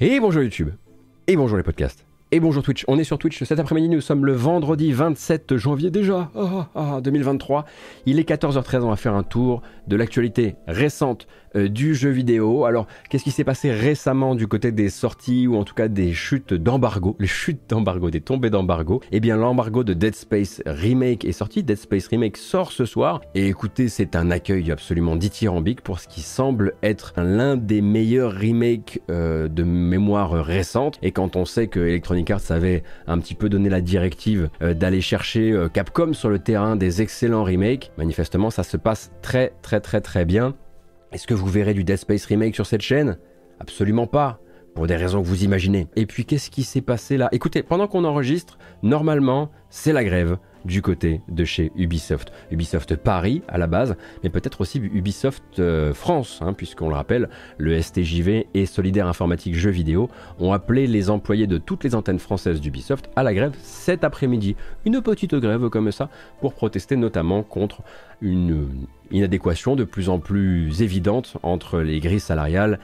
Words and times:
Et 0.00 0.20
bonjour 0.20 0.42
YouTube. 0.42 0.70
Et 1.26 1.34
bonjour 1.34 1.56
les 1.56 1.64
podcasts. 1.64 2.06
Et 2.30 2.38
bonjour 2.38 2.62
Twitch, 2.62 2.84
on 2.86 3.00
est 3.00 3.04
sur 3.04 3.18
Twitch 3.18 3.42
cet 3.42 3.58
après-midi, 3.58 3.88
nous 3.88 4.00
sommes 4.00 4.26
le 4.26 4.32
vendredi 4.32 4.92
27 4.92 5.56
janvier 5.56 5.90
déjà, 5.90 6.30
ah, 6.36 6.68
ah, 6.76 7.00
2023. 7.02 7.64
Il 8.06 8.20
est 8.20 8.28
14h13, 8.28 8.82
on 8.82 8.90
va 8.90 8.96
faire 8.96 9.14
un 9.14 9.24
tour 9.24 9.60
de 9.88 9.96
l'actualité 9.96 10.54
récente 10.68 11.26
du 11.54 11.94
jeu 11.94 12.10
vidéo. 12.10 12.64
Alors, 12.64 12.86
qu'est-ce 13.08 13.24
qui 13.24 13.30
s'est 13.30 13.44
passé 13.44 13.70
récemment 13.70 14.34
du 14.34 14.46
côté 14.46 14.72
des 14.72 14.90
sorties 14.90 15.46
ou 15.46 15.56
en 15.56 15.64
tout 15.64 15.74
cas 15.74 15.88
des 15.88 16.12
chutes 16.12 16.54
d'embargo, 16.54 17.16
les 17.18 17.26
chutes 17.26 17.68
d'embargo, 17.68 18.10
des 18.10 18.20
tombées 18.20 18.50
d'embargo? 18.50 19.00
Eh 19.12 19.20
bien, 19.20 19.36
l'embargo 19.36 19.84
de 19.84 19.94
Dead 19.94 20.14
Space 20.14 20.62
Remake 20.66 21.24
est 21.24 21.32
sorti. 21.32 21.62
Dead 21.62 21.76
Space 21.76 22.08
Remake 22.08 22.36
sort 22.36 22.72
ce 22.72 22.84
soir. 22.84 23.20
Et 23.34 23.48
écoutez, 23.48 23.88
c'est 23.88 24.16
un 24.16 24.30
accueil 24.30 24.70
absolument 24.70 25.16
dithyrambique 25.16 25.80
pour 25.80 26.00
ce 26.00 26.08
qui 26.08 26.20
semble 26.20 26.74
être 26.82 27.12
l'un 27.16 27.56
des 27.56 27.80
meilleurs 27.80 28.32
remakes 28.32 29.00
euh, 29.10 29.48
de 29.48 29.62
mémoire 29.62 30.32
récente. 30.44 30.98
Et 31.02 31.12
quand 31.12 31.36
on 31.36 31.44
sait 31.44 31.68
que 31.68 31.80
Electronic 31.80 32.30
Arts 32.30 32.50
avait 32.50 32.82
un 33.06 33.18
petit 33.18 33.34
peu 33.34 33.48
donné 33.48 33.68
la 33.68 33.80
directive 33.80 34.50
euh, 34.62 34.74
d'aller 34.74 35.00
chercher 35.00 35.66
Capcom 35.72 36.12
sur 36.12 36.28
le 36.28 36.38
terrain 36.38 36.76
des 36.76 37.02
excellents 37.02 37.44
remakes, 37.44 37.90
manifestement 37.98 38.50
ça 38.50 38.62
se 38.62 38.76
passe 38.76 39.10
très 39.22 39.52
très 39.62 39.80
très 39.80 40.00
très 40.00 40.24
bien. 40.24 40.54
Est-ce 41.10 41.26
que 41.26 41.32
vous 41.32 41.46
verrez 41.46 41.72
du 41.72 41.84
Dead 41.84 41.96
Space 41.96 42.26
Remake 42.26 42.54
sur 42.54 42.66
cette 42.66 42.82
chaîne? 42.82 43.16
Absolument 43.60 44.06
pas, 44.06 44.40
pour 44.74 44.86
des 44.86 44.94
raisons 44.94 45.22
que 45.22 45.26
vous 45.26 45.42
imaginez. 45.42 45.86
Et 45.96 46.04
puis 46.04 46.26
qu'est-ce 46.26 46.50
qui 46.50 46.64
s'est 46.64 46.82
passé 46.82 47.16
là? 47.16 47.30
Écoutez, 47.32 47.62
pendant 47.62 47.86
qu'on 47.86 48.04
enregistre, 48.04 48.58
normalement, 48.82 49.50
c'est 49.70 49.94
la 49.94 50.04
grève 50.04 50.36
du 50.66 50.82
côté 50.82 51.22
de 51.28 51.44
chez 51.44 51.72
Ubisoft. 51.76 52.30
Ubisoft 52.50 52.94
Paris 52.96 53.42
à 53.48 53.56
la 53.56 53.66
base, 53.66 53.96
mais 54.22 54.28
peut-être 54.28 54.60
aussi 54.60 54.78
Ubisoft 54.78 55.42
euh, 55.58 55.94
France, 55.94 56.40
hein, 56.42 56.52
puisqu'on 56.52 56.90
le 56.90 56.94
rappelle, 56.94 57.30
le 57.56 57.80
STJV 57.80 58.48
et 58.52 58.66
Solidaire 58.66 59.06
Informatique 59.06 59.54
Jeux 59.54 59.70
Vidéo 59.70 60.10
ont 60.38 60.52
appelé 60.52 60.86
les 60.86 61.08
employés 61.08 61.46
de 61.46 61.56
toutes 61.58 61.84
les 61.84 61.94
antennes 61.94 62.18
françaises 62.18 62.60
d'Ubisoft 62.60 63.08
à 63.16 63.22
la 63.22 63.32
grève 63.32 63.54
cet 63.62 64.04
après-midi. 64.04 64.56
Une 64.84 65.00
petite 65.00 65.34
grève 65.34 65.70
comme 65.70 65.90
ça 65.90 66.10
pour 66.40 66.52
protester 66.52 66.96
notamment 66.96 67.42
contre 67.42 67.82
une 68.20 68.68
inadéquation 69.10 69.76
de 69.76 69.84
plus 69.84 70.08
en 70.08 70.18
plus 70.18 70.82
évidente 70.82 71.36
entre 71.42 71.80
les 71.80 72.00
grilles 72.00 72.20
salariales 72.20 72.78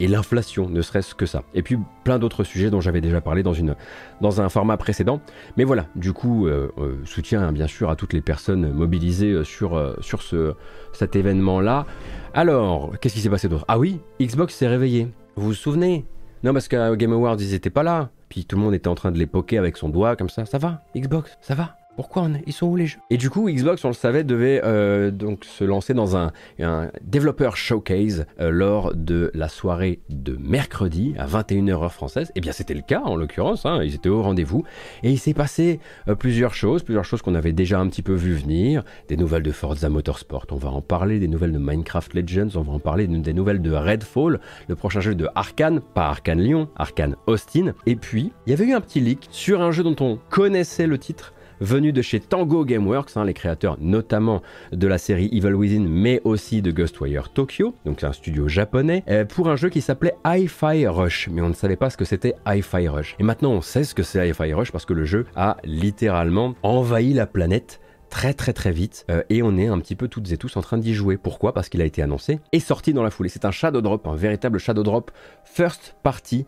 et 0.00 0.08
l'inflation, 0.08 0.68
ne 0.68 0.80
serait-ce 0.80 1.14
que 1.14 1.26
ça. 1.26 1.42
Et 1.52 1.62
puis 1.62 1.78
plein 2.04 2.18
d'autres 2.18 2.42
sujets 2.42 2.70
dont 2.70 2.80
j'avais 2.80 3.02
déjà 3.02 3.20
parlé 3.20 3.42
dans, 3.42 3.52
une, 3.52 3.76
dans 4.22 4.40
un 4.40 4.48
format 4.48 4.78
précédent. 4.78 5.20
Mais 5.58 5.64
voilà, 5.64 5.86
du 5.94 6.14
coup, 6.14 6.46
euh, 6.46 6.72
euh, 6.78 6.96
soutien 7.04 7.42
hein, 7.42 7.52
bien 7.52 7.66
sûr 7.66 7.90
à 7.90 7.96
toutes 7.96 8.14
les 8.14 8.22
personnes 8.22 8.72
mobilisées 8.72 9.32
euh, 9.32 9.44
sur, 9.44 9.94
sur 10.00 10.22
ce, 10.22 10.54
cet 10.94 11.16
événement-là. 11.16 11.84
Alors, 12.32 12.98
qu'est-ce 12.98 13.14
qui 13.14 13.20
s'est 13.20 13.28
passé 13.28 13.48
d'autre? 13.48 13.66
Ah 13.68 13.78
oui, 13.78 14.00
Xbox 14.20 14.54
s'est 14.54 14.68
réveillé. 14.68 15.08
Vous 15.36 15.48
vous 15.48 15.54
souvenez? 15.54 16.06
Non, 16.42 16.54
parce 16.54 16.68
qu'à 16.68 16.96
Game 16.96 17.12
Awards, 17.12 17.36
ils 17.38 17.50
n'étaient 17.50 17.68
pas 17.68 17.82
là. 17.82 18.08
Puis 18.30 18.46
tout 18.46 18.56
le 18.56 18.62
monde 18.62 18.74
était 18.74 18.88
en 18.88 18.94
train 18.94 19.10
de 19.10 19.18
les 19.18 19.26
poker 19.26 19.58
avec 19.58 19.76
son 19.76 19.90
doigt 19.90 20.16
comme 20.16 20.30
ça. 20.30 20.46
Ça 20.46 20.56
va, 20.56 20.82
Xbox? 20.96 21.36
Ça 21.42 21.54
va? 21.54 21.79
Pourquoi 22.00 22.30
Ils 22.46 22.54
sont 22.54 22.66
où 22.66 22.76
les 22.76 22.86
jeux? 22.86 22.98
Et 23.10 23.18
du 23.18 23.28
coup, 23.28 23.50
Xbox, 23.50 23.84
on 23.84 23.88
le 23.88 23.94
savait, 23.94 24.24
devait 24.24 24.62
euh, 24.64 25.10
donc 25.10 25.44
se 25.44 25.64
lancer 25.64 25.92
dans 25.92 26.16
un, 26.16 26.32
un 26.58 26.90
Developer 27.02 27.50
Showcase 27.54 28.24
euh, 28.40 28.48
lors 28.48 28.94
de 28.94 29.30
la 29.34 29.50
soirée 29.50 30.00
de 30.08 30.34
mercredi 30.40 31.14
à 31.18 31.26
21h 31.26 31.72
heure 31.72 31.92
française. 31.92 32.28
Et 32.28 32.32
eh 32.36 32.40
bien, 32.40 32.52
c'était 32.52 32.72
le 32.72 32.80
cas 32.80 33.02
en 33.04 33.16
l'occurrence. 33.16 33.66
Hein, 33.66 33.82
ils 33.82 33.94
étaient 33.94 34.08
au 34.08 34.22
rendez-vous. 34.22 34.64
Et 35.02 35.10
il 35.10 35.18
s'est 35.18 35.34
passé 35.34 35.78
euh, 36.08 36.14
plusieurs 36.14 36.54
choses, 36.54 36.82
plusieurs 36.84 37.04
choses 37.04 37.20
qu'on 37.20 37.34
avait 37.34 37.52
déjà 37.52 37.78
un 37.78 37.86
petit 37.86 38.00
peu 38.00 38.14
vu 38.14 38.32
venir. 38.32 38.82
Des 39.08 39.18
nouvelles 39.18 39.42
de 39.42 39.52
Forza 39.52 39.90
Motorsport, 39.90 40.46
on 40.52 40.56
va 40.56 40.70
en 40.70 40.80
parler. 40.80 41.18
Des 41.18 41.28
nouvelles 41.28 41.52
de 41.52 41.58
Minecraft 41.58 42.14
Legends, 42.14 42.48
on 42.54 42.62
va 42.62 42.72
en 42.72 42.78
parler. 42.78 43.08
Des 43.08 43.34
nouvelles 43.34 43.60
de 43.60 43.72
Redfall, 43.72 44.40
le 44.68 44.74
prochain 44.74 45.00
jeu 45.00 45.14
de 45.14 45.28
Arkane, 45.34 45.80
pas 45.80 46.06
Arkane 46.06 46.40
Lyon, 46.40 46.70
Arkane 46.76 47.16
Austin. 47.26 47.74
Et 47.84 47.94
puis, 47.94 48.32
il 48.46 48.50
y 48.52 48.54
avait 48.54 48.64
eu 48.64 48.72
un 48.72 48.80
petit 48.80 49.00
leak 49.00 49.28
sur 49.30 49.60
un 49.60 49.70
jeu 49.70 49.82
dont 49.82 49.96
on 50.00 50.18
connaissait 50.30 50.86
le 50.86 50.96
titre 50.96 51.34
venu 51.60 51.92
de 51.92 52.02
chez 52.02 52.20
Tango 52.20 52.64
Gameworks, 52.64 53.16
hein, 53.16 53.24
les 53.24 53.34
créateurs 53.34 53.76
notamment 53.80 54.42
de 54.72 54.86
la 54.86 54.98
série 54.98 55.28
Evil 55.32 55.54
Within, 55.54 55.86
mais 55.88 56.20
aussi 56.24 56.62
de 56.62 56.70
Ghostwire 56.70 57.30
Tokyo, 57.30 57.74
donc 57.84 57.98
c'est 58.00 58.06
un 58.06 58.12
studio 58.12 58.48
japonais, 58.48 59.04
euh, 59.08 59.24
pour 59.24 59.48
un 59.48 59.56
jeu 59.56 59.68
qui 59.68 59.80
s'appelait 59.80 60.14
Hi-Fi 60.24 60.86
Rush, 60.86 61.28
mais 61.30 61.42
on 61.42 61.48
ne 61.48 61.54
savait 61.54 61.76
pas 61.76 61.90
ce 61.90 61.96
que 61.96 62.04
c'était 62.04 62.34
Hi-Fi 62.46 62.88
Rush. 62.88 63.16
Et 63.18 63.22
maintenant 63.22 63.52
on 63.52 63.60
sait 63.60 63.84
ce 63.84 63.94
que 63.94 64.02
c'est 64.02 64.28
Hi-Fi 64.28 64.52
Rush 64.52 64.72
parce 64.72 64.84
que 64.84 64.94
le 64.94 65.04
jeu 65.04 65.26
a 65.36 65.56
littéralement 65.64 66.54
envahi 66.62 67.12
la 67.12 67.26
planète 67.26 67.80
très 68.10 68.34
très 68.34 68.52
très 68.52 68.72
vite 68.72 69.06
euh, 69.10 69.22
et 69.30 69.42
on 69.42 69.56
est 69.56 69.68
un 69.68 69.78
petit 69.78 69.94
peu 69.94 70.08
toutes 70.08 70.30
et 70.32 70.36
tous 70.36 70.56
en 70.56 70.60
train 70.60 70.76
d'y 70.76 70.92
jouer. 70.92 71.16
Pourquoi? 71.16 71.54
Parce 71.54 71.68
qu'il 71.68 71.80
a 71.80 71.84
été 71.84 72.02
annoncé 72.02 72.40
et 72.52 72.60
sorti 72.60 72.92
dans 72.92 73.02
la 73.02 73.10
foulée. 73.10 73.28
C'est 73.28 73.44
un 73.44 73.50
shadow 73.50 73.80
drop, 73.80 74.06
un 74.06 74.16
véritable 74.16 74.58
shadow 74.58 74.82
drop 74.82 75.10
first 75.44 75.94
party 76.02 76.44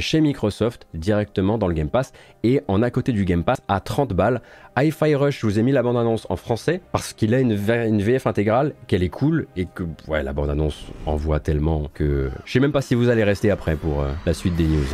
chez 0.00 0.20
Microsoft 0.20 0.86
directement 0.94 1.58
dans 1.58 1.68
le 1.68 1.74
Game 1.74 1.88
Pass 1.88 2.12
et 2.42 2.60
en 2.68 2.82
à 2.82 2.90
côté 2.90 3.12
du 3.12 3.24
Game 3.24 3.44
Pass 3.44 3.58
à 3.68 3.80
30 3.80 4.12
balles. 4.12 4.42
Hi-Fi 4.76 5.14
Rush, 5.14 5.40
je 5.40 5.46
vous 5.46 5.58
ai 5.58 5.62
mis 5.62 5.72
la 5.72 5.82
bande-annonce 5.82 6.26
en 6.28 6.36
français 6.36 6.80
parce 6.92 7.12
qu'il 7.12 7.34
a 7.34 7.40
une, 7.40 7.52
une 7.52 8.02
VF 8.02 8.26
intégrale, 8.26 8.74
qu'elle 8.86 9.02
est 9.02 9.08
cool 9.08 9.46
et 9.56 9.66
que 9.66 9.84
ouais, 10.08 10.22
la 10.22 10.32
bande-annonce 10.32 10.84
envoie 11.06 11.40
tellement 11.40 11.88
que 11.94 12.30
je 12.44 12.52
sais 12.52 12.60
même 12.60 12.72
pas 12.72 12.82
si 12.82 12.94
vous 12.94 13.08
allez 13.08 13.24
rester 13.24 13.50
après 13.50 13.76
pour 13.76 14.02
euh, 14.02 14.12
la 14.26 14.34
suite 14.34 14.56
des 14.56 14.64
news. 14.64 14.84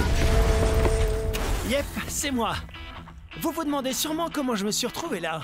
Yep, 1.70 1.84
c'est 2.08 2.30
moi. 2.30 2.54
Vous 3.40 3.50
vous 3.50 3.64
demandez 3.64 3.92
sûrement 3.92 4.28
comment 4.32 4.54
je 4.54 4.66
me 4.66 4.70
suis 4.70 4.86
retrouvé 4.86 5.20
là. 5.20 5.40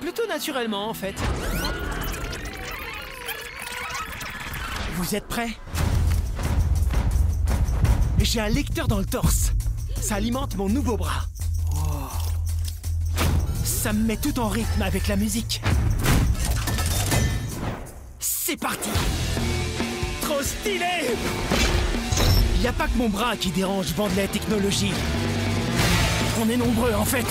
Plutôt 0.00 0.26
naturellement, 0.28 0.88
en 0.88 0.94
fait. 0.94 1.14
Vous 4.94 5.14
êtes 5.16 5.26
prêts? 5.26 5.50
J'ai 8.20 8.40
un 8.40 8.48
lecteur 8.48 8.88
dans 8.88 8.98
le 8.98 9.04
torse. 9.04 9.52
Ça 10.00 10.16
alimente 10.16 10.56
mon 10.56 10.68
nouveau 10.68 10.96
bras. 10.96 11.24
Ça 13.64 13.92
me 13.92 14.04
met 14.04 14.16
tout 14.16 14.38
en 14.38 14.48
rythme 14.48 14.82
avec 14.82 15.08
la 15.08 15.16
musique. 15.16 15.62
C'est 18.18 18.56
parti 18.56 18.90
Trop 20.22 20.42
stylé 20.42 21.14
Y 22.62 22.66
a 22.66 22.72
pas 22.72 22.88
que 22.88 22.96
mon 22.98 23.08
bras 23.08 23.36
qui 23.36 23.50
dérange 23.50 23.92
vendre 23.94 24.14
la 24.16 24.26
technologie. 24.26 24.92
On 26.40 26.48
est 26.48 26.56
nombreux 26.56 26.94
en 26.94 27.04
fait. 27.04 27.26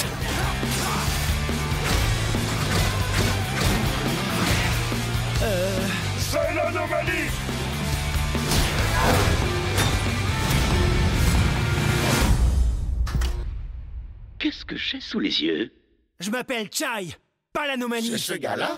Que 14.68 14.76
j'ai 14.76 15.00
sous 15.00 15.20
les 15.20 15.42
yeux 15.42 15.72
Je 16.20 16.30
m'appelle 16.30 16.68
Chai, 16.72 17.16
pas 17.54 17.66
l'anomalie. 17.66 18.12
C'est 18.12 18.18
ce 18.18 18.34
gars-là 18.34 18.78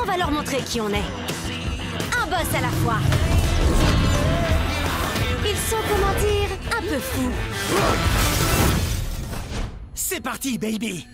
On 0.00 0.04
va 0.04 0.16
leur 0.16 0.30
montrer 0.30 0.58
qui 0.58 0.80
on 0.80 0.88
est. 0.88 1.10
Un 2.18 2.26
boss 2.26 2.54
à 2.54 2.60
la 2.60 2.68
fois. 2.68 2.98
Ils 5.44 5.56
sont, 5.56 5.76
comment 5.88 6.14
dire, 6.20 6.48
un 6.76 6.80
peu 6.80 6.98
fous. 6.98 7.32
C'est 9.94 10.20
parti, 10.20 10.58
baby 10.58 11.06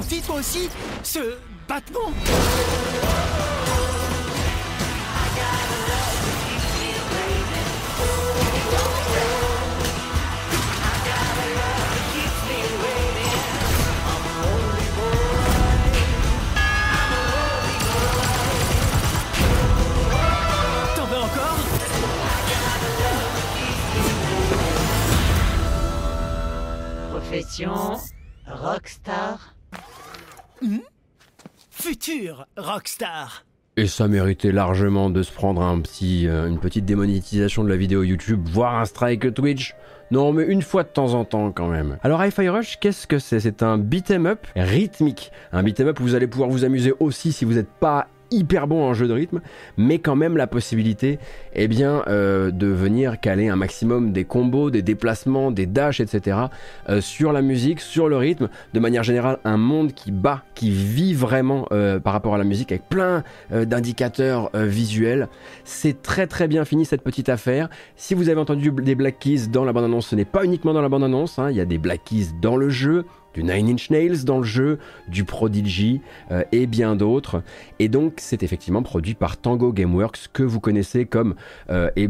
Attends, 0.00 0.06
t'as 0.06 0.08
senti 0.08 0.20
toi 0.22 0.36
aussi 0.36 0.68
ce 1.02 1.36
battement 1.68 2.12
Et 33.76 33.86
ça 33.86 34.08
méritait 34.08 34.52
largement 34.52 35.10
de 35.10 35.22
se 35.22 35.32
prendre 35.32 35.60
euh, 35.62 36.46
une 36.46 36.58
petite 36.58 36.84
démonétisation 36.84 37.64
de 37.64 37.68
la 37.68 37.76
vidéo 37.76 38.02
YouTube, 38.02 38.42
voire 38.44 38.78
un 38.78 38.84
strike 38.84 39.34
Twitch. 39.34 39.74
Non, 40.10 40.32
mais 40.32 40.44
une 40.44 40.62
fois 40.62 40.82
de 40.82 40.88
temps 40.88 41.14
en 41.14 41.24
temps 41.24 41.50
quand 41.52 41.68
même. 41.68 41.98
Alors 42.02 42.24
Hi-Fi 42.24 42.48
Rush, 42.48 42.78
qu'est-ce 42.80 43.06
que 43.06 43.18
c'est? 43.18 43.40
C'est 43.40 43.62
un 43.62 43.78
beat'em 43.78 44.26
up 44.26 44.46
rythmique. 44.54 45.32
Un 45.52 45.62
beat'em 45.62 45.88
up 45.88 46.00
où 46.00 46.02
vous 46.02 46.14
allez 46.14 46.26
pouvoir 46.26 46.50
vous 46.50 46.64
amuser 46.64 46.92
aussi 47.00 47.32
si 47.32 47.44
vous 47.44 47.54
n'êtes 47.54 47.70
pas 47.70 48.08
hyper 48.30 48.66
bon 48.66 48.82
en 48.82 48.94
jeu 48.94 49.08
de 49.08 49.12
rythme, 49.12 49.40
mais 49.76 49.98
quand 49.98 50.16
même 50.16 50.36
la 50.36 50.46
possibilité 50.46 51.18
eh 51.54 51.68
bien, 51.68 52.02
euh, 52.08 52.50
de 52.50 52.66
venir 52.66 53.20
caler 53.20 53.48
un 53.48 53.56
maximum 53.56 54.12
des 54.12 54.24
combos, 54.24 54.70
des 54.70 54.82
déplacements, 54.82 55.50
des 55.50 55.66
dashs, 55.66 56.00
etc. 56.00 56.38
Euh, 56.88 57.00
sur 57.00 57.32
la 57.32 57.42
musique, 57.42 57.80
sur 57.80 58.08
le 58.08 58.16
rythme. 58.16 58.48
De 58.74 58.80
manière 58.80 59.02
générale, 59.02 59.38
un 59.44 59.56
monde 59.56 59.92
qui 59.92 60.12
bat, 60.12 60.44
qui 60.54 60.70
vit 60.70 61.14
vraiment 61.14 61.66
euh, 61.72 61.98
par 61.98 62.12
rapport 62.12 62.34
à 62.34 62.38
la 62.38 62.44
musique 62.44 62.72
avec 62.72 62.88
plein 62.88 63.22
d'indicateurs 63.50 64.50
visuels. 64.54 65.28
C'est 65.64 66.02
très 66.02 66.26
très 66.26 66.48
bien 66.48 66.64
fini 66.64 66.84
cette 66.84 67.02
petite 67.02 67.28
affaire. 67.28 67.68
Si 67.96 68.14
vous 68.14 68.28
avez 68.28 68.40
entendu 68.40 68.70
des 68.70 68.94
Black 68.94 69.18
Keys 69.18 69.48
dans 69.48 69.64
la 69.64 69.72
bande-annonce, 69.72 70.08
ce 70.08 70.16
n'est 70.16 70.24
pas 70.24 70.44
uniquement 70.44 70.72
dans 70.72 70.82
la 70.82 70.88
bande-annonce, 70.88 71.38
hein. 71.38 71.50
il 71.50 71.56
y 71.56 71.60
a 71.60 71.64
des 71.64 71.78
Black 71.78 72.04
Keys 72.04 72.28
dans 72.40 72.56
le 72.56 72.68
jeu 72.68 73.04
du 73.34 73.44
Nine 73.44 73.68
Inch 73.70 73.90
Nails 73.90 74.24
dans 74.24 74.38
le 74.38 74.44
jeu, 74.44 74.78
du 75.08 75.24
Prodigy 75.24 76.00
euh, 76.30 76.44
et 76.52 76.66
bien 76.66 76.96
d'autres. 76.96 77.42
Et 77.78 77.88
donc 77.88 78.14
c'est 78.18 78.42
effectivement 78.42 78.82
produit 78.82 79.14
par 79.14 79.36
Tango 79.36 79.72
Gameworks 79.72 80.28
que 80.32 80.42
vous 80.42 80.60
connaissez 80.60 81.06
comme 81.06 81.34
euh, 81.70 81.90
eh 81.96 82.08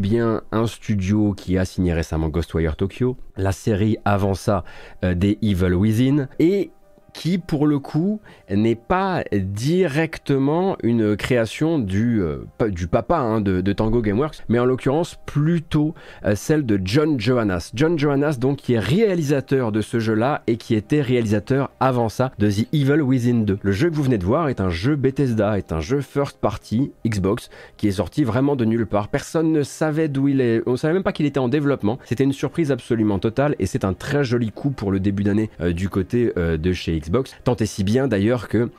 un 0.51 0.67
studio 0.67 1.33
qui 1.33 1.57
a 1.57 1.65
signé 1.65 1.93
récemment 1.93 2.29
Ghostwire 2.29 2.75
Tokyo, 2.75 3.17
la 3.37 3.51
série 3.51 3.97
avant 4.03 4.33
ça 4.33 4.63
euh, 5.03 5.13
des 5.13 5.37
Evil 5.41 5.73
Within 5.73 6.27
et 6.39 6.71
qui 7.13 7.37
pour 7.37 7.67
le 7.67 7.79
coup 7.79 8.21
n'est 8.55 8.75
pas 8.75 9.23
directement 9.31 10.77
une 10.83 11.15
création 11.15 11.79
du, 11.79 12.21
euh, 12.21 12.45
papa 12.89 13.17
hein, 13.17 13.41
de, 13.41 13.73
Tango 13.73 14.01
Gameworks, 14.01 14.43
mais 14.49 14.59
en 14.59 14.65
l'occurrence 14.65 15.17
plutôt 15.25 15.93
euh, 16.25 16.35
celle 16.35 16.65
de 16.65 16.79
John 16.83 17.19
Johannes. 17.19 17.59
John 17.73 17.97
Johannes 17.97 18.33
donc 18.39 18.57
qui 18.57 18.73
est 18.73 18.79
réalisateur 18.79 19.71
de 19.71 19.81
ce 19.81 19.99
jeu-là 19.99 20.43
et 20.47 20.57
qui 20.57 20.75
était 20.75 21.01
réalisateur 21.01 21.71
avant 21.79 22.09
ça 22.09 22.31
de 22.37 22.49
The 22.49 22.67
Evil 22.73 23.01
Within 23.01 23.41
2. 23.41 23.59
Le 23.61 23.71
jeu 23.71 23.89
que 23.89 23.95
vous 23.95 24.03
venez 24.03 24.17
de 24.17 24.25
voir 24.25 24.49
est 24.49 24.61
un 24.61 24.69
jeu 24.69 24.95
Bethesda, 24.95 25.57
est 25.57 25.71
un 25.71 25.79
jeu 25.79 26.01
first 26.01 26.37
party 26.39 26.91
Xbox 27.07 27.49
qui 27.77 27.87
est 27.87 27.93
sorti 27.93 28.23
vraiment 28.23 28.55
de 28.55 28.65
nulle 28.65 28.85
part. 28.85 29.07
Personne 29.07 29.51
ne 29.51 29.63
savait 29.63 30.07
d'où 30.07 30.27
il 30.27 30.41
est, 30.41 30.61
on 30.65 30.75
savait 30.75 30.93
même 30.93 31.03
pas 31.03 31.13
qu'il 31.13 31.25
était 31.25 31.39
en 31.39 31.47
développement. 31.47 31.99
C'était 32.05 32.23
une 32.23 32.33
surprise 32.33 32.71
absolument 32.71 33.19
totale 33.19 33.55
et 33.59 33.65
c'est 33.65 33.85
un 33.85 33.93
très 33.93 34.23
joli 34.23 34.51
coup 34.51 34.71
pour 34.71 34.91
le 34.91 34.99
début 34.99 35.23
d'année 35.23 35.49
euh, 35.61 35.73
du 35.73 35.89
côté 35.89 36.31
de 36.35 36.73
chez 36.73 36.99
Xbox, 36.99 37.35
tant 37.43 37.55
et 37.55 37.65
si 37.65 37.83
bien 37.83 38.07
d'ailleurs 38.07 38.40
que 38.47 38.69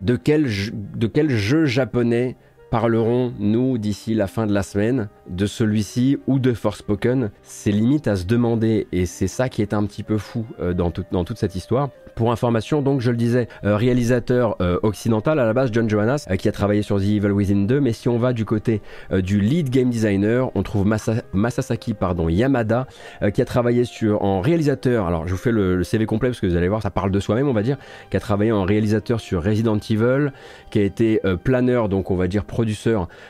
de 0.00 0.16
quel, 0.16 0.46
de 0.72 1.06
quel 1.06 1.30
jeu 1.30 1.66
japonais 1.66 2.36
parlerons-nous 2.74 3.78
d'ici 3.78 4.14
la 4.14 4.26
fin 4.26 4.48
de 4.48 4.52
la 4.52 4.64
semaine 4.64 5.08
de 5.28 5.46
celui-ci 5.46 6.18
ou 6.26 6.40
de 6.40 6.52
Forspoken 6.52 7.30
C'est 7.42 7.70
limite 7.70 8.08
à 8.08 8.16
se 8.16 8.24
demander, 8.24 8.88
et 8.90 9.06
c'est 9.06 9.28
ça 9.28 9.48
qui 9.48 9.62
est 9.62 9.74
un 9.74 9.84
petit 9.86 10.02
peu 10.02 10.18
fou 10.18 10.44
euh, 10.58 10.74
dans, 10.74 10.90
toute 10.90 11.38
cette 11.38 11.54
histoire. 11.54 11.90
Pour 12.16 12.32
information, 12.32 12.82
donc 12.82 13.00
je 13.00 13.12
le 13.12 13.16
disais, 13.16 13.48
euh, 13.64 13.76
réalisateur 13.76 14.56
euh, 14.60 14.78
occidental 14.82 15.38
à 15.38 15.46
la 15.46 15.52
base, 15.52 15.70
John 15.72 15.88
Johannes, 15.88 16.18
qui 16.36 16.48
a 16.48 16.52
travaillé 16.52 16.82
sur 16.82 16.98
The 16.98 17.04
Evil 17.04 17.30
Within 17.30 17.66
2, 17.66 17.80
mais 17.80 17.92
si 17.92 18.08
on 18.08 18.18
va 18.18 18.32
du 18.32 18.44
côté 18.44 18.82
du 19.12 19.40
lead 19.40 19.70
game 19.70 19.90
designer, 19.90 20.50
on 20.56 20.64
trouve 20.64 20.84
Masasaki 21.32 21.94
pardon, 21.94 22.28
Yamada, 22.28 22.88
qui 23.32 23.40
a 23.40 23.44
travaillé 23.44 23.84
sur, 23.84 24.22
en 24.22 24.40
réalisateur, 24.40 25.06
alors 25.06 25.28
je 25.28 25.32
vous 25.32 25.38
fais 25.38 25.52
le, 25.52 25.76
le, 25.76 25.84
CV 25.84 26.06
complet 26.06 26.30
parce 26.30 26.40
que 26.40 26.46
vous 26.46 26.56
allez 26.56 26.68
voir, 26.68 26.82
ça 26.82 26.90
parle 26.90 27.12
de 27.12 27.20
soi-même, 27.20 27.48
on 27.48 27.52
va 27.52 27.62
dire, 27.62 27.78
qui 28.10 28.16
a 28.16 28.20
travaillé 28.20 28.52
en 28.52 28.64
réalisateur 28.64 29.20
sur 29.20 29.42
Resident 29.44 29.78
Evil, 29.78 30.32
qui 30.70 30.80
a 30.80 30.82
été 30.82 31.20
planeur, 31.42 31.88
donc 31.88 32.10
on 32.10 32.16
va 32.16 32.26
dire 32.26 32.44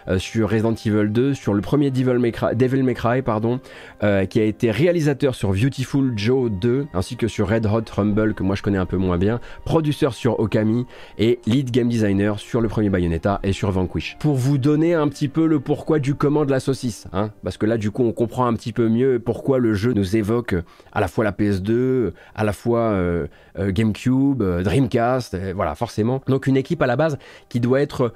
euh, 0.09 0.19
sur 0.19 0.51
Resident 0.51 0.75
Evil 0.75 1.09
2, 1.11 1.35
sur 1.35 1.55
le 1.55 1.61
premier 1.61 1.91
Devil 1.91 2.19
May 2.19 2.33
Cry, 2.33 2.55
Devil 2.55 2.83
May 2.83 2.95
Cry 2.95 3.23
pardon, 3.23 3.61
euh, 4.03 4.27
qui 4.27 4.41
a 4.41 4.45
été 4.45 4.71
réalisateur 4.71 5.35
sur 5.35 5.53
Beautiful 5.53 6.13
Joe 6.17 6.51
2, 6.51 6.87
ainsi 6.95 7.17
que 7.17 7.29
sur 7.29 7.49
Red 7.49 7.67
Hot 7.67 7.85
Rumble, 7.95 8.35
que 8.35 8.43
moi 8.43 8.55
je 8.57 8.63
connais 8.63 8.79
un 8.79 8.87
peu 8.87 8.97
moins 8.97 9.19
bien, 9.19 9.41
producteur 9.65 10.15
sur 10.15 10.39
Okami 10.41 10.87
et 11.19 11.41
lead 11.47 11.71
game 11.71 11.89
designer 11.89 12.39
sur 12.39 12.61
le 12.61 12.69
premier 12.69 12.91
Bayonetta 12.91 13.41
et 13.43 13.53
sur 13.53 13.71
Vanquish. 13.71 14.17
Pour 14.21 14.35
vous 14.35 14.59
donner 14.59 14.95
un 14.95 15.09
petit 15.09 15.29
peu 15.29 15.47
le 15.47 15.61
pourquoi 15.61 15.99
du 15.99 16.15
comment 16.15 16.45
de 16.45 16.51
la 16.51 16.61
saucisse, 16.61 17.07
hein, 17.13 17.31
parce 17.43 17.57
que 17.57 17.67
là 17.67 17.77
du 17.77 17.91
coup 17.91 18.05
on 18.05 18.13
comprend 18.13 18.47
un 18.47 18.55
petit 18.55 18.73
peu 18.73 18.89
mieux 18.89 19.19
pourquoi 19.19 19.59
le 19.59 19.75
jeu 19.75 19.93
nous 19.93 20.17
évoque 20.17 20.55
à 20.93 21.01
la 21.01 21.09
fois 21.09 21.25
la 21.25 21.33
PS2, 21.33 22.13
à 22.35 22.45
la 22.45 22.53
fois 22.53 22.81
euh, 22.81 23.27
GameCube, 23.59 24.43
Dreamcast, 24.43 25.37
voilà 25.55 25.75
forcément. 25.75 26.23
Donc 26.27 26.47
une 26.47 26.57
équipe 26.57 26.83
à 26.83 26.87
la 26.87 26.97
base 26.97 27.19
qui 27.49 27.61
doit 27.61 27.81
être 27.81 28.13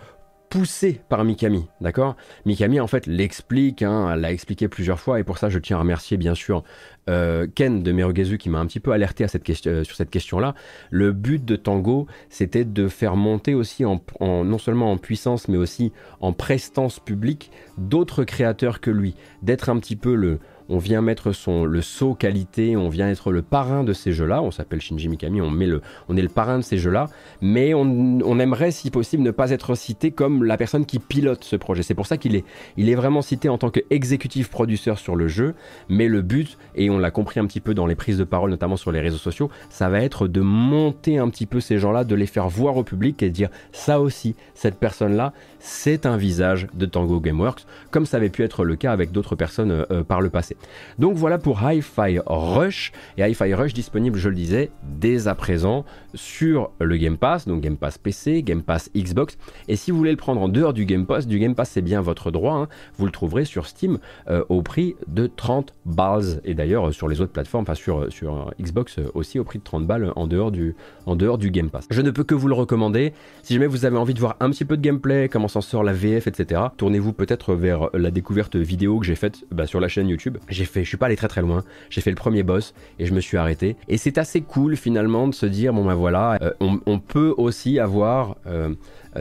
poussé 0.49 1.01
par 1.09 1.25
Mikami, 1.25 1.67
d'accord? 1.81 2.17
Mikami 2.47 2.81
en 2.81 2.87
fait 2.87 3.07
l'explique, 3.07 3.83
hein, 3.83 4.17
l'a 4.17 4.33
expliqué 4.33 4.69
plusieurs 4.69 5.01
fois 5.01 5.21
et 5.21 5.25
pour 5.25 5.39
ça 5.39 5.49
je 5.49 5.59
tiens 5.59 5.77
à 5.77 5.81
remercier 5.81 6.17
bien 6.17 6.35
sûr 6.35 6.63
euh, 7.09 7.47
Ken 7.55 7.83
de 7.83 7.93
Merugezu 7.93 8.39
qui 8.39 8.51
m'a 8.51 8.59
un 8.59 8.67
petit 8.67 8.81
peu 8.81 8.93
alerté 8.93 9.25
euh, 9.25 9.85
sur 9.85 9.97
cette 9.97 10.11
question-là. 10.11 10.55
Le 10.91 11.13
but 11.13 11.45
de 11.45 11.57
Tango, 11.57 12.07
c'était 12.29 12.65
de 12.65 12.89
faire 12.89 13.17
monter 13.17 13.55
aussi 13.55 13.85
non 14.21 14.59
seulement 14.59 14.93
en 14.93 14.99
puissance 14.99 15.49
mais 15.49 15.57
aussi 15.57 15.93
en 16.21 16.33
prestance 16.33 17.01
publique 17.01 17.51
d'autres 17.77 18.25
créateurs 18.25 18.81
que 18.81 18.91
lui, 18.91 19.15
d'être 19.43 19.69
un 19.69 19.79
petit 19.79 19.97
peu 19.97 20.15
le 20.15 20.39
on 20.69 20.79
vient 20.79 21.01
mettre 21.01 21.33
son, 21.33 21.65
le 21.65 21.81
saut 21.81 22.15
qualité, 22.15 22.77
on 22.77 22.89
vient 22.89 23.09
être 23.09 23.33
le 23.33 23.43
parrain 23.43 23.85
de 23.85 23.93
ces 23.93 24.13
jeux-là, 24.13 24.43
on 24.43 24.51
s'appelle 24.51 24.81
Shinji 24.81 25.09
Mikami, 25.09 25.41
on, 25.41 25.59
est 25.61 26.23
le 26.23 26.29
parrain 26.29 26.59
de 26.59 26.63
ces 26.63 26.79
jeux-là, 26.79 27.07
mais 27.41 27.75
on, 27.75 28.39
aimerait 28.39 28.71
si 28.71 28.91
possible 28.91 29.23
ne 29.23 29.31
pas 29.31 29.51
être 29.51 29.75
cité 29.75 30.11
comme 30.11 30.45
la 30.45 30.57
personne 30.57 30.87
qui 30.87 30.99
pilote 30.99 31.43
ce 31.43 31.57
projet. 31.57 31.83
C'est 31.83 31.95
pour 31.95 32.07
ça 32.07 32.17
qu'il 32.17 32.37
est, 32.37 32.45
il 32.77 32.89
est 32.89 32.95
vraiment 32.95 33.23
cité 33.23 33.49
en 33.49 33.59
tant 33.59 33.71
qu'exécutif 33.71 34.49
producteur 34.51 34.99
sur 34.99 35.17
le 35.17 35.27
jeu, 35.27 35.55
mais 35.89 36.07
le 36.07 36.23
but, 36.23 36.57
et 36.77 36.91
on 36.91 36.99
l'a 36.99 37.11
compris 37.11 37.41
un 37.41 37.47
petit 37.47 37.61
peu 37.61 37.75
dans 37.75 37.87
les 37.87 37.97
prises 37.97 38.19
de 38.19 38.25
parole, 38.25 38.51
notamment 38.51 38.77
sur 38.77 38.93
les 38.93 39.01
réseaux 39.01 39.19
sociaux, 39.19 39.51
ça 39.71 39.89
va 39.89 40.01
être 40.03 40.29
de 40.29 40.41
monter 40.41 41.19
un 41.19 41.29
petit 41.31 41.47
peu 41.47 41.61
ces 41.61 41.79
gens-là, 41.79 42.05
de 42.05 42.15
les 42.15 42.27
faire 42.27 42.49
voir 42.49 42.77
au 42.77 42.85
public 42.85 43.23
et 43.23 43.29
de 43.29 43.35
dire 43.35 43.49
ça 43.73 44.01
aussi, 44.01 44.37
cette 44.55 44.79
personne-là, 44.79 45.33
c'est 45.59 46.07
un 46.07 46.17
visage 46.17 46.67
de 46.75 46.87
Tango 46.87 47.21
Gameworks, 47.21 47.65
comme 47.91 48.07
ça 48.07 48.19
avait 48.19 48.29
pu 48.29 48.43
être 48.43 48.65
le 48.65 48.77
cas 48.77 48.93
avec 48.93 49.11
d'autres 49.11 49.35
personnes 49.35 49.71
euh, 49.71 49.85
euh, 49.91 50.05
par 50.05 50.21
le 50.21 50.31
passé. 50.31 50.57
Donc 50.99 51.17
voilà 51.17 51.39
pour 51.39 51.63
Hi-Fi 51.63 52.21
Rush, 52.27 52.93
et 53.17 53.23
Hi-Fi 53.23 53.55
Rush 53.55 53.73
disponible, 53.73 54.19
je 54.19 54.29
le 54.29 54.35
disais, 54.35 54.71
dès 54.83 55.29
à 55.29 55.35
présent 55.35 55.85
sur 56.15 56.71
le 56.81 56.97
Game 56.97 57.17
Pass, 57.17 57.47
donc 57.47 57.61
Game 57.61 57.77
Pass 57.77 57.99
PC, 57.99 58.43
Game 58.43 58.63
Pass 58.63 58.91
Xbox, 58.97 59.39
et 59.69 59.77
si 59.77 59.91
vous 59.91 59.99
voulez 59.99 60.11
le 60.11 60.17
prendre 60.17 60.41
en 60.41 60.49
dehors 60.49 60.73
du 60.73 60.85
Game 60.85 61.07
Pass, 61.07 61.27
du 61.27 61.39
Game 61.39 61.55
Pass 61.55 61.71
c'est 61.71 61.83
bien 61.83 62.01
votre 62.01 62.31
droit, 62.31 62.55
hein, 62.55 62.69
vous 62.97 63.07
le 63.07 63.13
trouverez 63.13 63.45
sur 63.45 63.67
Steam 63.67 63.99
euh, 64.29 64.45
au 64.49 64.63
prix 64.63 64.97
de 65.07 65.27
30 65.27 65.75
balles, 65.85 66.41
et 66.45 66.55
d'ailleurs 66.55 66.93
sur 66.93 67.09
les 67.09 67.21
autres 67.21 67.33
plateformes, 67.33 67.63
enfin 67.63 67.75
sur, 67.75 68.13
sur 68.13 68.53
Xbox 68.61 68.99
aussi 69.15 69.39
au 69.39 69.45
prix 69.45 69.59
de 69.59 69.65
30 69.65 69.87
balles 69.87 70.13
en 70.17 70.27
dehors, 70.27 70.51
du, 70.51 70.75
en 71.07 71.17
dehors 71.17 71.39
du 71.39 71.51
Game 71.51 71.71
Pass. 71.71 71.87
Je 71.91 72.03
ne 72.03 72.11
peux 72.11 72.25
que 72.25 72.35
vous 72.35 72.49
le 72.49 72.55
recommander, 72.55 73.13
si 73.43 73.55
jamais 73.55 73.67
vous 73.67 73.85
avez 73.85 73.97
envie 73.97 74.15
de 74.15 74.21
voir 74.21 74.37
un 74.41 74.51
petit 74.51 74.65
peu 74.65 74.77
de 74.77 74.83
gameplay, 74.83 75.29
comment 75.29 75.49
s'en 75.49 75.61
sort 75.61 75.83
la 75.83 75.93
VF, 75.93 76.27
etc., 76.27 76.63
tournez-vous 76.77 77.13
peut-être 77.13 77.55
vers 77.55 77.91
la 77.95 78.11
découverte 78.11 78.57
vidéo 78.57 78.99
que 78.99 79.07
j'ai 79.07 79.15
faite 79.15 79.45
bah, 79.51 79.67
sur 79.67 79.81
la 79.81 79.89
chaîne 79.89 80.09
YouTube. 80.09 80.39
J'ai 80.49 80.65
fait, 80.65 80.83
je 80.85 80.89
suis 80.89 80.97
pas 80.97 81.07
allé 81.07 81.17
très 81.17 81.29
très 81.29 81.43
loin, 81.43 81.65
j'ai 81.91 82.01
fait 82.01 82.11
le 82.11 82.17
premier 82.17 82.43
boss 82.43 82.75
et 82.99 83.07
je 83.07 83.15
me 83.15 83.21
suis 83.21 83.37
arrêté. 83.37 83.77
Et 83.89 83.99
c'est 83.99 84.19
assez 84.19 84.41
cool 84.41 84.77
finalement 84.77 85.29
de 85.29 85.35
se 85.35 85.47
dire, 85.47 85.73
bon 85.73 85.85
ben 85.85 85.95
voilà, 85.95 86.39
euh, 86.43 86.53
on, 86.61 86.99
peut 86.99 87.35
aussi 87.37 87.79
avoir 87.79 88.37
euh, 88.47 88.75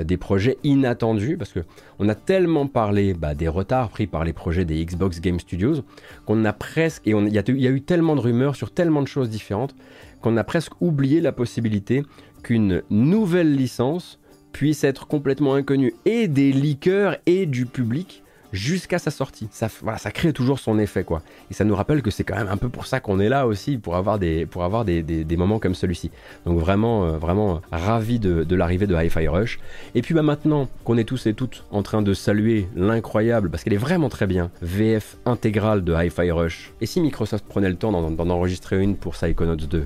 des 0.04 0.18
projets 0.18 0.58
inattendus 0.64 1.38
parce 1.38 1.52
que 1.52 1.60
on 2.00 2.10
a 2.10 2.16
tellement 2.16 2.68
parlé 2.68 3.14
bah, 3.14 3.36
des 3.36 3.48
retards 3.48 3.90
pris 3.90 4.08
par 4.08 4.24
les 4.24 4.34
projets 4.34 4.66
des 4.66 4.84
Xbox 4.84 5.20
Game 5.22 5.40
Studios 5.40 5.84
qu'on 6.26 6.44
a 6.46 6.54
presque, 6.54 7.08
et 7.08 7.12
il 7.12 7.28
y, 7.28 7.34
y, 7.34 7.68
a 7.68 7.72
eu 7.72 7.82
tellement 7.82 8.16
de 8.16 8.22
rumeurs 8.22 8.56
sur 8.56 8.72
tellement 8.72 9.02
de 9.02 9.08
choses 9.08 9.30
différentes 9.30 9.76
qu'on 10.22 10.38
a 10.38 10.44
presque 10.44 10.74
oublié 10.82 11.22
la 11.22 11.32
possibilité 11.32 12.04
qu'une 12.44 12.82
nouvelle 12.90 13.56
licence 13.56 14.20
puisse 14.52 14.84
être 14.84 15.08
complètement 15.08 15.54
inconnu 15.54 15.94
et 16.06 16.28
des 16.28 16.52
leakers 16.52 17.18
et 17.26 17.46
du 17.46 17.66
public 17.66 18.24
jusqu'à 18.52 19.00
sa 19.00 19.12
sortie. 19.12 19.48
Ça, 19.52 19.70
voilà, 19.82 19.98
ça 19.98 20.12
crée 20.12 20.34
toujours 20.34 20.60
son 20.60 20.80
effet, 20.80 21.04
quoi. 21.04 21.22
Et 21.52 21.54
ça 21.54 21.64
nous 21.64 21.76
rappelle 21.76 22.02
que 22.02 22.12
c'est 22.12 22.24
quand 22.24 22.36
même 22.36 22.48
un 22.48 22.58
peu 22.58 22.70
pour 22.70 22.86
ça 22.86 23.00
qu'on 23.00 23.20
est 23.20 23.30
là 23.30 23.48
aussi, 23.48 23.78
pour 23.78 23.96
avoir 23.96 24.20
des, 24.20 24.46
pour 24.46 24.64
avoir 24.64 24.86
des, 24.86 25.02
des, 25.04 25.38
moments 25.38 25.60
comme 25.60 25.76
celui-ci. 25.76 26.12
Donc 26.46 26.60
vraiment, 26.60 27.06
euh, 27.06 27.18
vraiment 27.18 27.62
ravi 27.72 28.20
de, 28.20 28.44
de 28.44 28.56
l'arrivée 28.56 28.88
de 28.88 28.96
Hi-Fi 28.96 29.28
Rush. 29.28 29.60
Et 29.96 30.02
puis 30.02 30.14
bah, 30.14 30.24
maintenant 30.24 30.68
qu'on 30.84 30.98
est 30.98 31.04
tous 31.04 31.28
et 31.28 31.34
toutes 31.34 31.66
en 31.72 31.84
train 31.84 32.02
de 32.02 32.14
saluer 32.14 32.68
l'incroyable, 32.76 33.50
parce 33.50 33.64
qu'elle 33.64 33.74
est 33.74 33.78
vraiment 33.78 34.10
très 34.10 34.28
bien, 34.28 34.50
VF 34.62 35.18
intégrale 35.26 35.84
de 35.84 35.94
Hi-Fi 35.94 36.32
Rush. 36.32 36.74
Et 36.82 36.86
si 36.86 37.02
Microsoft 37.02 37.46
prenait 37.48 37.70
le 37.70 37.76
temps 37.76 37.92
d'en 37.92 38.30
enregistrer 38.30 38.82
une 38.82 38.96
pour 38.96 39.14
Psychonauts 39.14 39.56
2 39.56 39.86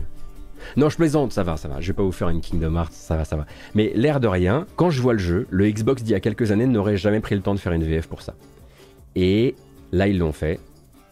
non, 0.77 0.89
je 0.89 0.97
plaisante, 0.97 1.31
ça 1.31 1.43
va, 1.43 1.57
ça 1.57 1.67
va. 1.67 1.81
Je 1.81 1.87
vais 1.87 1.93
pas 1.93 2.03
vous 2.03 2.11
faire 2.11 2.29
une 2.29 2.41
Kingdom 2.41 2.75
Hearts, 2.75 2.93
ça 2.93 3.15
va, 3.15 3.25
ça 3.25 3.35
va. 3.35 3.45
Mais 3.75 3.91
l'air 3.95 4.19
de 4.19 4.27
rien, 4.27 4.65
quand 4.75 4.89
je 4.89 5.01
vois 5.01 5.13
le 5.13 5.19
jeu, 5.19 5.47
le 5.49 5.69
Xbox 5.69 6.03
d'il 6.03 6.11
y 6.11 6.15
a 6.15 6.19
quelques 6.19 6.51
années 6.51 6.67
n'aurait 6.67 6.97
jamais 6.97 7.19
pris 7.19 7.35
le 7.35 7.41
temps 7.41 7.53
de 7.53 7.59
faire 7.59 7.73
une 7.73 7.83
VF 7.83 8.07
pour 8.07 8.21
ça. 8.21 8.33
Et 9.15 9.55
là, 9.91 10.07
ils 10.07 10.17
l'ont 10.17 10.31
fait. 10.31 10.59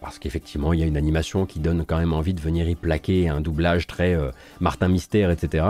Parce 0.01 0.17
qu'effectivement, 0.17 0.71
il 0.71 0.79
y 0.79 0.83
a 0.83 0.85
une 0.85 0.95
animation 0.95 1.45
qui 1.45 1.59
donne 1.59 1.83
quand 1.85 1.97
même 1.97 2.13
envie 2.13 2.33
de 2.33 2.39
venir 2.39 2.69
y 2.69 2.75
plaquer 2.75 3.27
un 3.27 3.41
doublage 3.41 3.85
très 3.85 4.15
euh, 4.15 4.31
Martin 4.61 4.87
Mystère, 4.87 5.29
etc. 5.29 5.65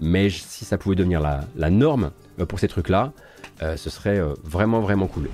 Mais 0.00 0.28
si 0.28 0.64
ça 0.64 0.76
pouvait 0.76 0.96
devenir 0.96 1.20
la, 1.20 1.70
norme 1.70 2.10
euh, 2.40 2.46
pour 2.46 2.58
ces 2.58 2.66
trucs-là, 2.66 3.12
ce 3.60 3.88
serait 3.88 4.20
vraiment 4.42 4.80
vraiment 4.80 5.06
cool. 5.06 5.28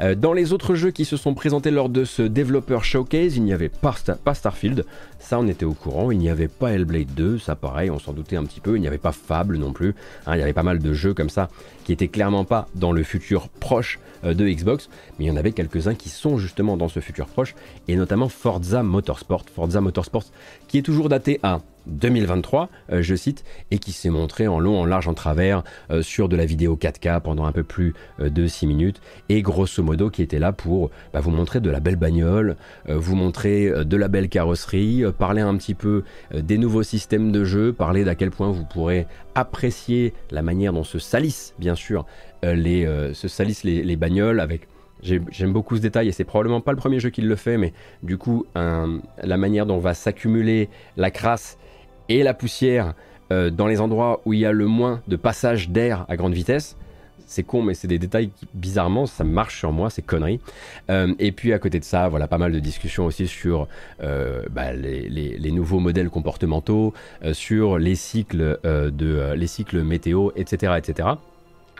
Euh, 0.00 0.14
dans 0.14 0.32
les 0.32 0.52
autres 0.52 0.74
jeux 0.74 0.90
qui 0.90 1.04
se 1.04 1.16
sont 1.16 1.34
présentés 1.34 1.70
lors 1.70 1.88
de 1.88 2.04
ce 2.04 2.22
Developer 2.22 2.78
Showcase, 2.82 3.36
il 3.36 3.44
n'y 3.44 3.52
avait 3.52 3.68
pas, 3.68 3.94
Starfield, 4.34 4.84
ça 5.18 5.38
on 5.38 5.46
était 5.46 5.64
au 5.64 5.74
courant, 5.74 6.10
il 6.10 6.18
n'y 6.18 6.30
avait 6.30 6.48
pas 6.48 6.72
Hellblade 6.72 7.14
2, 7.14 7.38
ça 7.38 7.54
pareil, 7.54 7.90
on 7.90 7.98
s'en 7.98 8.12
doutait 8.12 8.36
un 8.36 8.44
petit 8.44 8.60
peu, 8.60 8.76
il 8.76 8.80
n'y 8.80 8.86
avait 8.86 8.98
pas 8.98 9.12
Fable 9.12 9.56
non 9.56 9.72
plus, 9.72 9.94
hein, 10.26 10.34
il 10.34 10.40
y 10.40 10.42
avait 10.42 10.52
pas 10.52 10.62
mal 10.62 10.78
de 10.78 10.92
jeux 10.92 11.14
comme 11.14 11.30
ça 11.30 11.48
qui 11.84 11.92
étaient 11.92 12.08
clairement 12.08 12.44
pas 12.44 12.68
dans 12.74 12.92
le 12.92 13.02
futur 13.02 13.48
proche 13.48 13.98
euh, 14.24 14.34
de 14.34 14.48
Xbox, 14.48 14.88
mais 15.18 15.26
il 15.26 15.28
y 15.28 15.30
en 15.30 15.36
avait 15.36 15.52
quelques-uns 15.52 15.94
qui 15.94 16.08
sont 16.08 16.38
justement 16.38 16.76
dans 16.76 16.88
ce 16.88 17.00
futur 17.00 17.26
proche, 17.26 17.54
et 17.88 17.96
notamment 17.96 18.28
Forza 18.28 18.82
Motorsport, 18.82 19.44
Forza 19.54 19.80
Motorsport 19.80 20.24
qui 20.68 20.78
est 20.78 20.82
toujours 20.82 21.08
daté 21.08 21.38
à 21.42 21.60
2023, 21.86 22.68
euh, 22.92 23.02
je 23.02 23.14
cite, 23.14 23.44
et 23.70 23.78
qui 23.78 23.92
s'est 23.92 24.10
montré 24.10 24.46
en 24.46 24.58
long, 24.58 24.80
en 24.80 24.86
large, 24.86 25.08
en 25.08 25.14
travers 25.14 25.62
euh, 25.90 26.02
sur 26.02 26.28
de 26.28 26.36
la 26.36 26.46
vidéo 26.46 26.76
4K 26.76 27.20
pendant 27.20 27.44
un 27.44 27.52
peu 27.52 27.62
plus 27.62 27.94
euh, 28.20 28.30
de 28.30 28.46
6 28.46 28.66
minutes, 28.66 29.00
et 29.28 29.42
grosso 29.42 29.82
modo 29.82 30.10
qui 30.10 30.22
était 30.22 30.38
là 30.38 30.52
pour 30.52 30.90
bah, 31.12 31.20
vous 31.20 31.30
montrer 31.30 31.60
de 31.60 31.70
la 31.70 31.80
belle 31.80 31.96
bagnole, 31.96 32.56
vous 32.88 33.16
montrer 33.16 33.70
de 33.84 33.96
la 33.96 34.08
belle 34.08 34.28
carrosserie, 34.28 35.04
parler 35.18 35.40
un 35.40 35.56
petit 35.56 35.74
peu 35.74 36.04
des 36.32 36.58
nouveaux 36.58 36.82
systèmes 36.82 37.32
de 37.32 37.44
jeu, 37.44 37.72
parler 37.72 38.04
d'à 38.04 38.14
quel 38.14 38.30
point 38.30 38.50
vous 38.50 38.64
pourrez 38.64 39.06
apprécier 39.34 40.12
la 40.30 40.42
manière 40.42 40.72
dont 40.72 40.84
se 40.84 40.98
salissent, 40.98 41.54
bien 41.58 41.74
sûr, 41.74 42.06
les, 42.42 42.86
se 43.14 43.28
salissent 43.28 43.64
les, 43.64 43.82
les 43.82 43.96
bagnoles 43.96 44.40
avec 44.40 44.68
J'aime 45.02 45.52
beaucoup 45.52 45.76
ce 45.76 45.82
détail 45.82 46.08
et 46.08 46.12
c'est 46.12 46.24
probablement 46.24 46.62
pas 46.62 46.72
le 46.72 46.78
premier 46.78 46.98
jeu 46.98 47.10
qui 47.10 47.20
le 47.20 47.36
fait, 47.36 47.58
mais 47.58 47.74
du 48.02 48.16
coup, 48.16 48.46
la 48.54 49.36
manière 49.36 49.66
dont 49.66 49.78
va 49.78 49.92
s'accumuler 49.92 50.70
la 50.96 51.10
crasse 51.10 51.58
et 52.08 52.22
la 52.22 52.34
poussière 52.34 52.94
euh, 53.32 53.50
dans 53.50 53.66
les 53.66 53.80
endroits 53.80 54.20
où 54.24 54.32
il 54.32 54.40
y 54.40 54.46
a 54.46 54.52
le 54.52 54.66
moins 54.66 55.00
de 55.08 55.16
passage 55.16 55.70
d'air 55.70 56.04
à 56.08 56.16
grande 56.16 56.34
vitesse. 56.34 56.76
C'est 57.26 57.42
con, 57.42 57.62
mais 57.62 57.72
c'est 57.72 57.88
des 57.88 57.98
détails 57.98 58.28
qui, 58.28 58.46
bizarrement, 58.52 59.06
ça 59.06 59.24
marche 59.24 59.58
sur 59.58 59.72
moi, 59.72 59.88
c'est 59.88 60.02
conneries. 60.02 60.40
Euh, 60.90 61.14
et 61.18 61.32
puis 61.32 61.54
à 61.54 61.58
côté 61.58 61.80
de 61.80 61.84
ça, 61.84 62.08
voilà, 62.08 62.28
pas 62.28 62.36
mal 62.36 62.52
de 62.52 62.58
discussions 62.58 63.06
aussi 63.06 63.26
sur 63.26 63.66
euh, 64.02 64.42
bah, 64.50 64.74
les, 64.74 65.50
nouveaux 65.50 65.80
modèles 65.80 66.10
comportementaux, 66.10 66.92
sur 67.32 67.78
les 67.78 67.94
cycles, 67.94 68.58
de, 68.62 69.32
les 69.34 69.46
cycles 69.46 69.82
météo, 69.82 70.30
etc., 70.36 70.74
etc. 70.76 71.08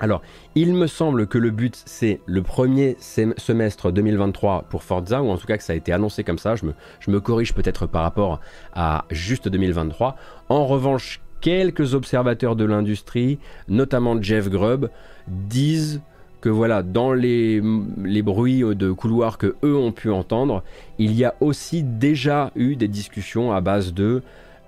Alors, 0.00 0.22
il 0.56 0.74
me 0.74 0.88
semble 0.88 1.28
que 1.28 1.38
le 1.38 1.50
but, 1.50 1.80
c'est 1.86 2.20
le 2.26 2.42
premier 2.42 2.96
semestre 2.98 3.92
2023 3.92 4.64
pour 4.68 4.82
Forza, 4.82 5.22
ou 5.22 5.30
en 5.30 5.36
tout 5.36 5.46
cas 5.46 5.56
que 5.56 5.62
ça 5.62 5.72
a 5.72 5.76
été 5.76 5.92
annoncé 5.92 6.24
comme 6.24 6.38
ça. 6.38 6.54
Je 6.56 7.10
me, 7.10 7.20
corrige 7.20 7.54
peut-être 7.54 7.86
par 7.86 8.02
rapport 8.02 8.40
à 8.74 9.04
juste 9.10 9.48
2023. 9.48 10.16
En 10.48 10.66
revanche, 10.66 11.20
quelques 11.40 11.94
observateurs 11.94 12.56
de 12.56 12.64
l'industrie, 12.64 13.38
notamment 13.68 14.20
Jeff 14.20 14.50
Grubb, 14.50 14.90
disent 15.28 16.00
que 16.40 16.48
voilà, 16.48 16.82
dans 16.82 17.12
les, 17.12 17.62
les, 18.02 18.22
bruits 18.22 18.62
de 18.62 18.90
couloirs 18.90 19.38
que 19.38 19.54
eux 19.62 19.76
ont 19.76 19.92
pu 19.92 20.10
entendre, 20.10 20.62
il 20.98 21.12
y 21.12 21.24
a 21.24 21.34
aussi 21.40 21.82
déjà 21.82 22.50
eu 22.56 22.76
des 22.76 22.88
discussions 22.88 23.52
à 23.52 23.60
base 23.62 23.94
de 23.94 24.22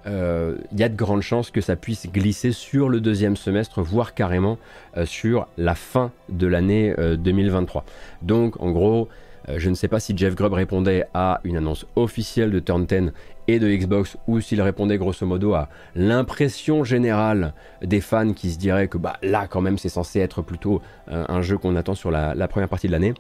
il 0.07 0.13
euh, 0.13 0.55
y 0.77 0.85
a 0.85 0.89
de 0.89 0.95
grandes 0.95 1.23
chances 1.23 1.51
que 1.51 1.61
ça 1.61 1.75
puisse 1.75 2.07
glisser 2.13 2.53
sur 2.53 2.89
le 2.89 3.01
deuxième 3.01 3.37
semestre, 3.37 3.83
voire 3.83 4.15
carrément 4.15 4.57
euh, 4.97 5.05
sur 5.05 5.49
la 5.59 5.75
fin 5.75 6.13
de 6.29 6.47
l'année 6.47 6.95
2023. 6.97 7.83
Euh, 7.83 7.91
Donc 8.23 8.61
en 8.61 8.71
gros, 8.71 9.09
je 9.57 9.69
ne 9.69 9.75
sais 9.75 9.89
pas 9.89 9.99
si 9.99 10.17
Jeff 10.17 10.35
Grubb 10.35 10.53
répondait 10.53 11.05
à 11.13 11.41
une 11.43 11.57
annonce 11.57 11.87
officielle 11.97 12.51
de 12.51 12.61
Turn 12.61 12.87
10 12.87 13.13
et 13.49 13.59
de 13.59 13.69
Xbox 13.69 14.17
ou 14.27 14.41
s'il 14.41 14.61
répondait 14.61 14.99
grosso 14.99 15.25
modo 15.25 15.55
à 15.55 15.69
l'impression 15.95 16.83
générale 16.83 17.53
des 17.83 18.01
fans 18.01 18.33
qui 18.33 18.51
se 18.51 18.59
diraient 18.59 18.89
que 18.89 18.99
bah, 18.99 19.17
là 19.23 19.47
quand 19.49 19.61
même 19.61 19.79
c'est 19.79 19.89
censé 19.89 20.19
être 20.19 20.43
plutôt 20.43 20.83
un 21.07 21.43
jeu 21.43 21.59
qu'on 21.59 21.77
attend 21.77 21.95
sur 21.95 22.11
la 22.11 22.49
première 22.49 22.69
partie 22.69 22.89
de 22.89 22.93
l'année. 22.93 23.15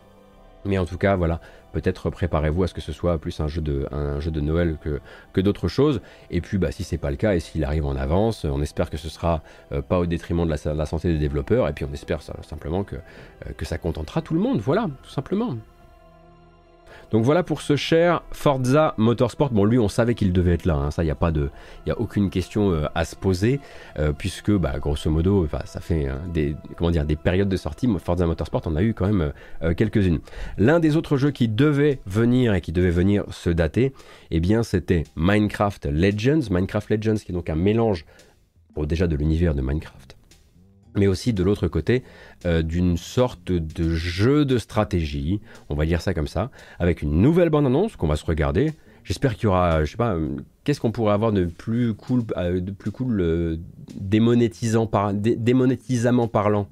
Mais 0.66 0.78
en 0.78 0.84
tout 0.84 0.98
cas, 0.98 1.16
voilà, 1.16 1.40
peut-être 1.72 2.10
préparez-vous 2.10 2.64
à 2.64 2.68
ce 2.68 2.74
que 2.74 2.80
ce 2.80 2.92
soit 2.92 3.18
plus 3.18 3.38
un 3.40 3.48
jeu 3.48 3.60
de, 3.60 4.40
Noël 4.40 4.76
que, 4.80 5.00
que 5.32 5.40
d'autres 5.40 5.68
choses. 5.68 6.00
Et 6.30 6.40
puis, 6.40 6.58
bah, 6.58 6.72
si 6.72 6.84
c'est 6.84 6.98
pas 6.98 7.10
le 7.10 7.16
cas 7.16 7.34
et 7.34 7.40
s'il 7.40 7.64
arrive 7.64 7.86
en 7.86 7.96
avance, 7.96 8.44
on 8.44 8.62
espère 8.62 8.90
que 8.90 8.96
ce 8.96 9.08
sera 9.08 9.42
euh, 9.72 9.82
pas 9.82 9.98
au 9.98 10.06
détriment 10.06 10.46
de 10.46 10.50
la, 10.50 10.86
santé 10.86 11.12
des 11.12 11.18
développeurs. 11.18 11.68
Et 11.68 11.72
puis, 11.72 11.84
on 11.84 11.92
espère 11.92 12.20
simplement 12.22 12.84
que, 12.84 12.96
euh, 12.96 13.52
que 13.56 13.64
ça 13.64 13.78
contentera 13.78 14.22
tout 14.22 14.34
le 14.34 14.40
monde. 14.40 14.60
Voilà, 14.60 14.88
tout 15.02 15.10
simplement. 15.10 15.56
Donc 17.10 17.24
voilà 17.24 17.42
pour 17.42 17.60
ce 17.60 17.76
cher 17.76 18.22
Forza 18.32 18.94
Motorsport. 18.96 19.50
Bon, 19.50 19.64
lui, 19.64 19.78
on 19.78 19.88
savait 19.88 20.14
qu'il 20.14 20.32
devait 20.32 20.54
être 20.54 20.64
là. 20.64 20.74
Hein. 20.74 20.90
Ça, 20.90 21.02
il 21.02 21.06
n'y 21.06 21.12
a 21.12 21.16
pas 21.16 21.30
de, 21.30 21.50
il 21.86 21.92
a 21.92 22.00
aucune 22.00 22.30
question 22.30 22.72
euh, 22.72 22.86
à 22.94 23.04
se 23.04 23.14
poser, 23.14 23.60
euh, 23.98 24.12
puisque, 24.12 24.50
bah, 24.50 24.78
grosso 24.78 25.10
modo, 25.10 25.46
ça 25.64 25.80
fait 25.80 26.08
hein, 26.08 26.20
des, 26.32 26.56
comment 26.76 26.90
dire, 26.90 27.04
des 27.04 27.16
périodes 27.16 27.48
de 27.48 27.56
sortie. 27.56 27.88
Forza 27.98 28.26
Motorsport, 28.26 28.62
on 28.66 28.76
a 28.76 28.82
eu 28.82 28.94
quand 28.94 29.06
même 29.06 29.32
euh, 29.62 29.74
quelques-unes. 29.74 30.18
L'un 30.58 30.80
des 30.80 30.96
autres 30.96 31.16
jeux 31.16 31.30
qui 31.30 31.48
devait 31.48 32.00
venir 32.06 32.54
et 32.54 32.60
qui 32.60 32.72
devait 32.72 32.90
venir 32.90 33.24
se 33.30 33.50
dater, 33.50 33.92
eh 34.30 34.40
bien, 34.40 34.62
c'était 34.62 35.04
Minecraft 35.16 35.86
Legends. 35.86 36.50
Minecraft 36.50 36.90
Legends, 36.90 37.16
qui 37.16 37.32
est 37.32 37.34
donc 37.34 37.50
un 37.50 37.56
mélange, 37.56 38.04
déjà 38.84 39.06
de 39.06 39.16
l'univers 39.16 39.54
de 39.54 39.62
Minecraft, 39.62 40.15
mais 40.96 41.06
aussi 41.06 41.32
de 41.32 41.42
l'autre 41.42 41.68
côté 41.68 42.02
euh, 42.44 42.62
d'une 42.62 42.96
sorte 42.96 43.52
de 43.52 43.90
jeu 43.90 44.44
de 44.44 44.58
stratégie, 44.58 45.40
on 45.68 45.74
va 45.74 45.86
dire 45.86 46.00
ça 46.00 46.14
comme 46.14 46.26
ça, 46.26 46.50
avec 46.78 47.02
une 47.02 47.20
nouvelle 47.20 47.50
bande-annonce 47.50 47.96
qu'on 47.96 48.08
va 48.08 48.16
se 48.16 48.24
regarder. 48.24 48.72
J'espère 49.04 49.34
qu'il 49.34 49.44
y 49.44 49.46
aura, 49.46 49.84
je 49.84 49.90
sais 49.92 49.96
pas, 49.96 50.14
euh, 50.14 50.36
qu'est-ce 50.64 50.80
qu'on 50.80 50.90
pourrait 50.90 51.14
avoir 51.14 51.32
de 51.32 51.44
plus 51.44 51.94
cool, 51.94 52.22
euh, 52.36 52.60
de 52.60 52.72
plus 52.72 52.90
cool 52.90 53.60
démonétisant 53.94 54.90
démonétisamment 55.14 56.28
parlant. 56.28 56.68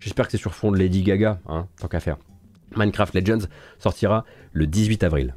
J'espère 0.00 0.26
que 0.26 0.32
c'est 0.32 0.38
sur 0.38 0.54
fond 0.54 0.72
de 0.72 0.78
Lady 0.78 1.02
Gaga, 1.02 1.40
hein, 1.48 1.66
tant 1.80 1.88
qu'à 1.88 2.00
faire. 2.00 2.18
Minecraft 2.76 3.14
Legends 3.14 3.46
sortira 3.78 4.24
le 4.52 4.66
18 4.66 5.02
avril. 5.04 5.34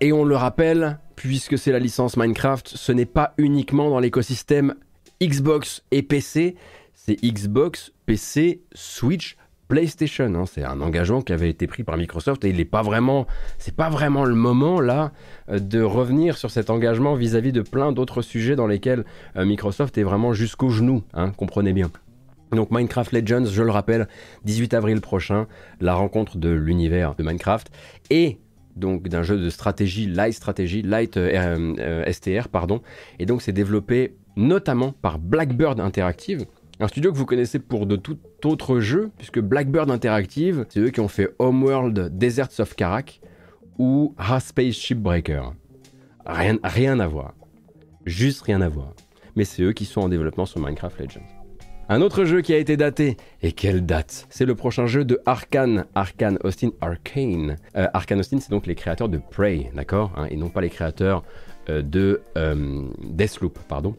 Et 0.00 0.12
on 0.12 0.24
le 0.24 0.36
rappelle, 0.36 0.98
puisque 1.16 1.58
c'est 1.58 1.72
la 1.72 1.80
licence 1.80 2.16
Minecraft, 2.16 2.68
ce 2.68 2.92
n'est 2.92 3.04
pas 3.04 3.34
uniquement 3.36 3.90
dans 3.90 3.98
l'écosystème 3.98 4.74
Xbox 5.20 5.82
et 5.90 6.02
PC, 6.02 6.54
c'est 6.94 7.16
Xbox, 7.16 7.92
PC, 8.06 8.62
Switch, 8.74 9.36
PlayStation. 9.66 10.32
Hein. 10.36 10.44
C'est 10.46 10.62
un 10.62 10.80
engagement 10.80 11.20
qui 11.20 11.32
avait 11.32 11.50
été 11.50 11.66
pris 11.66 11.82
par 11.82 11.96
Microsoft 11.96 12.44
et 12.44 12.50
il 12.50 12.56
n'est 12.58 12.64
pas 12.64 12.82
vraiment, 12.82 13.26
c'est 13.58 13.74
pas 13.74 13.90
vraiment 13.90 14.24
le 14.24 14.36
moment 14.36 14.80
là 14.80 15.10
euh, 15.48 15.58
de 15.58 15.82
revenir 15.82 16.38
sur 16.38 16.52
cet 16.52 16.70
engagement 16.70 17.14
vis-à-vis 17.14 17.52
de 17.52 17.62
plein 17.62 17.90
d'autres 17.90 18.22
sujets 18.22 18.54
dans 18.54 18.68
lesquels 18.68 19.04
euh, 19.36 19.44
Microsoft 19.44 19.98
est 19.98 20.04
vraiment 20.04 20.32
jusqu'au 20.32 20.70
genou, 20.70 21.02
hein, 21.12 21.30
comprenez 21.30 21.72
bien. 21.72 21.90
Donc 22.52 22.70
Minecraft 22.70 23.12
Legends, 23.12 23.44
je 23.46 23.62
le 23.62 23.70
rappelle, 23.70 24.08
18 24.44 24.74
avril 24.74 25.00
prochain, 25.00 25.48
la 25.80 25.94
rencontre 25.94 26.38
de 26.38 26.50
l'univers 26.50 27.14
de 27.16 27.22
Minecraft 27.24 27.70
et 28.10 28.38
donc 28.78 29.08
d'un 29.08 29.22
jeu 29.22 29.38
de 29.38 29.50
stratégie, 29.50 30.06
light 30.06 30.34
stratégie, 30.34 30.82
light 30.82 31.16
euh, 31.16 31.74
euh, 31.78 32.12
STR, 32.12 32.48
pardon. 32.48 32.80
Et 33.18 33.26
donc 33.26 33.42
c'est 33.42 33.52
développé 33.52 34.14
notamment 34.36 34.92
par 34.92 35.18
Blackbird 35.18 35.80
Interactive, 35.80 36.46
Un 36.80 36.86
studio 36.88 37.12
que 37.12 37.16
vous 37.16 37.26
connaissez 37.26 37.58
pour 37.58 37.86
de 37.86 37.96
tout 37.96 38.18
autre 38.44 38.78
jeu, 38.78 39.10
puisque 39.18 39.40
Blackbird 39.40 39.90
Interactive, 39.90 40.64
c'est 40.68 40.78
eux 40.80 40.90
qui 40.90 41.00
ont 41.00 41.08
fait 41.08 41.34
Homeworld 41.40 42.16
Deserts 42.16 42.60
of 42.60 42.76
Karak 42.76 43.20
ou 43.78 44.14
Ha 44.16 44.38
Space 44.38 44.74
Shipbreaker. 44.74 45.54
Rien, 46.24 46.58
rien 46.62 47.00
à 47.00 47.08
voir. 47.08 47.34
Juste 48.06 48.42
rien 48.42 48.60
à 48.60 48.68
voir. 48.68 48.94
Mais 49.34 49.44
c'est 49.44 49.62
eux 49.62 49.72
qui 49.72 49.84
sont 49.84 50.02
en 50.02 50.08
développement 50.08 50.46
sur 50.46 50.60
Minecraft 50.60 51.00
Legends. 51.00 51.37
Un 51.90 52.02
autre 52.02 52.26
jeu 52.26 52.42
qui 52.42 52.52
a 52.52 52.58
été 52.58 52.76
daté, 52.76 53.16
et 53.42 53.52
quelle 53.52 53.86
date? 53.86 54.26
C'est 54.28 54.44
le 54.44 54.54
prochain 54.54 54.84
jeu 54.84 55.06
de 55.06 55.22
Arkane, 55.24 55.86
Arkane 55.94 56.38
Austin 56.44 56.68
Arcane. 56.82 57.56
Euh, 57.76 57.86
Arkane 57.94 58.20
Austin, 58.20 58.40
c'est 58.40 58.50
donc 58.50 58.66
les 58.66 58.74
créateurs 58.74 59.08
de 59.08 59.16
Prey, 59.16 59.70
d'accord 59.74 60.12
hein, 60.18 60.26
Et 60.30 60.36
non 60.36 60.50
pas 60.50 60.60
les 60.60 60.68
créateurs 60.68 61.24
euh, 61.70 61.80
de 61.80 62.20
euh, 62.36 62.82
Deathloop, 63.02 63.58
pardon. 63.68 63.96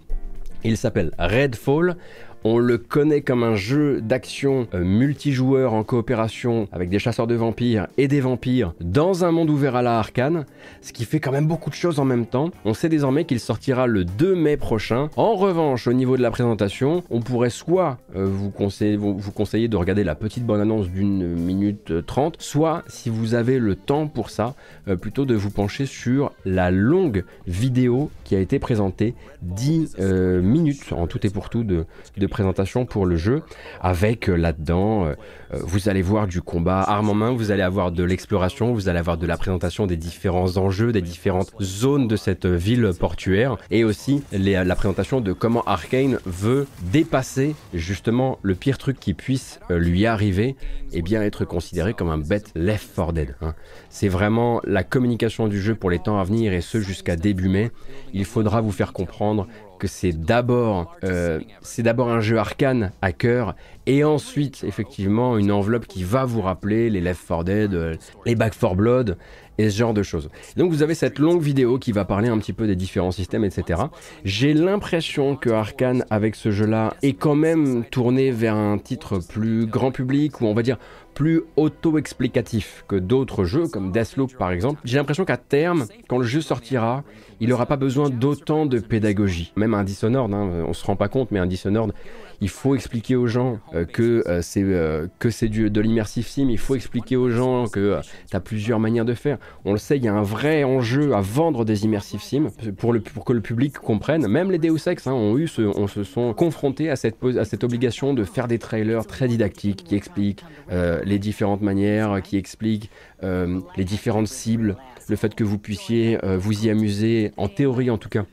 Il 0.63 0.77
s'appelle 0.77 1.09
Redfall. 1.17 1.97
On 2.45 2.57
le 2.57 2.77
connaît 2.77 3.19
comme 3.19 3.43
un 3.43 3.55
jeu 3.55 3.99
d'action 3.99 4.65
euh, 4.73 4.81
multijoueur 4.81 5.73
en 5.73 5.83
coopération 5.83 6.69
avec 6.71 6.89
des 6.89 6.97
chasseurs 6.97 7.27
de 7.27 7.35
vampires 7.35 7.87
et 7.97 8.07
des 8.07 8.21
vampires 8.21 8.73
dans 8.79 9.25
un 9.25 9.31
monde 9.31 9.49
ouvert 9.49 9.75
à 9.75 9.81
la 9.81 9.99
arcane, 9.99 10.45
ce 10.81 10.93
qui 10.93 11.03
fait 11.03 11.19
quand 11.19 11.33
même 11.33 11.47
beaucoup 11.47 11.69
de 11.69 11.75
choses 11.75 11.99
en 11.99 12.05
même 12.05 12.25
temps. 12.25 12.51
On 12.63 12.73
sait 12.73 12.87
désormais 12.87 13.25
qu'il 13.25 13.41
sortira 13.41 13.87
le 13.87 14.05
2 14.05 14.35
mai 14.35 14.55
prochain. 14.55 15.09
En 15.17 15.35
revanche, 15.35 15.87
au 15.87 15.91
niveau 15.91 16.15
de 16.15 16.21
la 16.21 16.31
présentation, 16.31 17.03
on 17.09 17.19
pourrait 17.19 17.49
soit 17.49 17.97
euh, 18.15 18.25
vous, 18.25 18.51
conseiller, 18.51 19.67
de 19.67 19.75
regarder 19.75 20.05
la 20.05 20.15
petite 20.15 20.45
bonne 20.45 20.61
annonce 20.61 20.87
d'une 20.87 21.35
minute 21.35 22.05
trente, 22.05 22.37
soit 22.39 22.83
si 22.87 23.09
vous 23.09 23.33
avez 23.33 23.59
le 23.59 23.75
temps 23.75 24.07
pour 24.07 24.29
ça, 24.29 24.55
euh, 24.87 24.95
plutôt 24.95 25.25
de 25.25 25.35
vous 25.35 25.51
pencher 25.51 25.85
sur 25.85 26.31
la 26.45 26.71
longue 26.71 27.25
vidéo 27.47 28.11
qui 28.23 28.35
a 28.35 28.39
été 28.39 28.59
présentée, 28.59 29.13
10 29.41 29.97
minutes 30.41 30.93
en 30.93 31.07
tout 31.07 31.25
et 31.25 31.29
pour 31.29 31.49
tout 31.49 31.65
de, 31.65 31.85
de 32.17 32.28
présentation 32.29 32.85
pour 32.85 33.05
le 33.05 33.17
jeu, 33.17 33.41
avec 33.81 34.29
euh, 34.29 34.35
là-dedans, 34.35 35.05
euh, 35.05 35.13
euh, 35.53 35.59
vous 35.63 35.89
allez 35.89 36.01
voir 36.01 36.27
du 36.27 36.41
combat 36.41 36.81
arme 36.81 37.09
en 37.09 37.13
main, 37.13 37.31
vous 37.31 37.51
allez 37.51 37.61
avoir 37.61 37.91
de 37.91 38.03
l'exploration, 38.03 38.73
vous 38.73 38.87
allez 38.87 38.99
avoir 38.99 39.17
de 39.17 39.27
la 39.27 39.37
présentation 39.37 39.87
des 39.87 39.97
différents 39.97 40.57
enjeux, 40.57 40.91
des 40.91 41.01
différentes 41.01 41.51
zones 41.61 42.07
de 42.07 42.15
cette 42.15 42.45
ville 42.45 42.91
portuaire, 42.97 43.57
et 43.71 43.83
aussi 43.83 44.23
la 44.31 44.75
présentation 44.75 45.21
de 45.21 45.33
comment 45.33 45.63
Arkane 45.63 46.19
veut 46.25 46.67
dépasser 46.91 47.55
justement 47.73 48.39
le 48.41 48.55
pire 48.55 48.77
truc 48.77 48.99
qui 48.99 49.13
puisse 49.13 49.59
lui 49.69 50.05
arriver, 50.05 50.55
et 50.93 51.01
bien 51.01 51.21
être 51.21 51.45
considéré 51.45 51.93
comme 51.93 52.09
un 52.09 52.17
bête 52.17 52.51
Left 52.55 52.95
4 52.95 53.13
Dead. 53.13 53.35
Hein. 53.41 53.53
C'est 53.89 54.07
vraiment 54.07 54.61
la 54.63 54.83
communication 54.83 55.47
du 55.47 55.61
jeu 55.61 55.75
pour 55.75 55.89
les 55.89 55.99
temps 55.99 56.19
à 56.19 56.23
venir, 56.23 56.53
et 56.53 56.61
ce 56.61 56.79
jusqu'à 56.79 57.15
début 57.15 57.49
mai. 57.49 57.71
Il 58.13 58.25
faudra 58.25 58.61
vous 58.61 58.71
faire 58.71 58.93
comprendre 58.93 59.47
que 59.79 59.87
c'est 59.87 60.11
d'abord 60.11 60.95
euh, 61.03 61.39
c'est 61.61 61.81
d'abord 61.81 62.09
un 62.09 62.19
jeu 62.19 62.37
arcane 62.37 62.91
à 63.01 63.11
cœur 63.11 63.55
et 63.87 64.03
ensuite 64.03 64.63
effectivement 64.63 65.37
une 65.37 65.51
enveloppe 65.51 65.87
qui 65.87 66.03
va 66.03 66.25
vous 66.25 66.41
rappeler 66.41 66.89
les 66.91 67.01
Left 67.01 67.27
4 67.27 67.43
Dead, 67.43 67.73
euh, 67.73 67.95
les 68.25 68.35
Back 68.35 68.53
4 68.59 68.75
Blood 68.75 69.17
et 69.57 69.69
ce 69.69 69.77
genre 69.77 69.93
de 69.93 70.03
choses. 70.03 70.29
Donc 70.55 70.71
vous 70.71 70.83
avez 70.83 70.95
cette 70.95 71.19
longue 71.19 71.41
vidéo 71.41 71.79
qui 71.79 71.91
va 71.91 72.05
parler 72.05 72.29
un 72.29 72.37
petit 72.37 72.53
peu 72.53 72.65
des 72.65 72.75
différents 72.75 73.11
systèmes, 73.11 73.43
etc. 73.43 73.81
J'ai 74.23 74.53
l'impression 74.53 75.35
que 75.35 75.49
Arkane 75.49 76.05
avec 76.09 76.35
ce 76.35 76.51
jeu-là 76.51 76.93
est 77.01 77.13
quand 77.13 77.35
même 77.35 77.83
tourné 77.85 78.31
vers 78.31 78.55
un 78.55 78.77
titre 78.77 79.19
plus 79.27 79.65
grand 79.65 79.91
public 79.91 80.39
ou 80.39 80.45
on 80.45 80.53
va 80.53 80.61
dire 80.61 80.77
plus 81.13 81.41
auto-explicatif 81.57 82.85
que 82.87 82.95
d'autres 82.95 83.43
jeux 83.43 83.67
comme 83.67 83.91
Deathloop 83.91 84.37
par 84.37 84.51
exemple. 84.51 84.79
J'ai 84.85 84.97
l'impression 84.97 85.25
qu'à 85.25 85.35
terme, 85.35 85.85
quand 86.07 86.17
le 86.17 86.23
jeu 86.23 86.39
sortira, 86.39 87.03
il 87.39 87.49
n'aura 87.49 87.65
pas 87.65 87.77
besoin 87.77 88.09
d'autant 88.09 88.65
de 88.65 88.79
pédagogie. 88.79 89.53
Même 89.55 89.73
un 89.73 89.83
Dishonored, 89.83 90.33
hein, 90.33 90.65
on 90.67 90.73
se 90.73 90.85
rend 90.85 90.95
pas 90.95 91.07
compte, 91.07 91.31
mais 91.31 91.39
un 91.39 91.47
Dishonored, 91.47 91.93
il 92.41 92.49
faut 92.49 92.75
expliquer 92.75 93.15
aux 93.15 93.27
gens 93.27 93.59
euh, 93.73 93.85
que 93.85 94.23
euh, 94.27 94.41
c'est 94.41 94.63
euh, 94.63 95.07
que 95.19 95.29
c'est 95.29 95.49
de 95.49 95.81
l'immersive 95.81 96.27
sim, 96.27 96.47
il 96.49 96.57
faut 96.57 96.75
expliquer 96.75 97.15
aux 97.15 97.29
gens 97.29 97.67
que 97.67 97.99
tu 98.29 98.35
as 98.35 98.39
plusieurs 98.39 98.79
manières 98.79 99.05
de 99.05 99.13
faire. 99.13 99.37
On 99.65 99.73
le 99.73 99.77
sait, 99.77 99.97
il 99.97 100.03
y 100.03 100.07
a 100.07 100.13
un 100.13 100.21
vrai 100.21 100.63
enjeu 100.63 101.13
à 101.13 101.21
vendre 101.21 101.65
des 101.65 101.83
immersive 101.83 102.21
sim 102.21 102.47
pour, 102.77 102.93
que 103.25 103.33
le 103.33 103.41
public 103.41 103.77
comprenne. 103.77 104.27
Même 104.27 104.51
les 104.51 104.57
Deus 104.57 104.87
Ex 104.87 105.07
hein, 105.07 105.13
ont 105.13 105.37
eu 105.37 105.47
ce, 105.47 105.61
on 105.61 105.87
se 105.87 106.03
sont 106.03 106.33
confrontés 106.33 106.89
à 106.89 106.95
cette 106.95 107.63
obligation 107.63 108.13
de 108.13 108.23
faire 108.23 108.47
des 108.47 108.59
trailers 108.59 109.05
très 109.05 109.27
didactiques 109.27 109.83
qui 109.83 109.95
expliquent 109.95 110.43
les 110.71 111.19
différentes 111.19 111.61
manières, 111.61 112.21
qui 112.21 112.37
expliquent 112.37 112.89
les 113.21 113.83
différentes 113.83 114.27
cibles, 114.27 114.77
le 115.09 115.15
fait 115.15 115.35
que 115.35 115.43
vous 115.43 115.57
puissiez 115.57 116.17
vous 116.23 116.65
y 116.65 116.69
amuser, 116.69 117.31
en 117.37 117.47
théorie 117.47 117.89
en 117.89 117.97
tout 117.97 118.09
cas 118.09 118.25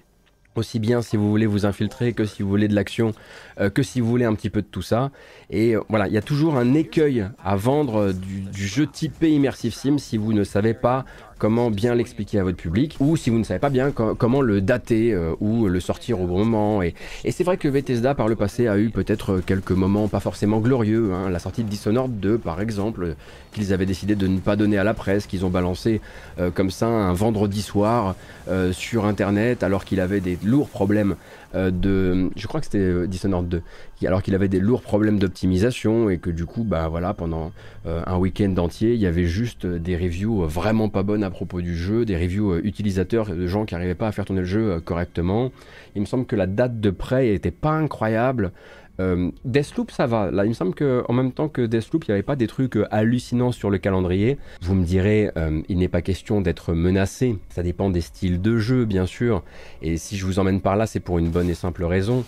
aussi 0.56 0.78
bien 0.78 1.02
si 1.02 1.16
vous 1.16 1.28
voulez 1.28 1.46
vous 1.46 1.66
infiltrer 1.66 2.12
que 2.12 2.24
si 2.24 2.42
vous 2.42 2.48
voulez 2.48 2.68
de 2.68 2.74
l'action, 2.74 3.12
euh, 3.60 3.70
que 3.70 3.82
si 3.82 4.00
vous 4.00 4.08
voulez 4.08 4.24
un 4.24 4.34
petit 4.34 4.50
peu 4.50 4.62
de 4.62 4.66
tout 4.66 4.82
ça. 4.82 5.10
Et 5.50 5.76
euh, 5.76 5.80
voilà, 5.88 6.06
il 6.08 6.12
y 6.12 6.18
a 6.18 6.22
toujours 6.22 6.56
un 6.56 6.74
écueil 6.74 7.26
à 7.44 7.56
vendre 7.56 8.12
du, 8.12 8.40
du, 8.40 8.66
jeu 8.66 8.86
typé 8.86 9.30
Immersive 9.30 9.74
Sim 9.74 9.98
si 9.98 10.16
vous 10.16 10.32
ne 10.32 10.44
savez 10.44 10.74
pas 10.74 11.04
comment 11.38 11.70
bien 11.70 11.94
l'expliquer 11.94 12.38
à 12.38 12.44
votre 12.44 12.56
public, 12.56 12.96
ou 13.00 13.16
si 13.16 13.30
vous 13.30 13.38
ne 13.38 13.44
savez 13.44 13.60
pas 13.60 13.70
bien 13.70 13.90
comment 13.92 14.40
le 14.40 14.60
dater 14.60 15.12
euh, 15.12 15.34
ou 15.40 15.66
le 15.66 15.80
sortir 15.80 16.20
au 16.20 16.26
bon 16.26 16.44
moment. 16.44 16.82
Et, 16.82 16.94
c'est 17.30 17.44
vrai 17.44 17.56
que 17.56 17.68
Bethesda 17.68 18.14
par 18.14 18.28
le 18.28 18.36
passé 18.36 18.68
a 18.68 18.78
eu 18.78 18.90
peut-être 18.90 19.40
quelques 19.44 19.72
moments 19.72 20.08
pas 20.08 20.20
forcément 20.20 20.60
glorieux. 20.60 21.12
Hein. 21.12 21.30
La 21.30 21.38
sortie 21.38 21.64
de 21.64 21.68
Dishonored 21.68 22.18
2 22.18 22.38
par 22.38 22.60
exemple, 22.60 23.14
qu'ils 23.52 23.72
avaient 23.72 23.86
décidé 23.86 24.14
de 24.14 24.26
ne 24.26 24.38
pas 24.38 24.56
donner 24.56 24.78
à 24.78 24.84
la 24.84 24.94
presse, 24.94 25.26
qu'ils 25.26 25.44
ont 25.44 25.50
balancé 25.50 26.00
euh, 26.38 26.50
comme 26.50 26.70
ça 26.70 26.86
un 26.86 27.12
vendredi 27.12 27.62
soir 27.62 28.14
euh, 28.48 28.72
sur 28.72 29.06
internet 29.06 29.62
alors 29.62 29.84
qu'il 29.84 30.00
avait 30.00 30.20
des 30.20 30.38
lourds 30.44 30.68
problèmes 30.68 31.16
euh, 31.56 31.70
de, 31.70 32.30
je 32.36 32.46
crois 32.46 32.60
que 32.60 32.66
c'était 32.66 32.78
euh, 32.78 33.06
Dishonored 33.06 33.48
2, 33.48 33.62
alors 34.06 34.22
qu'il 34.22 34.34
avait 34.34 34.48
des 34.48 34.60
lourds 34.60 34.82
problèmes 34.82 35.18
d'optimisation 35.18 36.10
et 36.10 36.18
que 36.18 36.28
du 36.28 36.44
coup, 36.44 36.64
bah 36.64 36.88
voilà, 36.88 37.14
pendant 37.14 37.50
euh, 37.86 38.02
un 38.06 38.18
week-end 38.18 38.54
entier, 38.58 38.92
il 38.92 39.00
y 39.00 39.06
avait 39.06 39.24
juste 39.24 39.66
des 39.66 39.96
reviews 39.96 40.44
vraiment 40.44 40.90
pas 40.90 41.02
bonnes 41.02 41.24
à 41.24 41.30
propos 41.30 41.62
du 41.62 41.74
jeu, 41.74 42.04
des 42.04 42.16
reviews 42.16 42.56
utilisateurs 42.58 43.34
de 43.34 43.46
gens 43.46 43.64
qui 43.64 43.74
n'arrivaient 43.74 43.94
pas 43.94 44.08
à 44.08 44.12
faire 44.12 44.26
tourner 44.26 44.42
le 44.42 44.46
jeu 44.46 44.80
correctement. 44.80 45.50
Il 45.94 46.02
me 46.02 46.06
semble 46.06 46.26
que 46.26 46.36
la 46.36 46.46
date 46.46 46.78
de 46.78 46.90
prêt 46.90 47.34
était 47.34 47.50
pas 47.50 47.72
incroyable. 47.72 48.52
Euh, 49.00 49.30
Deathloop, 49.44 49.90
ça 49.90 50.06
va. 50.06 50.30
Il 50.44 50.48
me 50.48 50.54
semble 50.54 50.74
qu'en 50.74 51.12
même 51.12 51.32
temps 51.32 51.48
que 51.48 51.62
Deathloop, 51.62 52.04
il 52.04 52.10
n'y 52.10 52.14
avait 52.14 52.22
pas 52.22 52.36
des 52.36 52.46
trucs 52.46 52.76
euh, 52.76 52.86
hallucinants 52.90 53.52
sur 53.52 53.70
le 53.70 53.78
calendrier. 53.78 54.38
Vous 54.62 54.74
me 54.74 54.84
direz, 54.84 55.30
euh, 55.36 55.60
il 55.68 55.78
n'est 55.78 55.88
pas 55.88 56.02
question 56.02 56.40
d'être 56.40 56.72
menacé. 56.72 57.38
Ça 57.50 57.62
dépend 57.62 57.90
des 57.90 58.00
styles 58.00 58.40
de 58.40 58.58
jeu, 58.58 58.84
bien 58.84 59.06
sûr. 59.06 59.42
Et 59.82 59.96
si 59.96 60.16
je 60.16 60.24
vous 60.24 60.38
emmène 60.38 60.60
par 60.60 60.76
là, 60.76 60.86
c'est 60.86 61.00
pour 61.00 61.18
une 61.18 61.30
bonne 61.30 61.48
et 61.48 61.54
simple 61.54 61.84
raison. 61.84 62.24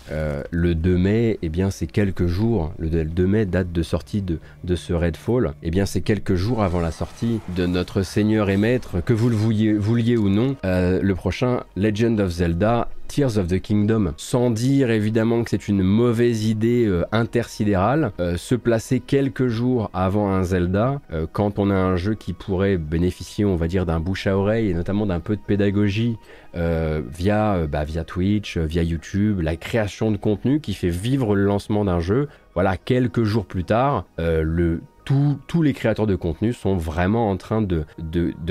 le 0.51 0.75
2 0.75 0.97
mai, 0.97 1.39
eh 1.41 1.49
bien, 1.49 1.69
c'est 1.71 1.87
quelques 1.87 2.27
jours. 2.27 2.73
Le 2.77 2.89
2 2.89 3.27
mai, 3.27 3.45
date 3.45 3.71
de 3.71 3.83
sortie 3.83 4.21
de, 4.21 4.39
de 4.63 4.75
ce 4.75 4.93
Redfall. 4.93 5.53
Eh 5.63 5.71
bien, 5.71 5.85
c'est 5.85 6.01
quelques 6.01 6.35
jours 6.35 6.63
avant 6.63 6.79
la 6.79 6.91
sortie 6.91 7.39
de 7.55 7.65
notre 7.65 8.01
Seigneur 8.01 8.49
et 8.49 8.57
Maître, 8.57 9.01
que 9.03 9.13
vous 9.13 9.29
le 9.29 9.35
vouliez 9.35 10.17
ou 10.17 10.29
non, 10.29 10.55
le 10.63 11.13
prochain 11.13 11.63
Legend 11.75 12.19
of 12.19 12.29
Zelda 12.29 12.89
Tears 13.09 13.37
of 13.39 13.47
the 13.47 13.59
Kingdom, 13.59 14.13
sans 14.17 14.51
dire 14.51 14.91
évidemment 14.91 15.43
que 15.43 15.49
c'est 15.49 15.67
une 15.67 15.81
mauvaise 15.81 16.45
idée 16.45 16.85
euh, 16.85 17.05
intersidérale, 17.11 18.11
euh, 18.19 18.37
se 18.37 18.53
placer 18.53 18.99
quelques 18.99 19.47
jours 19.47 19.89
avant 19.95 20.31
un 20.31 20.43
Zelda, 20.43 21.01
euh, 21.11 21.25
quand 21.29 21.57
on 21.57 21.71
a 21.71 21.75
un 21.75 21.95
jeu 21.95 22.13
qui 22.13 22.33
pourrait 22.33 22.77
bénéficier, 22.77 23.45
on 23.45 23.55
va 23.55 23.67
dire, 23.67 23.87
d'un 23.87 23.99
bouche 23.99 24.27
à 24.27 24.37
oreille 24.37 24.69
et 24.69 24.73
notamment 24.75 25.07
d'un 25.07 25.19
peu 25.19 25.35
de 25.35 25.41
pédagogie 25.41 26.17
via, 26.53 27.67
bah, 27.67 27.83
via 27.83 28.03
Twitch, 28.03 28.57
via 28.57 28.81
YouTube, 28.81 29.39
la 29.41 29.55
création 29.55 30.11
de 30.11 30.17
contenu 30.17 30.59
qui 30.59 30.73
fait 30.73 30.89
vivre 30.89 31.35
le 31.35 31.43
lancement 31.43 31.85
d'un 31.85 31.99
jeu. 31.99 32.27
Voilà, 32.55 32.75
quelques 32.75 33.23
jours 33.23 33.45
plus 33.45 33.63
tard, 33.63 34.05
le 34.17 34.81
tous, 35.47 35.63
les 35.63 35.73
créateurs 35.73 36.05
de 36.05 36.15
contenu 36.15 36.53
sont 36.53 36.75
vraiment 36.75 37.31
en 37.31 37.37
train 37.37 37.63
de, 37.63 37.85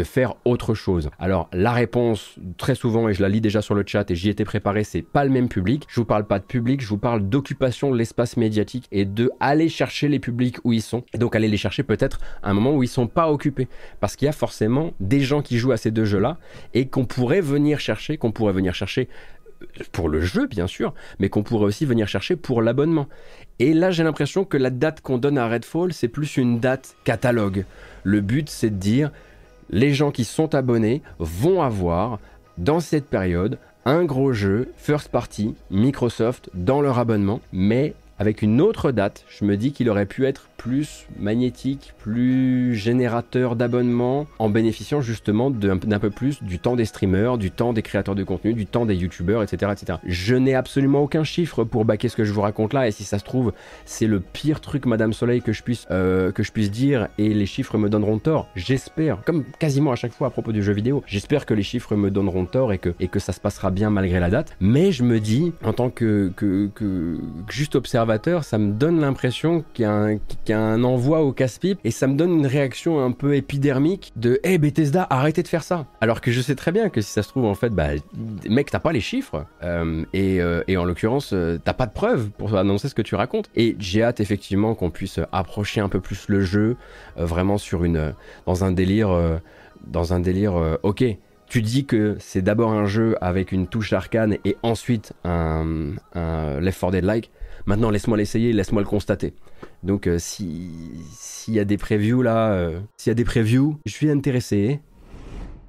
faire 0.03 0.35
autre 0.45 0.75
chose. 0.75 1.11
Alors 1.19 1.49
la 1.53 1.73
réponse, 1.73 2.35
très 2.57 2.75
souvent, 2.75 3.09
et 3.09 3.15
je 3.15 3.23
la 3.23 3.29
lis 3.29 3.41
déjà 3.41 3.63
sur 3.63 3.75
le 3.75 3.85
chat 3.87 4.11
et 4.11 4.17
j'y 4.17 4.29
étais 4.29 4.45
préparé, 4.45 4.83
c'est 4.83 5.03
pas 5.03 5.25
le 5.25 5.31
même 5.31 5.49
public. 5.49 5.87
Je 5.89 6.01
vous 6.01 6.05
parle 6.05 6.27
pas 6.27 6.41
de 6.41 6.45
public, 6.45 6.81
je 6.81 6.89
vous 6.89 6.99
parle 6.99 7.29
d'occupation 7.29 7.93
de 7.93 7.97
l'espace 7.97 8.37
médiatique 8.37 8.89
et 8.91 9.05
de 9.05 9.31
aller 9.39 9.69
chercher 9.69 10.09
les 10.09 10.19
publics 10.19 10.57
où 10.65 10.73
ils 10.73 10.83
sont. 10.83 11.05
Et 11.15 11.19
donc 11.19 11.37
aller 11.37 11.49
les 11.49 11.57
chercher 11.57 11.85
peut-être 11.85 12.19
à 12.43 12.51
un 12.51 12.55
moment 12.55 12.75
où 12.75 12.83
ils 12.83 12.89
sont 12.89 13.07
pas 13.07 13.31
occupés. 13.31 13.69
Parce 14.01 14.17
qu'il 14.17 14.27
y 14.27 14.29
a 14.29 14.33
forcément 14.33 14.93
des 14.99 15.21
gens 15.21 15.43
qui 15.43 15.59
jouent 15.59 15.73
à 15.73 15.77
ces 15.77 15.93
deux 15.93 16.07
jeux-là 16.07 16.39
et 16.75 16.89
qu'on 16.89 17.05
pourrait 17.05 17.41
venir 17.41 17.79
chercher, 17.79 18.17
qu'on 18.17 18.33
pourrait 18.33 18.53
venir 18.53 18.75
chercher 18.75 19.09
pour 19.93 20.09
le 20.09 20.21
jeu 20.21 20.47
bien 20.47 20.67
sûr, 20.67 20.95
mais 21.19 21.29
qu'on 21.29 21.43
pourrait 21.43 21.67
aussi 21.67 21.85
venir 21.85 22.09
chercher 22.09 22.37
pour 22.37 22.63
l'abonnement. 22.63 23.09
Et 23.59 23.75
là 23.75 23.91
j'ai 23.91 24.05
l'impression 24.05 24.45
que 24.45 24.57
la 24.57 24.71
date 24.71 25.01
qu'on 25.01 25.19
donne 25.19 25.39
à 25.39 25.49
Redfall, 25.49 25.93
c'est 25.93 26.09
plus 26.09 26.37
une 26.37 26.61
date 26.61 26.97
catalogue. 27.05 27.65
Le 28.05 28.21
but 28.21 28.49
c'est 28.49 28.71
de 28.71 28.77
dire, 28.77 29.11
les 29.71 29.93
gens 29.93 30.11
qui 30.11 30.25
sont 30.25 30.55
abonnés 30.55 31.03
vont 31.19 31.63
avoir, 31.63 32.19
dans 32.57 32.81
cette 32.81 33.07
période, 33.07 33.59
un 33.85 34.05
gros 34.05 34.33
jeu 34.33 34.73
first 34.77 35.09
party 35.09 35.55
Microsoft 35.71 36.51
dans 36.55 36.81
leur 36.81 36.99
abonnement, 36.99 37.41
mais 37.53 37.95
avec 38.19 38.43
une 38.43 38.61
autre 38.61 38.91
date, 38.91 39.25
je 39.29 39.45
me 39.45 39.57
dis 39.57 39.73
qu'il 39.73 39.89
aurait 39.89 40.07
pu 40.07 40.27
être 40.27 40.49
plus 40.57 41.07
magnétique, 41.19 41.95
plus 41.99 42.75
générateur 42.75 43.55
d'abonnements, 43.55 44.27
en 44.41 44.51
bénéficiant 44.51 45.01
justement 45.01 45.51
d'un 45.51 45.79
peu 45.79 46.11
plus 46.11 46.43
du 46.43 46.59
temps 46.59 46.75
des 46.75 46.85
streamers, 46.85 47.39
du 47.39 47.53
temps 47.53 47.73
des 47.73 47.83
créateurs 47.83 48.17
de 48.17 48.25
contenu, 48.25 48.55
du 48.55 48.67
temps 48.67 48.87
des 48.87 48.97
youtubeurs, 48.97 49.43
etc. 49.45 49.73
etc. 49.73 49.99
Je 50.05 50.35
n'ai 50.35 50.57
absolument 50.57 51.03
aucun 51.03 51.23
chiffre 51.23 51.63
pour 51.63 51.85
baquer 51.85 52.09
ce 52.09 52.17
que 52.17 52.25
je 52.25 52.33
vous 52.33 52.41
raconte 52.41 52.73
là, 52.73 52.89
et 52.89 52.91
si 52.91 53.05
ça 53.05 53.21
se 53.21 53.25
trouve, 53.25 53.53
c'est 53.85 54.09
le 54.09 54.19
pire 54.19 54.61
truc 54.61 54.85
Madame 54.85 55.13
Soleil 55.13 55.41
que 55.41 55.53
je 55.53 55.63
puisse, 55.63 55.87
euh, 55.93 56.33
que 56.33 56.43
je 56.43 56.51
puisse 56.51 56.73
dire, 56.73 57.07
et 57.19 57.29
les 57.29 57.47
chiffres 57.47 57.79
me 57.79 57.89
donneront 57.89 58.19
tort. 58.19 58.49
J'espère, 58.57 59.23
comme 59.25 59.45
quasiment 59.61 59.93
à 59.93 59.97
chaque 59.97 60.13
fois 60.13 60.27
à 60.27 60.31
propos 60.31 60.51
du 60.51 60.63
jeu 60.65 60.73
vidéo, 60.73 61.05
j'espère 61.07 61.47
que 61.47 61.55
les 61.55 61.63
chiffres 61.63 61.95
me 61.95 62.11
donneront 62.11 62.47
tort 62.47 62.73
et 62.73 62.79
que, 62.79 62.95
et 62.99 63.07
que 63.07 63.21
ça 63.21 63.33
se 63.33 63.41
passera 63.41 63.71
bien 63.71 63.91
malgré 63.91 64.19
la 64.19 64.29
date. 64.29 64.57
Mais 64.61 64.91
je 64.91 65.05
me 65.05 65.21
dis, 65.21 65.53
en 65.63 65.73
tant 65.73 65.91
que, 65.91 66.33
que, 66.35 66.69
que 66.75 67.19
juste 67.49 67.77
observateur, 67.77 68.08
ça 68.43 68.59
me 68.59 68.73
donne 68.73 69.01
l'impression 69.01 69.65
qu'il 69.75 69.85
y, 69.85 70.53
a 70.53 70.59
un 70.59 70.85
envoi 70.85 71.21
au 71.21 71.33
casse-pipe 71.33 71.79
et 71.85 71.91
ça 71.91 72.07
me 72.07 72.15
donne 72.15 72.31
une 72.39 72.47
réaction 72.47 73.05
un 73.05 73.13
peu 73.13 73.35
épidermique 73.35 74.13
de 74.17 74.41
Hey 74.43 74.59
Bethesda, 74.59 75.07
arrêtez 75.11 75.43
de 75.43 75.49
faire 75.49 75.63
ça. 75.63 75.87
Alors 76.01 76.21
que 76.21 76.31
je 76.31 76.41
sais 76.41 76.55
très 76.55 76.73
bien 76.73 76.89
que 76.89 77.01
si 77.01 77.11
ça 77.13 77.23
se 77.23 77.29
trouve, 77.29 77.45
en 77.45 77.55
fait, 77.55 77.71
bah, 77.71 77.89
mec, 78.49 78.71
t'as 78.71 78.79
pas 78.79 78.93
les 78.93 79.01
chiffres. 79.01 79.45
Euh, 79.63 80.05
et, 80.13 80.41
euh, 80.41 80.63
et, 80.69 80.77
en 80.77 80.85
l'occurrence, 80.85 81.33
euh, 81.33 81.59
t'as 81.63 81.75
pas 81.75 81.87
de 81.87 81.93
preuves 81.93 82.31
pour 82.31 82.57
annoncer 82.57 82.89
ce 82.89 82.95
que 82.95 83.03
tu 83.03 83.15
racontes. 83.15 83.51
Et 83.55 83.77
j'ai 83.79 84.03
hâte 84.03 84.21
effectivement 84.21 84.75
qu'on 84.75 84.91
puisse 84.91 85.21
approcher 85.33 85.81
un 85.81 85.89
peu 85.89 86.01
plus 86.01 86.29
le 86.29 86.41
jeu, 86.41 86.77
vraiment 87.17 87.59
sur 87.59 87.85
une, 87.85 88.15
dans 88.47 88.65
un 88.65 88.73
délire, 88.73 89.11
dans 89.87 90.13
un 90.13 90.21
délire, 90.21 90.79
ok 90.83 91.05
tu 91.49 91.63
dis 91.63 91.87
que 91.87 92.17
c'est 92.21 92.43
d'abord 92.43 92.73
un 92.73 92.85
jeu 92.85 93.17
avec 93.21 93.53
une 93.53 93.67
touche 93.67 93.93
arcane 93.93 94.37
et 94.45 94.57
ensuite 94.63 95.15
un, 95.25 95.93
un 96.15 96.61
Left 96.61 96.81
4 96.81 96.93
Dead-like. 96.93 97.31
Maintenant, 97.69 97.91
laisse-moi 97.91 98.17
l'essayer, 98.17 98.55
laisse-moi 98.55 98.81
le 98.81 98.89
constater. 98.89 99.35
Donc, 99.83 100.07
euh, 100.07 100.17
s'il 100.19 100.73
y 101.49 101.61
a 101.61 101.67
des 101.67 101.77
previews 101.77 102.23
là, 102.23 102.53
euh, 102.53 102.81
s'il 102.97 103.11
y 103.11 103.13
a 103.13 103.15
des 103.15 103.27
previews, 103.27 103.77
je 103.85 103.93
suis 103.93 104.11
intéressé. 104.11 104.81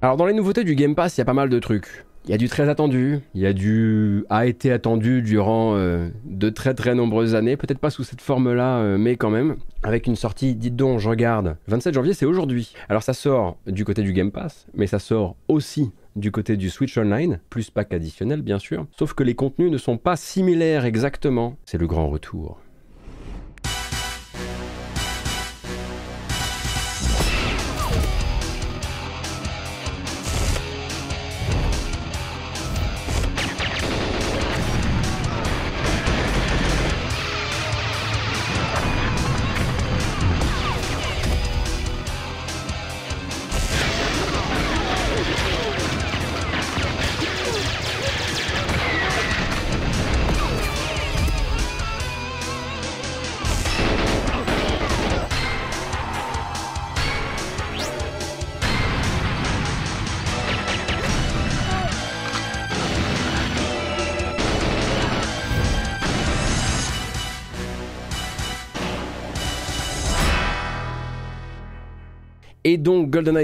Alors, 0.00 0.16
dans 0.16 0.24
les 0.24 0.32
nouveautés 0.32 0.64
du 0.64 0.74
Game 0.76 0.94
Pass, 0.94 1.18
il 1.18 1.20
y 1.20 1.20
a 1.20 1.26
pas 1.26 1.34
mal 1.34 1.50
de 1.50 1.58
trucs. 1.58 2.06
Il 2.24 2.30
y 2.30 2.32
a 2.32 2.38
du 2.38 2.48
très 2.48 2.70
attendu, 2.70 3.18
il 3.34 3.42
y 3.42 3.46
a 3.46 3.52
du 3.52 4.24
a 4.30 4.46
été 4.46 4.72
attendu 4.72 5.20
durant 5.20 5.76
euh, 5.76 6.08
de 6.24 6.48
très 6.48 6.72
très 6.72 6.94
nombreuses 6.94 7.34
années, 7.34 7.58
peut-être 7.58 7.78
pas 7.78 7.90
sous 7.90 8.02
cette 8.02 8.22
forme-là, 8.22 8.96
mais 8.96 9.16
quand 9.16 9.30
même, 9.30 9.56
avec 9.82 10.06
une 10.06 10.16
sortie, 10.16 10.54
dites 10.54 10.76
donc, 10.76 11.00
je 11.00 11.08
regarde, 11.10 11.58
27 11.68 11.92
janvier, 11.92 12.14
c'est 12.14 12.26
aujourd'hui. 12.26 12.72
Alors 12.88 13.02
ça 13.02 13.12
sort 13.12 13.58
du 13.66 13.84
côté 13.84 14.00
du 14.00 14.14
Game 14.14 14.30
Pass, 14.30 14.66
mais 14.72 14.86
ça 14.86 14.98
sort 14.98 15.36
aussi 15.48 15.92
du 16.16 16.32
côté 16.32 16.56
du 16.56 16.70
Switch 16.70 16.96
Online, 16.98 17.40
plus 17.50 17.70
pack 17.70 17.92
additionnel 17.92 18.42
bien 18.42 18.58
sûr, 18.58 18.86
sauf 18.96 19.14
que 19.14 19.22
les 19.22 19.34
contenus 19.34 19.70
ne 19.70 19.78
sont 19.78 19.98
pas 19.98 20.16
similaires 20.16 20.84
exactement. 20.84 21.56
C'est 21.64 21.78
le 21.78 21.86
grand 21.86 22.08
retour. 22.08 22.58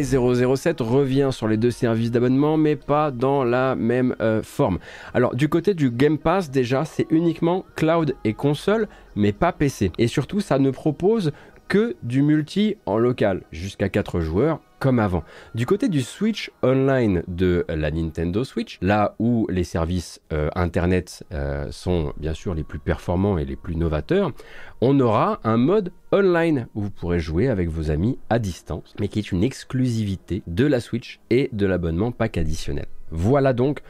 007 0.07 0.81
revient 0.81 1.31
sur 1.33 1.49
les 1.49 1.57
deux 1.57 1.71
services 1.71 2.11
d'abonnement, 2.11 2.57
mais 2.57 2.77
pas 2.77 3.11
dans 3.11 3.45
la 3.45 3.75
même 3.75 4.14
euh, 4.21 4.42
forme. 4.42 4.79
Alors 5.14 5.35
du 5.35 5.49
côté 5.49 5.75
du 5.75 5.90
Game 5.90 6.19
Pass, 6.19 6.51
déjà, 6.51 6.85
c'est 6.85 7.07
uniquement 7.11 7.64
cloud 7.75 8.14
et 8.25 8.35
console, 8.35 8.88
mais 9.16 9.33
pas 9.33 9.53
PC. 9.53 9.92
Et 9.99 10.07
surtout, 10.07 10.40
ça 10.40 10.59
ne 10.59 10.71
propose 10.71 11.33
que 11.68 11.96
du 12.02 12.22
multi 12.22 12.76
en 12.87 12.98
local, 12.98 13.42
jusqu'à 13.52 13.88
4 13.88 14.20
joueurs 14.20 14.61
comme 14.79 14.98
avant. 14.98 15.24
Du 15.55 15.64
côté 15.64 15.88
du 15.88 16.02
Switch 16.02 16.50
Online 16.62 17.22
de 17.29 17.64
la 17.68 17.90
Nintendo 17.90 18.44
Switch, 18.44 18.79
là 18.83 19.14
où 19.18 19.46
les 19.50 19.64
services 19.64 20.20
euh, 20.33 20.50
Internet 20.55 21.24
euh, 21.33 21.68
sont 21.70 22.12
bien 22.18 22.35
sûr 22.35 22.55
les 22.55 22.62
plus 22.62 22.79
performants 22.79 23.38
et 23.38 23.44
les 23.44 23.57
plus 23.57 23.76
novateurs, 23.76 24.33
on 24.81 25.00
aura 25.00 25.40
un 25.44 25.57
mode 25.57 25.92
online 26.12 26.68
où 26.74 26.83
vous 26.83 26.90
pourrez 26.90 27.20
jouer 27.20 27.48
avec 27.48 27.70
vos 27.70 27.90
amis 27.90 28.18
à 28.29 28.38
distance, 28.38 28.94
mais 29.00 29.09
qui 29.09 29.18
est 29.18 29.33
une 29.33 29.42
exclusivité 29.42 30.42
de 30.46 30.66
la 30.66 30.81
Switch 30.81 31.20
et 31.31 31.48
de 31.52 31.66
l'abonnement 31.66 32.12
pack 32.12 32.37
additionnel. 32.37 32.87
Voilà 33.11 33.52
donc 33.52 33.81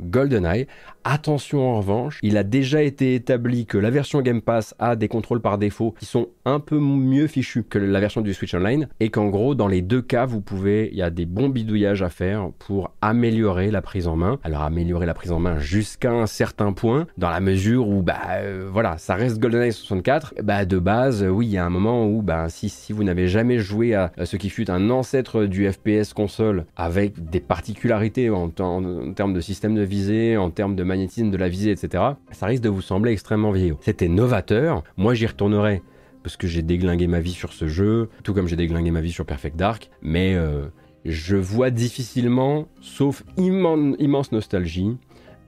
GoldenEye. 0.00 0.66
Attention 1.06 1.68
en 1.68 1.76
revanche, 1.76 2.18
il 2.22 2.38
a 2.38 2.44
déjà 2.44 2.82
été 2.82 3.14
établi 3.14 3.66
que 3.66 3.76
la 3.76 3.90
version 3.90 4.22
Game 4.22 4.40
Pass 4.40 4.74
a 4.78 4.96
des 4.96 5.06
contrôles 5.06 5.42
par 5.42 5.58
défaut 5.58 5.94
qui 5.98 6.06
sont 6.06 6.28
un 6.46 6.60
peu 6.60 6.78
mieux 6.78 7.26
fichus 7.26 7.62
que 7.62 7.78
la 7.78 8.00
version 8.00 8.22
du 8.22 8.32
Switch 8.32 8.54
Online 8.54 8.88
et 9.00 9.10
qu'en 9.10 9.26
gros 9.26 9.54
dans 9.54 9.68
les 9.68 9.82
deux 9.82 10.00
cas 10.00 10.24
vous 10.24 10.40
pouvez, 10.40 10.88
il 10.92 10.96
y 10.96 11.02
a 11.02 11.10
des 11.10 11.26
bons 11.26 11.50
bidouillages 11.50 12.00
à 12.00 12.08
faire 12.08 12.48
pour 12.58 12.90
améliorer 13.02 13.70
la 13.70 13.82
prise 13.82 14.08
en 14.08 14.16
main. 14.16 14.38
Alors 14.44 14.62
améliorer 14.62 15.04
la 15.04 15.12
prise 15.12 15.30
en 15.30 15.40
main 15.40 15.58
jusqu'à 15.58 16.10
un 16.10 16.26
certain 16.26 16.72
point 16.72 17.06
dans 17.18 17.28
la 17.28 17.40
mesure 17.40 17.86
où 17.86 18.00
bah 18.00 18.20
euh, 18.38 18.66
voilà 18.72 18.96
ça 18.96 19.14
reste 19.14 19.38
GoldenEye 19.40 19.74
64. 19.74 20.36
Bah 20.42 20.64
de 20.64 20.78
base 20.78 21.22
oui 21.22 21.48
il 21.48 21.52
y 21.52 21.58
a 21.58 21.66
un 21.66 21.70
moment 21.70 22.06
où 22.06 22.22
bah 22.22 22.48
si, 22.48 22.70
si 22.70 22.94
vous 22.94 23.04
n'avez 23.04 23.28
jamais 23.28 23.58
joué 23.58 23.94
à, 23.94 24.10
ce 24.24 24.36
qui 24.38 24.48
fut 24.48 24.70
un 24.70 24.88
ancêtre 24.88 25.44
du 25.44 25.70
FPS 25.70 26.14
console 26.14 26.64
avec 26.76 27.28
des 27.28 27.40
particularités 27.40 28.30
en, 28.30 28.50
en 28.58 29.12
termes 29.12 29.34
de 29.34 29.40
système 29.40 29.53
de 29.62 29.82
visée, 29.82 30.36
en 30.36 30.50
termes 30.50 30.76
de 30.76 30.82
magnétisme 30.82 31.30
de 31.30 31.36
la 31.36 31.48
visée, 31.48 31.70
etc., 31.70 32.02
ça 32.32 32.46
risque 32.46 32.62
de 32.62 32.68
vous 32.68 32.82
sembler 32.82 33.12
extrêmement 33.12 33.52
vieillot. 33.52 33.78
C'était 33.80 34.08
novateur, 34.08 34.82
moi 34.96 35.14
j'y 35.14 35.26
retournerai 35.26 35.82
parce 36.22 36.36
que 36.36 36.46
j'ai 36.46 36.62
déglingué 36.62 37.06
ma 37.06 37.20
vie 37.20 37.32
sur 37.32 37.52
ce 37.52 37.68
jeu, 37.68 38.08
tout 38.22 38.32
comme 38.32 38.48
j'ai 38.48 38.56
déglingué 38.56 38.90
ma 38.90 39.00
vie 39.00 39.12
sur 39.12 39.26
Perfect 39.26 39.56
Dark, 39.56 39.90
mais 40.02 40.34
euh, 40.34 40.66
je 41.04 41.36
vois 41.36 41.70
difficilement, 41.70 42.66
sauf 42.80 43.22
immense 43.36 44.32
nostalgie, 44.32 44.96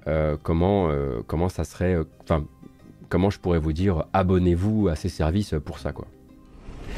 euh, 0.06 0.36
comment, 0.42 0.90
euh, 0.90 1.20
comment 1.26 1.48
ça 1.48 1.64
serait, 1.64 1.96
enfin, 2.22 2.44
comment 3.08 3.30
je 3.30 3.38
pourrais 3.38 3.58
vous 3.58 3.72
dire, 3.72 4.04
abonnez-vous 4.12 4.88
à 4.88 4.96
ces 4.96 5.08
services 5.08 5.54
pour 5.64 5.78
ça, 5.78 5.92
quoi. 5.92 6.06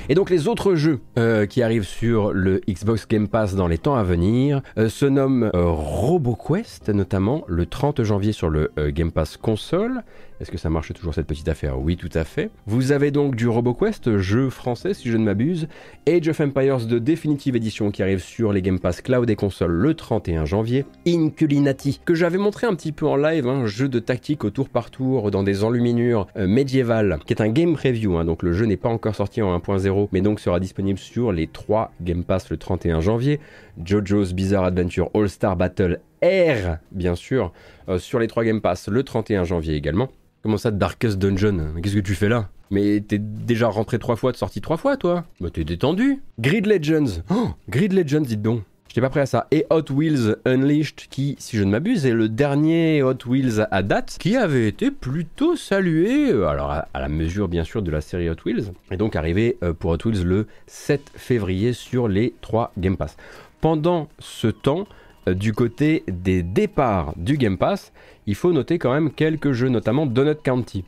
Et 0.09 0.15
donc 0.15 0.31
les 0.31 0.49
autres 0.49 0.75
jeux 0.75 1.01
euh, 1.19 1.47
qui 1.47 1.63
arrivent 1.63 1.87
sur 1.87 2.33
le 2.33 2.61
Xbox 2.69 3.07
Game 3.07 3.29
Pass 3.29 3.55
dans 3.55 3.69
les 3.69 3.79
temps 3.79 3.97
à 3.97 4.03
venir 4.03 4.63
euh, 4.79 4.89
se 4.89 5.07
nomment 5.07 5.51
euh, 5.55 5.65
RoboQuest, 5.65 6.89
notamment 6.91 7.45
le 7.47 7.67
30 7.67 8.03
janvier 8.03 8.33
sur 8.33 8.49
le 8.51 8.71
Game 8.89 9.13
Pass 9.13 9.37
console, 9.37 10.03
est-ce 10.41 10.53
que 10.53 10.59
ça 10.59 10.71
marche 10.71 10.93
toujours 10.93 11.15
cette 11.15 11.27
petite 11.27 11.49
affaire? 11.49 11.81
Oui, 11.81 11.97
tout 11.97 12.11
à 12.15 12.23
fait. 12.23 12.51
Vous 12.67 12.93
avez 12.93 13.11
donc 13.11 13.35
du 13.35 13.49
RoboQuest, 13.49 14.19
jeu 14.19 14.51
français 14.51 14.95
si 14.95 15.11
je 15.11 15.17
ne 15.17 15.25
m'abuse, 15.25 15.67
Age 16.09 16.29
of 16.29 16.41
Empires 16.41 16.87
de 16.87 16.99
Definitive 16.99 17.57
Edition 17.57 17.91
qui 17.91 18.03
arrive 18.03 18.21
sur 18.21 18.53
les 18.53 18.63
Game 18.63 18.79
Pass 18.79 19.01
Cloud 19.01 19.29
et 19.29 19.37
console 19.37 19.73
le 19.73 19.95
31 19.95 20.45
janvier, 20.45 20.85
Inculinati 21.07 22.01
que 22.05 22.15
j'avais 22.15 22.39
montré 22.39 22.67
un 22.67 22.75
petit 22.75 22.93
peu 22.93 23.07
en 23.07 23.17
live, 23.17 23.49
un 23.49 23.67
jeu 23.67 23.89
de 23.89 23.99
tactique 23.99 24.45
au 24.45 24.51
tour 24.51 24.69
par 24.69 24.91
tour 24.91 25.31
dans 25.33 25.43
des 25.43 25.65
enluminures 25.65 26.29
euh, 26.37 26.47
médiévales, 26.47 27.19
qui 27.27 27.33
est 27.33 27.43
un 27.43 27.49
game 27.49 27.75
preview, 27.75 28.17
hein, 28.17 28.25
donc 28.25 28.43
le 28.45 28.53
jeu 28.53 28.67
n'est 28.67 28.77
pas 28.77 28.89
encore 28.89 29.17
sorti 29.17 29.43
en 29.43 29.57
1.0, 29.59 30.09
mais 30.13 30.21
donc 30.21 30.39
sera 30.39 30.61
disponible 30.61 30.99
sur 30.99 31.33
les 31.33 31.49
3 31.49 31.93
Game 32.01 32.23
Pass 32.23 32.49
le 32.51 32.57
31 32.57 33.01
janvier, 33.01 33.41
JoJo's 33.85 34.35
Bizarre 34.35 34.65
Adventure 34.65 35.11
All-Star 35.15 35.57
Battle 35.57 36.01
R, 36.23 36.79
bien 36.93 37.15
sûr, 37.15 37.53
euh, 37.89 37.99
sur 37.99 38.19
les 38.19 38.29
3 38.29 38.45
Game 38.45 38.61
Pass 38.61 38.89
le 38.89 39.03
31 39.03 39.45
janvier 39.45 39.75
également. 39.75 40.09
Comment 40.43 40.57
ça, 40.57 40.71
Darkest 40.71 41.19
Dungeon? 41.19 41.75
Qu'est-ce 41.83 41.97
que 41.97 42.01
tu 42.01 42.15
fais 42.15 42.29
là? 42.29 42.49
Mais 42.71 43.01
t'es 43.01 43.19
déjà 43.19 43.69
rentré 43.69 43.99
trois 43.99 44.17
fois, 44.17 44.33
t'es 44.33 44.39
sorti 44.39 44.61
trois 44.61 44.77
fois, 44.77 44.97
toi? 44.97 45.25
Bah 45.41 45.51
t'es 45.51 45.65
détendu. 45.65 46.23
Grid 46.39 46.67
Legends. 46.67 47.23
Oh 47.31 47.51
Grid 47.69 47.93
Legends, 47.93 48.21
dites 48.21 48.43
donc. 48.43 48.63
J'étais 48.89 49.01
pas 49.01 49.11
prêt 49.11 49.21
à 49.21 49.27
ça. 49.27 49.47
Et 49.51 49.67
Hot 49.71 49.91
Wheels 49.91 50.37
Unleashed, 50.47 51.09
qui, 51.11 51.37
si 51.39 51.57
je 51.57 51.65
ne 51.65 51.71
m'abuse, 51.71 52.07
est 52.07 52.13
le 52.13 52.29
dernier 52.29 53.03
Hot 53.03 53.19
Wheels 53.27 53.67
à 53.71 53.83
date, 53.83 54.17
qui 54.19 54.37
avait 54.37 54.69
été 54.69 54.91
plutôt 54.91 55.57
salué, 55.57 56.31
euh, 56.31 56.47
alors 56.47 56.71
à, 56.71 56.87
la 56.95 57.09
mesure 57.09 57.49
bien 57.49 57.65
sûr 57.65 57.83
de 57.83 57.91
la 57.91 58.01
série 58.01 58.31
Hot 58.31 58.37
Wheels, 58.47 58.73
et 58.91 58.97
donc 58.97 59.17
arrivé 59.17 59.59
euh, 59.63 59.75
pour 59.75 59.91
Hot 59.91 59.99
Wheels 60.07 60.25
le 60.25 60.47
7 60.67 61.03
février 61.15 61.75
sur 61.75 62.09
les 62.09 62.35
3 62.41 62.73
Game 62.79 62.97
Pass. 62.97 63.17
Pendant 63.61 64.09
ce 64.21 64.47
temps, 64.47 64.87
du 65.35 65.53
côté 65.53 66.05
des 66.09 66.43
départs 66.43 67.13
du 67.17 67.37
Game 67.37 67.59
Pass, 67.59 67.93
il 68.27 68.35
faut 68.35 68.53
noter 68.53 68.79
quand 68.79 68.93
même 68.93 69.11
quelques 69.11 69.53
jeux, 69.53 69.69
notamment 69.69 70.07
Donut 70.07 70.37
County. 70.43 70.85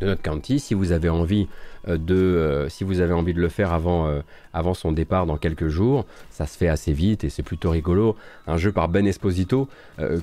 Donut 0.00 0.20
County. 0.22 0.60
Si 0.60 0.74
vous 0.74 0.92
avez 0.92 1.08
envie 1.08 1.48
euh, 1.88 1.98
de, 1.98 2.14
euh, 2.14 2.68
si 2.68 2.84
vous 2.84 3.00
avez 3.00 3.12
envie 3.12 3.34
de 3.34 3.40
le 3.40 3.48
faire 3.48 3.72
avant, 3.72 4.06
euh, 4.06 4.20
avant 4.52 4.74
son 4.74 4.92
départ 4.92 5.26
dans 5.26 5.36
quelques 5.36 5.68
jours, 5.68 6.06
ça 6.30 6.46
se 6.46 6.56
fait 6.56 6.68
assez 6.68 6.92
vite 6.92 7.24
et 7.24 7.30
c'est 7.30 7.42
plutôt 7.42 7.70
rigolo. 7.70 8.16
Un 8.46 8.56
jeu 8.56 8.72
par 8.72 8.88
Ben 8.88 9.06
Esposito 9.06 9.68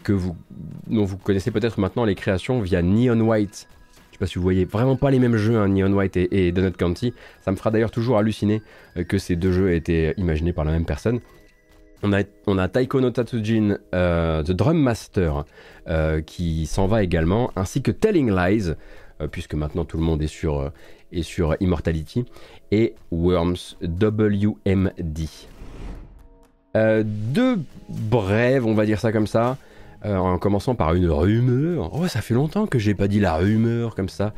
que 0.03 0.13
vous, 0.13 0.35
dont 0.87 1.05
vous 1.05 1.17
connaissez 1.17 1.51
peut-être 1.51 1.79
maintenant 1.79 2.05
les 2.05 2.15
créations 2.15 2.61
via 2.61 2.81
Neon 2.81 3.19
White. 3.19 3.67
Je 4.11 4.15
sais 4.15 4.19
pas 4.19 4.25
si 4.25 4.35
vous 4.35 4.43
voyez 4.43 4.65
vraiment 4.65 4.95
pas 4.95 5.11
les 5.11 5.19
mêmes 5.19 5.37
jeux, 5.37 5.57
hein, 5.57 5.67
Neon 5.67 5.93
White 5.93 6.17
et, 6.17 6.47
et, 6.47 6.51
Donut 6.51 6.75
County. 6.75 7.13
Ça 7.41 7.51
me 7.51 7.55
fera 7.57 7.71
d'ailleurs 7.71 7.91
toujours 7.91 8.17
halluciner 8.17 8.61
que 9.07 9.17
ces 9.17 9.35
deux 9.35 9.51
jeux 9.51 9.71
aient 9.71 9.77
été 9.77 10.13
imaginés 10.17 10.53
par 10.53 10.65
la 10.65 10.71
même 10.71 10.85
personne. 10.85 11.19
On 12.01 12.13
a, 12.57 12.67
Taiko 12.67 13.01
no 13.01 13.11
Tatsujin, 13.11 13.77
The 13.91 14.51
Drum 14.51 14.81
Master, 14.81 15.43
qui 16.25 16.65
s'en 16.65 16.87
va 16.87 17.03
également, 17.03 17.51
ainsi 17.55 17.81
que 17.81 17.91
Telling 17.91 18.33
Lies, 18.33 18.73
puisque 19.31 19.53
maintenant 19.53 19.83
tout 19.83 19.97
le 19.97 20.03
monde 20.03 20.21
est 20.21 20.27
sur, 20.27 20.71
et 21.11 21.23
sur 21.23 21.55
Immortality, 21.59 22.25
et 22.71 22.95
Worms 23.11 23.75
WMD. 23.81 25.27
Euh, 26.75 27.03
deux 27.05 27.59
brèves, 27.89 28.65
on 28.65 28.75
va 28.75 28.85
dire 28.85 28.99
ça 28.99 29.11
comme 29.11 29.27
ça, 29.27 29.57
euh, 30.05 30.15
en 30.15 30.37
commençant 30.37 30.75
par 30.75 30.93
une 30.93 31.09
rumeur. 31.09 31.91
Oh, 31.93 32.07
ça 32.07 32.21
fait 32.21 32.33
longtemps 32.33 32.67
que 32.67 32.77
j'ai 32.77 32.93
pas 32.93 33.07
dit 33.07 33.19
la 33.19 33.35
rumeur 33.35 33.95
comme 33.95 34.09
ça. 34.09 34.33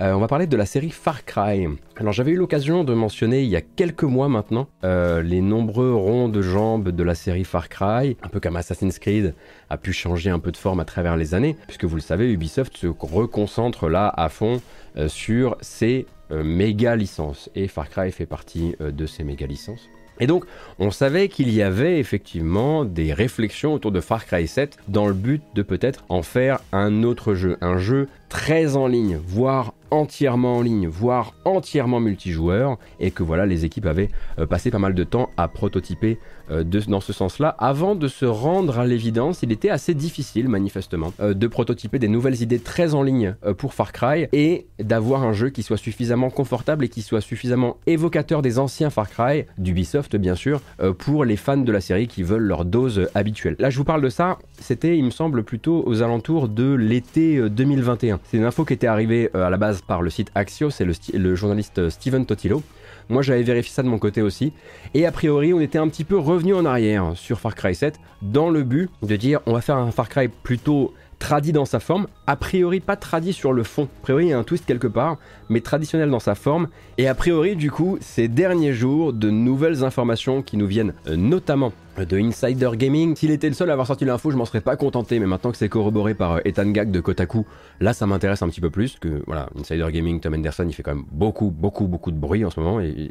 Euh, 0.00 0.12
on 0.12 0.18
va 0.20 0.28
parler 0.28 0.46
de 0.46 0.56
la 0.56 0.66
série 0.66 0.90
Far 0.90 1.24
Cry. 1.24 1.68
Alors 1.96 2.12
j'avais 2.12 2.32
eu 2.32 2.36
l'occasion 2.36 2.84
de 2.84 2.94
mentionner 2.94 3.42
il 3.42 3.48
y 3.48 3.56
a 3.56 3.60
quelques 3.60 4.04
mois 4.04 4.28
maintenant 4.28 4.68
les 4.82 5.40
nombreux 5.40 5.92
ronds 5.92 6.28
de 6.28 6.42
jambes 6.42 6.88
de 6.88 7.02
la 7.02 7.14
série 7.14 7.44
Far 7.44 7.68
Cry, 7.68 8.16
un 8.22 8.28
peu 8.28 8.40
comme 8.40 8.56
Assassin's 8.56 8.98
Creed 8.98 9.34
a 9.68 9.76
pu 9.76 9.92
changer 9.92 10.30
un 10.30 10.38
peu 10.38 10.52
de 10.52 10.56
forme 10.56 10.80
à 10.80 10.84
travers 10.84 11.16
les 11.16 11.34
années, 11.34 11.56
puisque 11.66 11.84
vous 11.84 11.94
le 11.94 12.02
savez, 12.02 12.30
Ubisoft 12.32 12.76
se 12.76 12.88
reconcentre 12.88 13.88
là 13.88 14.12
à 14.16 14.28
fond 14.28 14.60
euh, 14.96 15.08
sur 15.08 15.56
euh, 15.82 16.44
méga 16.44 16.96
licences. 16.96 17.48
Et 17.54 17.68
Far 17.68 17.88
Cry 17.88 18.10
fait 18.10 18.26
partie 18.26 18.74
euh, 18.80 18.90
de 18.90 19.06
ces 19.06 19.24
méga 19.24 19.46
licences. 19.46 19.88
Et 20.18 20.26
donc, 20.26 20.44
on 20.78 20.90
savait 20.90 21.28
qu'il 21.28 21.50
y 21.50 21.62
avait 21.62 21.98
effectivement 21.98 22.84
des 22.84 23.14
réflexions 23.14 23.72
autour 23.72 23.90
de 23.90 24.00
Far 24.00 24.26
Cry 24.26 24.46
7 24.46 24.76
dans 24.88 25.06
le 25.06 25.14
but 25.14 25.42
de 25.54 25.62
peut-être 25.62 26.04
en 26.10 26.22
faire 26.22 26.60
un 26.72 27.04
autre 27.04 27.34
jeu, 27.34 27.56
un 27.62 27.78
jeu 27.78 28.08
très 28.28 28.76
en 28.76 28.86
ligne, 28.86 29.18
voire 29.24 29.72
entièrement 29.90 30.56
en 30.56 30.62
ligne, 30.62 30.88
voire 30.88 31.34
entièrement 31.44 32.00
multijoueur, 32.00 32.78
et 32.98 33.10
que 33.10 33.22
voilà, 33.22 33.46
les 33.46 33.64
équipes 33.64 33.86
avaient 33.86 34.10
passé 34.48 34.70
pas 34.70 34.78
mal 34.78 34.94
de 34.94 35.04
temps 35.04 35.30
à 35.36 35.48
prototyper 35.48 36.18
euh, 36.50 36.64
dans 36.64 37.00
ce 37.00 37.12
sens-là. 37.12 37.54
Avant 37.58 37.94
de 37.94 38.08
se 38.08 38.24
rendre 38.24 38.78
à 38.78 38.86
l'évidence, 38.86 39.42
il 39.42 39.52
était 39.52 39.70
assez 39.70 39.94
difficile, 39.94 40.48
manifestement, 40.48 41.12
euh, 41.20 41.34
de 41.34 41.46
prototyper 41.46 41.98
des 41.98 42.08
nouvelles 42.08 42.42
idées 42.42 42.58
très 42.58 42.94
en 42.94 43.02
ligne 43.02 43.36
euh, 43.44 43.54
pour 43.54 43.72
Far 43.74 43.92
Cry 43.92 44.26
et 44.32 44.66
d'avoir 44.80 45.22
un 45.22 45.32
jeu 45.32 45.50
qui 45.50 45.62
soit 45.62 45.76
suffisamment 45.76 46.30
confortable 46.30 46.84
et 46.84 46.88
qui 46.88 47.02
soit 47.02 47.20
suffisamment 47.20 47.76
évocateur 47.86 48.42
des 48.42 48.58
anciens 48.58 48.90
Far 48.90 49.08
Cry, 49.08 49.44
d'Ubisoft 49.58 50.16
bien 50.16 50.34
sûr, 50.34 50.60
pour 50.98 51.24
les 51.24 51.36
fans 51.36 51.56
de 51.56 51.72
la 51.72 51.80
série 51.80 52.08
qui 52.08 52.22
veulent 52.22 52.42
leur 52.42 52.64
dose 52.64 53.08
habituelle. 53.14 53.56
Là, 53.58 53.70
je 53.70 53.78
vous 53.78 53.84
parle 53.84 54.02
de 54.02 54.08
ça, 54.08 54.38
c'était, 54.58 54.96
il 54.96 55.04
me 55.04 55.10
semble, 55.10 55.44
plutôt 55.44 55.82
aux 55.86 56.02
alentours 56.02 56.48
de 56.48 56.72
l'été 56.72 57.48
2021. 57.48 58.20
C'est 58.24 58.36
une 58.36 58.44
info 58.44 58.64
qui 58.64 58.72
était 58.72 58.86
arrivée 58.86 59.30
à 59.34 59.50
la 59.50 59.56
base 59.56 59.79
par 59.82 60.02
le 60.02 60.10
site 60.10 60.30
Axios 60.34 60.70
et 60.80 61.18
le, 61.18 61.34
journaliste 61.34 61.88
Steven 61.90 62.26
Totilo. 62.26 62.62
Moi, 63.08 63.22
j'avais 63.22 63.42
vérifié 63.42 63.72
ça 63.72 63.82
de 63.82 63.88
mon 63.88 63.98
côté 63.98 64.22
aussi. 64.22 64.52
Et 64.94 65.06
a 65.06 65.12
priori, 65.12 65.52
on 65.52 65.60
était 65.60 65.78
un 65.78 65.88
petit 65.88 66.04
peu 66.04 66.18
revenu 66.18 66.54
en 66.54 66.64
arrière 66.64 67.12
sur 67.14 67.40
Far 67.40 67.54
Cry 67.54 67.74
7 67.74 67.98
dans 68.22 68.50
le 68.50 68.62
but 68.62 68.90
de 69.02 69.16
dire 69.16 69.40
on 69.46 69.52
va 69.52 69.60
faire 69.60 69.76
un 69.76 69.90
Far 69.90 70.08
Cry 70.08 70.28
plutôt 70.28 70.94
tradit 71.20 71.52
dans 71.52 71.66
sa 71.66 71.78
forme, 71.78 72.08
a 72.26 72.34
priori 72.34 72.80
pas 72.80 72.96
tradit 72.96 73.32
sur 73.32 73.52
le 73.52 73.62
fond. 73.62 73.84
A 73.84 74.02
priori, 74.02 74.26
il 74.26 74.28
y 74.30 74.32
a 74.32 74.38
un 74.38 74.42
twist 74.42 74.64
quelque 74.66 74.88
part, 74.88 75.18
mais 75.48 75.60
traditionnel 75.60 76.10
dans 76.10 76.18
sa 76.18 76.34
forme. 76.34 76.68
Et 76.98 77.06
a 77.06 77.14
priori, 77.14 77.54
du 77.54 77.70
coup, 77.70 77.98
ces 78.00 78.26
derniers 78.26 78.72
jours, 78.72 79.12
de 79.12 79.30
nouvelles 79.30 79.84
informations 79.84 80.42
qui 80.42 80.56
nous 80.56 80.66
viennent 80.66 80.94
euh, 81.06 81.16
notamment 81.16 81.72
de 81.98 82.18
Insider 82.18 82.70
Gaming. 82.74 83.16
S'il 83.16 83.30
était 83.30 83.48
le 83.48 83.54
seul 83.54 83.70
à 83.70 83.72
avoir 83.72 83.86
sorti 83.86 84.04
l'info, 84.04 84.30
je 84.30 84.36
m'en 84.36 84.44
serais 84.44 84.60
pas 84.60 84.76
contenté, 84.76 85.18
mais 85.18 85.26
maintenant 85.26 85.50
que 85.50 85.56
c'est 85.56 85.68
corroboré 85.68 86.14
par 86.14 86.32
euh, 86.32 86.40
Ethan 86.44 86.70
Gag 86.70 86.90
de 86.90 87.00
Kotaku, 87.00 87.46
là 87.80 87.92
ça 87.92 88.06
m'intéresse 88.06 88.42
un 88.42 88.48
petit 88.48 88.60
peu 88.60 88.70
plus. 88.70 88.98
Que 88.98 89.22
voilà, 89.26 89.48
Insider 89.58 89.86
Gaming, 89.90 90.20
Tom 90.20 90.34
Henderson, 90.34 90.66
il 90.68 90.72
fait 90.72 90.82
quand 90.82 90.94
même 90.94 91.04
beaucoup, 91.10 91.50
beaucoup, 91.50 91.86
beaucoup 91.86 92.10
de 92.10 92.18
bruit 92.18 92.44
en 92.44 92.50
ce 92.50 92.60
moment, 92.60 92.80
et, 92.80 93.10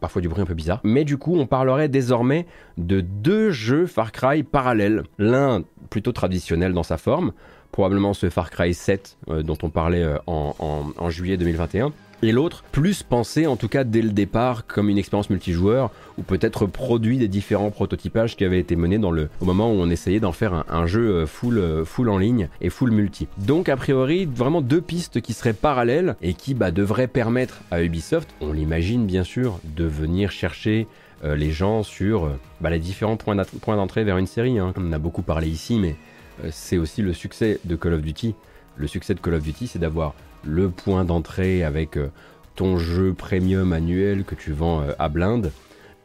parfois 0.00 0.22
du 0.22 0.28
bruit 0.28 0.42
un 0.42 0.46
peu 0.46 0.54
bizarre. 0.54 0.80
Mais 0.84 1.04
du 1.04 1.18
coup, 1.18 1.36
on 1.36 1.46
parlerait 1.46 1.88
désormais 1.88 2.46
de 2.78 3.00
deux 3.00 3.50
jeux 3.50 3.86
Far 3.86 4.12
Cry 4.12 4.42
parallèles. 4.42 5.04
L'un 5.18 5.62
plutôt 5.90 6.12
traditionnel 6.12 6.72
dans 6.72 6.82
sa 6.82 6.98
forme, 6.98 7.32
probablement 7.72 8.12
ce 8.12 8.28
Far 8.28 8.50
Cry 8.50 8.74
7 8.74 9.18
euh, 9.28 9.42
dont 9.42 9.58
on 9.62 9.70
parlait 9.70 10.02
euh, 10.02 10.18
en 10.26 11.10
juillet 11.10 11.36
2021 11.36 11.92
et 12.22 12.32
l'autre 12.32 12.64
plus 12.72 13.02
pensé 13.02 13.46
en 13.46 13.56
tout 13.56 13.68
cas 13.68 13.84
dès 13.84 14.02
le 14.02 14.10
départ 14.10 14.66
comme 14.66 14.88
une 14.88 14.98
expérience 14.98 15.30
multijoueur 15.30 15.90
ou 16.18 16.22
peut-être 16.22 16.66
produit 16.66 17.18
des 17.18 17.28
différents 17.28 17.70
prototypages 17.70 18.36
qui 18.36 18.44
avaient 18.44 18.58
été 18.58 18.76
menés 18.76 18.98
dans 18.98 19.10
le, 19.10 19.28
au 19.40 19.44
moment 19.44 19.70
où 19.70 19.74
on 19.74 19.90
essayait 19.90 20.20
d'en 20.20 20.32
faire 20.32 20.64
un, 20.68 20.86
jeu 20.86 21.08
euh, 21.08 21.26
full, 21.26 21.58
euh, 21.58 21.84
full 21.84 22.08
en 22.08 22.18
ligne 22.18 22.48
et 22.60 22.70
full 22.70 22.90
multi. 22.90 23.28
Donc 23.38 23.68
a 23.68 23.76
priori 23.76 24.26
vraiment 24.26 24.62
deux 24.62 24.80
pistes 24.80 25.20
qui 25.20 25.32
seraient 25.32 25.52
parallèles 25.52 26.16
et 26.22 26.34
qui 26.34 26.54
bah, 26.54 26.70
devraient 26.70 27.06
permettre 27.06 27.60
à 27.70 27.82
Ubisoft, 27.82 28.34
on 28.40 28.52
l'imagine 28.52 29.06
bien 29.06 29.24
sûr, 29.24 29.58
de 29.64 29.84
venir 29.84 30.30
chercher 30.30 30.86
euh, 31.24 31.36
les 31.36 31.50
gens 31.50 31.82
sur 31.82 32.30
bah, 32.60 32.70
les 32.70 32.78
différents 32.78 33.16
points 33.16 33.36
d'entrée 33.76 34.04
vers 34.04 34.18
une 34.18 34.26
série. 34.26 34.58
Hein. 34.58 34.72
On 34.76 34.88
en 34.88 34.92
a 34.92 34.98
beaucoup 34.98 35.22
parlé 35.22 35.48
ici 35.48 35.78
mais 35.78 35.96
c'est 36.50 36.76
aussi 36.76 37.02
le 37.02 37.12
succès 37.12 37.60
de 37.64 37.76
Call 37.76 37.94
of 37.94 38.02
Duty. 38.02 38.34
Le 38.76 38.86
succès 38.86 39.14
de 39.14 39.20
Call 39.20 39.34
of 39.34 39.42
Duty 39.42 39.66
c'est 39.66 39.78
d'avoir 39.78 40.14
le 40.46 40.70
point 40.70 41.04
d'entrée 41.04 41.64
avec 41.64 41.96
euh, 41.96 42.08
ton 42.54 42.78
jeu 42.78 43.12
premium 43.12 43.72
annuel 43.72 44.24
que 44.24 44.34
tu 44.34 44.52
vends 44.52 44.82
euh, 44.82 44.92
à 44.98 45.08
blinde, 45.08 45.52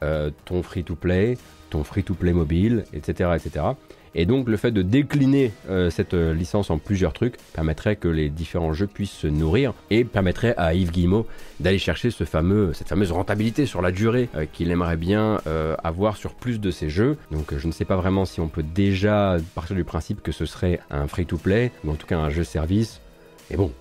euh, 0.03 0.31
ton 0.45 0.63
free-to-play, 0.63 1.37
ton 1.69 1.83
free-to-play 1.83 2.33
mobile, 2.33 2.83
etc., 2.93 3.31
etc. 3.35 3.65
Et 4.13 4.25
donc 4.25 4.49
le 4.49 4.57
fait 4.57 4.71
de 4.71 4.81
décliner 4.81 5.53
cette 5.89 6.13
licence 6.13 6.69
en 6.69 6.79
plusieurs 6.79 7.13
trucs 7.13 7.37
permettrait 7.53 7.95
que 7.95 8.09
les 8.09 8.27
différents 8.27 8.73
jeux 8.73 8.87
puissent 8.87 9.09
se 9.09 9.27
nourrir 9.27 9.73
et 9.89 10.03
permettrait 10.03 10.53
à 10.57 10.73
Yves 10.73 10.91
Guillemot 10.91 11.25
d'aller 11.61 11.77
chercher 11.79 12.11
ce 12.11 12.25
fameux, 12.25 12.73
cette 12.73 12.89
fameuse 12.89 13.13
rentabilité 13.13 13.65
sur 13.65 13.81
la 13.81 13.93
durée 13.93 14.27
qu'il 14.51 14.69
aimerait 14.69 14.97
bien 14.97 15.39
avoir 15.81 16.17
sur 16.17 16.33
plus 16.33 16.59
de 16.59 16.71
ses 16.71 16.89
jeux. 16.89 17.15
Donc 17.31 17.57
je 17.57 17.65
ne 17.65 17.71
sais 17.71 17.85
pas 17.85 17.95
vraiment 17.95 18.25
si 18.25 18.41
on 18.41 18.49
peut 18.49 18.63
déjà 18.63 19.37
partir 19.55 19.77
du 19.77 19.85
principe 19.85 20.21
que 20.21 20.33
ce 20.33 20.45
serait 20.45 20.81
un 20.89 21.07
free-to-play 21.07 21.71
ou 21.85 21.91
en 21.91 21.95
tout 21.95 22.05
cas 22.05 22.17
un 22.17 22.29
jeu 22.29 22.43
service. 22.43 22.99
Mais 23.49 23.55
bon, 23.55 23.71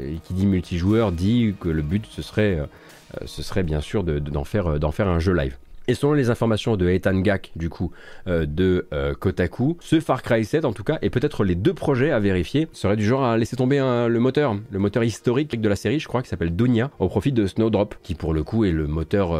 et 0.00 0.16
qui 0.24 0.34
dit 0.34 0.46
multijoueur 0.46 1.12
dit 1.12 1.54
que 1.60 1.68
le 1.68 1.82
but 1.82 2.06
ce 2.10 2.22
serait, 2.22 2.58
euh, 2.58 3.26
serait 3.26 3.62
bien 3.62 3.80
sûr 3.80 4.04
d'en 4.04 4.44
faire, 4.44 4.78
d'en 4.78 4.92
faire 4.92 5.08
un 5.08 5.18
jeu 5.18 5.34
live. 5.34 5.56
Et 5.88 5.94
selon 5.94 6.12
les 6.12 6.30
informations 6.30 6.76
de 6.76 6.88
Ethan 6.88 7.18
Gak, 7.18 7.50
du 7.56 7.68
coup, 7.68 7.90
euh, 8.28 8.46
de 8.46 8.86
Kotaku, 9.18 9.76
ce 9.80 9.98
Far 9.98 10.22
Cry 10.22 10.44
7, 10.44 10.64
en 10.64 10.72
tout 10.72 10.84
cas, 10.84 10.98
et 11.02 11.10
peut-être 11.10 11.42
les 11.44 11.56
deux 11.56 11.74
projets 11.74 12.12
à 12.12 12.20
vérifier, 12.20 12.68
seraient 12.72 12.96
du 12.96 13.04
genre 13.04 13.24
à 13.24 13.36
laisser 13.36 13.56
tomber 13.56 13.78
le 13.80 14.18
moteur, 14.20 14.56
le 14.70 14.78
moteur 14.78 15.02
historique 15.02 15.60
de 15.60 15.68
la 15.68 15.74
série, 15.74 15.98
je 15.98 16.06
crois, 16.06 16.22
qui 16.22 16.28
s'appelle 16.28 16.54
Dunia, 16.54 16.90
au 17.00 17.08
profit 17.08 17.32
de 17.32 17.46
Snowdrop, 17.46 17.96
qui 18.04 18.14
pour 18.14 18.32
le 18.32 18.44
coup 18.44 18.64
est 18.64 18.70
le 18.70 18.86
moteur, 18.86 19.36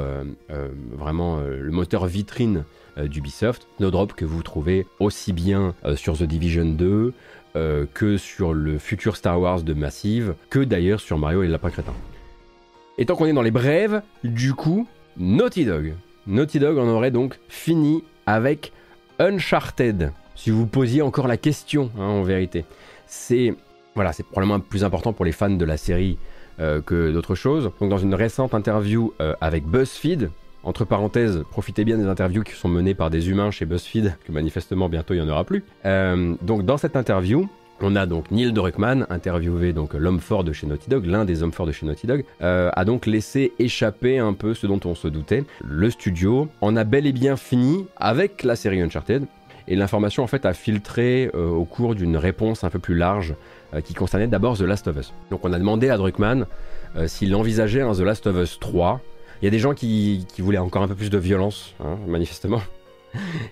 le 0.48 1.70
moteur 1.70 2.06
vitrine 2.06 2.64
d'Ubisoft. 3.00 3.68
Snowdrop 3.76 4.12
que 4.14 4.24
vous 4.24 4.42
trouvez 4.42 4.84
aussi 4.98 5.32
bien 5.32 5.74
sur 5.94 6.18
The 6.18 6.24
Division 6.24 6.64
2, 6.64 7.14
euh, 7.56 7.86
que 7.92 8.16
sur 8.16 8.54
le 8.54 8.78
futur 8.78 9.16
Star 9.16 9.40
Wars 9.40 9.62
de 9.62 9.74
Massive, 9.74 10.34
que 10.50 10.60
d'ailleurs 10.60 11.00
sur 11.00 11.18
Mario 11.18 11.42
et 11.42 11.46
le 11.46 11.52
Lapin 11.52 11.70
Crétin. 11.70 11.94
Et 12.98 13.06
tant 13.06 13.16
qu'on 13.16 13.26
est 13.26 13.32
dans 13.32 13.42
les 13.42 13.50
brèves, 13.50 14.02
du 14.24 14.54
coup, 14.54 14.86
Naughty 15.16 15.64
Dog. 15.64 15.94
Naughty 16.26 16.58
Dog 16.58 16.78
en 16.78 16.88
aurait 16.88 17.10
donc 17.10 17.38
fini 17.48 18.04
avec 18.26 18.72
Uncharted. 19.18 20.12
Si 20.34 20.50
vous 20.50 20.66
posiez 20.66 21.02
encore 21.02 21.28
la 21.28 21.36
question, 21.36 21.90
hein, 21.98 22.04
en 22.04 22.22
vérité. 22.22 22.64
C'est 23.06 23.54
voilà, 23.94 24.12
c'est 24.12 24.24
probablement 24.24 24.60
plus 24.60 24.84
important 24.84 25.12
pour 25.12 25.24
les 25.24 25.32
fans 25.32 25.50
de 25.50 25.64
la 25.64 25.76
série 25.76 26.16
euh, 26.60 26.80
que 26.80 27.12
d'autres 27.12 27.34
choses. 27.34 27.70
Donc 27.80 27.90
dans 27.90 27.98
une 27.98 28.14
récente 28.14 28.54
interview 28.54 29.12
euh, 29.20 29.34
avec 29.40 29.64
BuzzFeed, 29.64 30.30
entre 30.64 30.84
parenthèses, 30.84 31.42
profitez 31.50 31.84
bien 31.84 31.98
des 31.98 32.06
interviews 32.06 32.42
qui 32.42 32.52
sont 32.52 32.68
menées 32.68 32.94
par 32.94 33.10
des 33.10 33.30
humains 33.30 33.50
chez 33.50 33.64
BuzzFeed, 33.64 34.16
que 34.24 34.32
manifestement 34.32 34.88
bientôt 34.88 35.14
il 35.14 35.20
n'y 35.20 35.26
en 35.26 35.32
aura 35.32 35.44
plus. 35.44 35.64
Euh, 35.84 36.34
donc 36.42 36.64
dans 36.64 36.76
cette 36.76 36.96
interview, 36.96 37.48
on 37.80 37.96
a 37.96 38.06
donc 38.06 38.30
Neil 38.30 38.52
Druckmann, 38.52 39.06
interviewé 39.10 39.72
donc 39.72 39.94
l'homme 39.94 40.20
fort 40.20 40.44
de 40.44 40.52
chez 40.52 40.66
Naughty 40.66 40.88
Dog, 40.88 41.06
l'un 41.06 41.24
des 41.24 41.42
hommes 41.42 41.52
forts 41.52 41.66
de 41.66 41.72
chez 41.72 41.84
Naughty 41.84 42.06
Dog, 42.06 42.24
euh, 42.42 42.70
a 42.74 42.84
donc 42.84 43.06
laissé 43.06 43.52
échapper 43.58 44.18
un 44.18 44.34
peu 44.34 44.54
ce 44.54 44.66
dont 44.66 44.80
on 44.84 44.94
se 44.94 45.08
doutait. 45.08 45.44
Le 45.64 45.90
studio 45.90 46.48
en 46.60 46.76
a 46.76 46.84
bel 46.84 47.06
et 47.06 47.12
bien 47.12 47.36
fini 47.36 47.86
avec 47.96 48.44
la 48.44 48.54
série 48.54 48.80
Uncharted, 48.80 49.24
et 49.68 49.76
l'information 49.76 50.22
en 50.22 50.26
fait 50.28 50.46
a 50.46 50.54
filtré 50.54 51.30
euh, 51.34 51.48
au 51.48 51.64
cours 51.64 51.94
d'une 51.94 52.16
réponse 52.16 52.62
un 52.62 52.70
peu 52.70 52.78
plus 52.78 52.96
large 52.96 53.34
qui 53.84 53.94
concernait 53.94 54.26
d'abord 54.26 54.58
The 54.58 54.62
Last 54.62 54.86
of 54.86 54.98
Us. 54.98 55.14
Donc 55.30 55.46
on 55.46 55.52
a 55.54 55.58
demandé 55.58 55.88
à 55.88 55.96
Druckmann 55.96 56.44
s'il 57.06 57.34
envisageait 57.34 57.80
un 57.80 57.94
The 57.94 58.00
Last 58.00 58.26
of 58.26 58.36
Us 58.36 58.58
3 58.60 59.00
il 59.42 59.46
y 59.46 59.48
a 59.48 59.50
des 59.50 59.58
gens 59.58 59.74
qui, 59.74 60.24
voulaient 60.38 60.58
encore 60.58 60.82
un 60.82 60.88
peu 60.88 60.94
plus 60.94 61.10
de 61.10 61.18
violence, 61.18 61.74
hein, 61.80 61.98
manifestement. 62.06 62.62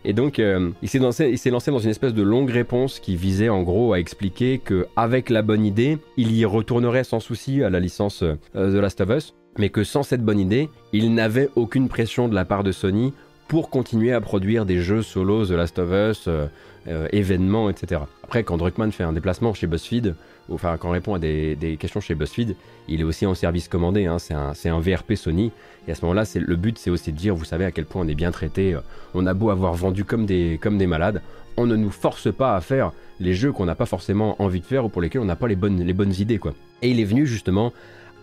Et 0.05 0.13
donc, 0.13 0.39
euh, 0.39 0.71
il 0.83 0.89
s'est 0.89 1.01
lancé, 1.01 1.71
dans 1.71 1.79
une 1.81 1.91
espèce 1.91 2.15
de 2.15 2.23
longue 2.23 2.49
réponse 2.49 3.01
qui 3.01 3.17
visait 3.17 3.49
en 3.49 3.63
gros 3.63 3.93
à 3.93 3.99
expliquer 3.99 4.59
que 4.59 4.87
avec 4.95 5.29
la 5.29 5.43
bonne 5.43 5.67
idée, 5.67 5.99
il 6.17 6.33
y 6.33 6.45
retournerait 6.45 7.05
sans 7.05 7.19
souci 7.19 7.65
à 7.65 7.71
la 7.71 7.81
licence 7.81 8.23
euh, 8.23 8.37
The 8.55 8.81
Last 8.81 9.01
of 9.01 9.11
Us, 9.11 9.35
mais 9.59 9.69
que 9.69 9.83
sans 9.83 10.05
cette 10.05 10.25
bonne 10.25 10.39
idée, 10.39 10.71
il 10.93 11.13
n'avait 11.13 11.49
aucune 11.57 11.89
pression 11.89 12.29
de 12.29 12.37
la 12.37 12.45
part 12.45 12.63
de 12.63 12.71
Sony 12.71 13.13
pour 13.49 13.69
continuer 13.69 14.13
à 14.13 14.21
produire 14.21 14.65
des 14.65 14.79
jeux 14.79 15.03
solo 15.03 15.45
The 15.45 15.51
Last 15.51 15.81
of 15.81 15.91
Us, 15.91 16.29
euh, 16.29 17.09
événements, 17.11 17.69
etc. 17.69 18.03
Après, 18.23 18.45
quand 18.45 18.57
Druckmann 18.57 18.93
fait 18.93 19.03
un 19.03 19.13
déplacement 19.13 19.55
chez 19.55 19.67
BuzzFeed, 19.67 20.15
enfin 20.51 20.77
quand 20.79 20.89
on 20.89 20.93
répond 20.93 21.15
à 21.15 21.19
des, 21.19 21.77
questions 21.79 22.01
chez 22.01 22.15
BuzzFeed, 22.15 22.57
il 22.89 23.01
est 23.01 23.05
aussi 23.05 23.27
en 23.27 23.35
service 23.35 23.69
commandé, 23.69 24.07
hein, 24.07 24.19
c'est 24.19 24.35
un, 24.35 24.81
VRP 24.81 25.15
Sony, 25.15 25.53
et 25.87 25.93
à 25.93 25.95
ce 25.95 26.03
moment-là, 26.03 26.25
le 26.35 26.57
but 26.57 26.79
c'est 26.79 26.91
aussi 26.91 27.13
de 27.13 27.17
dire, 27.17 27.35
vous 27.35 27.45
savez 27.45 27.65
à 27.65 27.71
quel 27.71 27.85
point 27.85 28.03
on 28.05 28.09
est 28.09 28.15
bien 28.15 28.31
traité, 28.31 28.75
euh, 28.75 28.81
on 29.15 29.27
a 29.27 29.35
beau 29.35 29.51
avoir 29.51 29.75
vendu 29.75 30.05
comme 30.05 30.27
des, 30.27 30.59
malades, 30.87 31.23
on 31.57 31.67
ne 31.67 31.77
nous 31.77 31.91
force 31.91 32.33
pas 32.33 32.57
à 32.57 32.61
faire 32.61 32.93
les 33.19 33.35
jeux 33.35 33.53
qu'on 33.53 33.67
n'a 33.67 33.75
pas 33.75 33.87
forcément 33.87 34.41
envie 34.43 34.61
de 34.61 34.67
faire 34.67 34.85
ou 34.85 34.89
pour 34.89 35.03
lesquels 35.03 35.21
on 35.21 35.27
n'a 35.27 35.37
pas 35.37 35.49
les 35.49 35.57
bonnes, 35.57 36.15
idées. 36.19 36.41
Et 36.83 36.91
il 36.91 37.01
est 37.01 37.05
venu 37.05 37.27
justement 37.27 37.73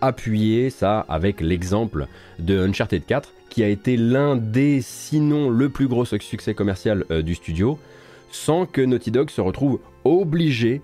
appuyer 0.00 0.70
ça 0.70 1.00
avec 1.08 1.40
l'exemple 1.40 2.06
de 2.38 2.58
Uncharted 2.58 3.04
4, 3.06 3.32
qui 3.48 3.62
a 3.62 3.68
été 3.68 3.96
l'un 3.96 4.36
des, 4.36 4.80
sinon 4.82 5.50
le 5.50 5.68
plus 5.68 5.88
gros 5.88 6.04
succès 6.04 6.54
commercial 6.54 7.04
euh, 7.10 7.22
du 7.22 7.34
studio, 7.34 7.78
sans 8.30 8.66
que 8.66 8.80
Naughty 8.80 9.10
Dog 9.10 9.30
se 9.30 9.40
retrouve 9.40 9.80
obligé, 10.04 10.82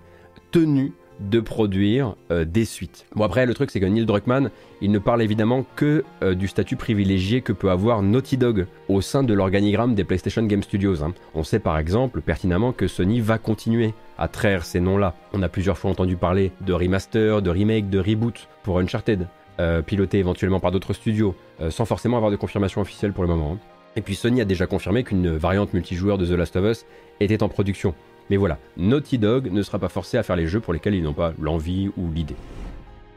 tenu 0.50 0.92
de 1.20 1.40
produire 1.40 2.16
euh, 2.30 2.44
des 2.44 2.64
suites. 2.64 3.06
Bon 3.14 3.24
après 3.24 3.46
le 3.46 3.54
truc 3.54 3.70
c'est 3.70 3.80
que 3.80 3.86
Neil 3.86 4.04
Druckmann, 4.06 4.50
il 4.80 4.90
ne 4.90 4.98
parle 4.98 5.22
évidemment 5.22 5.64
que 5.76 6.04
euh, 6.22 6.34
du 6.34 6.48
statut 6.48 6.76
privilégié 6.76 7.40
que 7.40 7.52
peut 7.52 7.70
avoir 7.70 8.02
Naughty 8.02 8.36
Dog 8.36 8.66
au 8.88 9.00
sein 9.00 9.22
de 9.22 9.32
l'organigramme 9.34 9.94
des 9.94 10.04
PlayStation 10.04 10.42
Game 10.44 10.62
Studios. 10.62 11.02
hein. 11.02 11.14
On 11.34 11.44
sait 11.44 11.60
par 11.60 11.78
exemple 11.78 12.20
pertinemment 12.20 12.72
que 12.72 12.88
Sony 12.88 13.20
va 13.20 13.38
continuer 13.38 13.94
à 14.18 14.28
traire 14.28 14.64
ces 14.64 14.80
noms-là. 14.80 15.14
On 15.32 15.42
a 15.42 15.48
plusieurs 15.48 15.78
fois 15.78 15.90
entendu 15.90 16.16
parler 16.16 16.52
de 16.60 16.72
remaster, 16.72 17.42
de 17.42 17.50
remake, 17.50 17.90
de 17.90 17.98
reboot 17.98 18.48
pour 18.62 18.78
Uncharted, 18.78 19.28
euh, 19.60 19.82
piloté 19.82 20.18
éventuellement 20.18 20.60
par 20.60 20.72
d'autres 20.72 20.92
studios, 20.92 21.34
sans 21.70 21.84
forcément 21.84 22.16
avoir 22.16 22.32
de 22.32 22.36
confirmation 22.36 22.80
officielle 22.80 23.12
pour 23.12 23.22
le 23.24 23.28
moment. 23.28 23.52
hein. 23.54 23.58
Et 23.96 24.00
puis 24.00 24.16
Sony 24.16 24.40
a 24.40 24.44
déjà 24.44 24.66
confirmé 24.66 25.04
qu'une 25.04 25.36
variante 25.36 25.72
multijoueur 25.72 26.18
de 26.18 26.26
The 26.26 26.30
Last 26.30 26.56
of 26.56 26.64
Us 26.64 26.84
était 27.20 27.44
en 27.44 27.48
production. 27.48 27.94
Mais 28.30 28.36
voilà, 28.36 28.58
Naughty 28.76 29.18
Dog 29.18 29.50
ne 29.52 29.62
sera 29.62 29.78
pas 29.78 29.88
forcé 29.88 30.16
à 30.16 30.22
faire 30.22 30.36
les 30.36 30.46
jeux 30.46 30.60
pour 30.60 30.72
lesquels 30.72 30.94
ils 30.94 31.02
n'ont 31.02 31.12
pas 31.12 31.34
l'envie 31.40 31.90
ou 31.96 32.10
l'idée. 32.12 32.36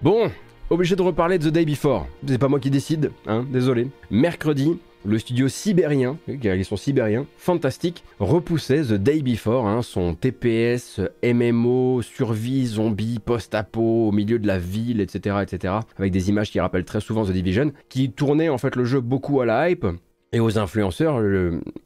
Bon, 0.01 0.29
obligé 0.69 0.95
de 0.95 1.01
reparler 1.01 1.39
de 1.39 1.49
The 1.49 1.53
Day 1.53 1.65
Before. 1.65 2.07
C'est 2.27 2.37
pas 2.37 2.49
moi 2.49 2.59
qui 2.59 2.69
décide, 2.69 3.11
hein, 3.25 3.45
désolé. 3.49 3.87
Mercredi, 4.11 4.77
le 5.05 5.17
studio 5.19 5.47
sibérien, 5.47 6.17
car 6.41 6.55
ils 6.55 6.65
sont 6.65 6.75
sibériens, 6.75 7.25
fantastique, 7.37 8.03
repoussait 8.19 8.81
The 8.81 8.93
Day 8.93 9.21
Before, 9.21 9.65
hein, 9.65 9.81
son 9.81 10.13
TPS, 10.13 10.99
MMO, 11.23 12.01
survie, 12.01 12.65
zombie, 12.65 13.19
post-apo, 13.19 14.09
au 14.09 14.11
milieu 14.11 14.39
de 14.39 14.47
la 14.47 14.59
ville, 14.59 14.99
etc., 14.99 15.37
etc., 15.41 15.75
avec 15.97 16.11
des 16.11 16.29
images 16.29 16.51
qui 16.51 16.59
rappellent 16.59 16.85
très 16.85 17.01
souvent 17.01 17.25
The 17.25 17.31
Division, 17.31 17.71
qui 17.87 18.11
tournait 18.11 18.49
en 18.49 18.57
fait 18.57 18.75
le 18.75 18.83
jeu 18.83 18.99
beaucoup 18.99 19.39
à 19.39 19.45
la 19.45 19.69
hype, 19.69 19.87
et 20.33 20.39
aux 20.39 20.57
influenceurs, 20.57 21.21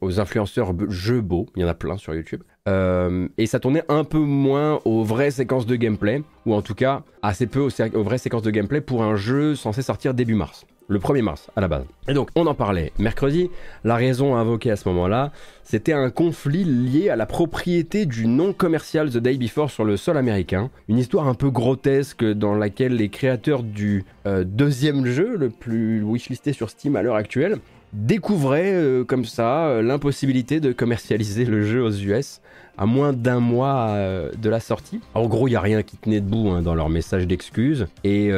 aux 0.00 0.20
influenceurs 0.20 0.72
jeux 0.88 1.20
beaux, 1.20 1.46
il 1.56 1.62
y 1.62 1.64
en 1.64 1.68
a 1.68 1.74
plein 1.74 1.96
sur 1.96 2.14
YouTube. 2.14 2.42
Euh, 2.68 3.28
et 3.38 3.46
ça 3.46 3.58
tournait 3.58 3.84
un 3.88 4.04
peu 4.04 4.18
moins 4.18 4.80
aux 4.84 5.02
vraies 5.02 5.30
séquences 5.30 5.66
de 5.66 5.76
gameplay, 5.76 6.22
ou 6.46 6.54
en 6.54 6.62
tout 6.62 6.74
cas 6.74 7.02
assez 7.22 7.46
peu 7.46 7.60
aux 7.60 8.02
vraies 8.02 8.18
séquences 8.18 8.42
de 8.42 8.50
gameplay 8.50 8.80
pour 8.80 9.02
un 9.02 9.16
jeu 9.16 9.54
censé 9.54 9.82
sortir 9.82 10.14
début 10.14 10.34
mars. 10.34 10.66
Le 10.88 10.98
1er 10.98 11.22
mars 11.22 11.48
à 11.56 11.60
la 11.60 11.68
base. 11.68 11.84
Et 12.08 12.12
donc 12.12 12.28
on 12.34 12.46
en 12.46 12.54
parlait 12.54 12.92
mercredi. 12.98 13.50
La 13.84 13.94
raison 13.94 14.36
invoquée 14.36 14.70
à 14.70 14.76
ce 14.76 14.88
moment-là, 14.88 15.32
c'était 15.62 15.92
un 15.92 16.10
conflit 16.10 16.64
lié 16.64 17.08
à 17.08 17.16
la 17.16 17.24
propriété 17.24 18.04
du 18.04 18.26
nom 18.26 18.52
commercial 18.52 19.08
The 19.08 19.18
Day 19.18 19.38
Before 19.38 19.70
sur 19.70 19.84
le 19.84 19.96
sol 19.96 20.18
américain. 20.18 20.70
Une 20.88 20.98
histoire 20.98 21.28
un 21.28 21.34
peu 21.34 21.50
grotesque 21.50 22.24
dans 22.24 22.54
laquelle 22.54 22.96
les 22.96 23.08
créateurs 23.08 23.62
du 23.62 24.04
euh, 24.26 24.44
deuxième 24.44 25.06
jeu, 25.06 25.36
le 25.36 25.50
plus 25.50 26.02
wishlisté 26.02 26.52
sur 26.52 26.68
Steam 26.68 26.96
à 26.96 27.02
l'heure 27.02 27.16
actuelle, 27.16 27.58
découvraient 27.92 28.72
euh, 28.72 29.04
comme 29.04 29.24
ça 29.24 29.66
euh, 29.66 29.82
l'impossibilité 29.82 30.60
de 30.60 30.72
commercialiser 30.72 31.44
le 31.44 31.62
jeu 31.64 31.82
aux 31.82 31.92
US 31.92 32.40
à 32.78 32.86
moins 32.86 33.12
d'un 33.12 33.40
mois 33.40 33.88
euh, 33.90 34.30
de 34.40 34.48
la 34.48 34.60
sortie. 34.60 35.00
En 35.14 35.26
gros, 35.26 35.46
il 35.46 35.50
n'y 35.50 35.56
a 35.56 35.60
rien 35.60 35.82
qui 35.82 35.98
tenait 35.98 36.20
debout 36.20 36.48
hein, 36.48 36.62
dans 36.62 36.74
leur 36.74 36.88
message 36.88 37.26
d'excuses. 37.26 37.86
Et 38.02 38.30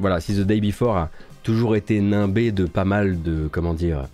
voilà, 0.00 0.20
si 0.20 0.34
The 0.34 0.40
Day 0.40 0.60
Before 0.60 0.96
a 0.96 1.10
toujours 1.44 1.76
été 1.76 2.00
nimbé 2.00 2.50
de 2.50 2.64
pas 2.64 2.84
mal 2.84 3.22
de, 3.22 3.48
comment 3.50 3.74
dire, 3.74 4.06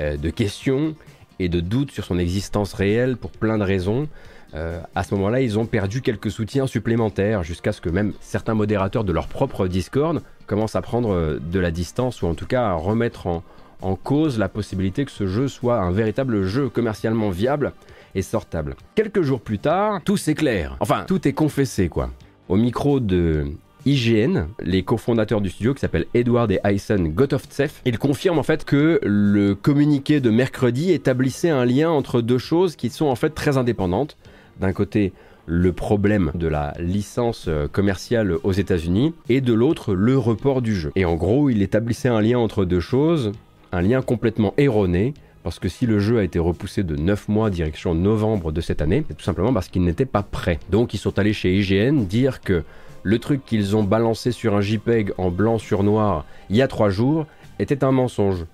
de 0.00 0.30
questions 0.30 0.94
et 1.38 1.48
de 1.48 1.60
doutes 1.60 1.90
sur 1.90 2.04
son 2.04 2.18
existence 2.18 2.74
réelle 2.74 3.16
pour 3.16 3.30
plein 3.30 3.56
de 3.56 3.64
raisons, 3.64 4.06
à 4.52 5.02
ce 5.02 5.14
moment-là, 5.14 5.40
ils 5.40 5.58
ont 5.58 5.64
perdu 5.64 6.02
quelques 6.02 6.30
soutiens 6.30 6.66
supplémentaires 6.66 7.42
jusqu'à 7.42 7.72
ce 7.72 7.80
que 7.80 7.88
même 7.88 8.12
certains 8.20 8.54
modérateurs 8.54 9.04
de 9.04 9.12
leur 9.12 9.28
propre 9.28 9.66
Discord 9.66 10.22
commencent 10.46 10.76
à 10.76 10.82
prendre 10.82 11.38
de 11.40 11.58
la 11.58 11.70
distance 11.70 12.20
ou 12.20 12.26
en 12.26 12.34
tout 12.34 12.46
cas 12.46 12.68
à 12.68 12.72
remettre 12.74 13.26
en, 13.26 13.42
en 13.82 13.96
cause 13.96 14.38
la 14.38 14.48
possibilité 14.48 15.04
que 15.04 15.10
ce 15.10 15.26
jeu 15.26 15.48
soit 15.48 15.78
un 15.78 15.90
véritable 15.90 16.42
jeu 16.44 16.68
commercialement 16.68 17.30
viable 17.30 17.72
et 18.14 18.22
sortable. 18.22 18.76
Quelques 18.94 19.22
jours 19.22 19.40
plus 19.40 19.58
tard, 19.58 20.00
tout 20.04 20.16
s'éclaire. 20.16 20.76
Enfin, 20.80 21.04
tout 21.06 21.26
est 21.26 21.32
confessé, 21.32 21.88
quoi. 21.88 22.10
Au 22.48 22.56
micro 22.56 22.98
de 23.00 23.46
IGN, 23.86 24.48
les 24.60 24.82
cofondateurs 24.82 25.40
du 25.40 25.48
studio 25.48 25.72
qui 25.74 25.80
s'appellent 25.80 26.06
Edward 26.14 26.50
et 26.50 26.60
Aysen 26.64 27.08
Gotovtsev, 27.08 27.70
ils 27.84 27.98
confirment 27.98 28.38
en 28.38 28.42
fait 28.42 28.64
que 28.64 29.00
le 29.02 29.54
communiqué 29.54 30.20
de 30.20 30.30
mercredi 30.30 30.92
établissait 30.92 31.50
un 31.50 31.64
lien 31.64 31.90
entre 31.90 32.20
deux 32.20 32.38
choses 32.38 32.76
qui 32.76 32.90
sont 32.90 33.06
en 33.06 33.14
fait 33.14 33.30
très 33.30 33.56
indépendantes. 33.56 34.16
D'un 34.60 34.72
côté, 34.72 35.12
le 35.46 35.72
problème 35.72 36.30
de 36.34 36.46
la 36.46 36.74
licence 36.78 37.46
euh, 37.48 37.66
commerciale 37.66 38.36
aux 38.44 38.52
États-Unis 38.52 39.14
et 39.28 39.40
de 39.40 39.52
l'autre, 39.52 39.94
le 39.94 40.16
report 40.18 40.62
du 40.62 40.76
jeu. 40.76 40.92
Et 40.96 41.04
en 41.04 41.16
gros, 41.16 41.50
il 41.50 41.62
établissait 41.62 42.08
un 42.08 42.20
lien 42.20 42.38
entre 42.38 42.64
deux 42.64 42.80
choses, 42.80 43.32
un 43.72 43.82
lien 43.82 44.02
complètement 44.02 44.54
erroné, 44.56 45.14
parce 45.42 45.58
que 45.58 45.68
si 45.68 45.86
le 45.86 45.98
jeu 45.98 46.18
a 46.18 46.22
été 46.22 46.38
repoussé 46.38 46.82
de 46.82 46.96
9 46.96 47.28
mois 47.28 47.50
direction 47.50 47.94
novembre 47.94 48.52
de 48.52 48.60
cette 48.60 48.82
année, 48.82 49.04
c'est 49.08 49.16
tout 49.16 49.24
simplement 49.24 49.52
parce 49.52 49.68
qu'il 49.68 49.82
n'était 49.82 50.04
pas 50.04 50.22
prêt. 50.22 50.58
Donc 50.70 50.92
ils 50.92 50.98
sont 50.98 51.18
allés 51.18 51.32
chez 51.32 51.56
IGN 51.56 52.04
dire 52.04 52.40
que 52.40 52.62
le 53.02 53.18
truc 53.18 53.44
qu'ils 53.46 53.76
ont 53.76 53.82
balancé 53.82 54.32
sur 54.32 54.54
un 54.54 54.60
JPEG 54.60 55.12
en 55.16 55.30
blanc 55.30 55.56
sur 55.58 55.82
noir 55.82 56.26
il 56.50 56.56
y 56.56 56.62
a 56.62 56.68
3 56.68 56.90
jours 56.90 57.26
était 57.58 57.84
un 57.84 57.92
mensonge. 57.92 58.44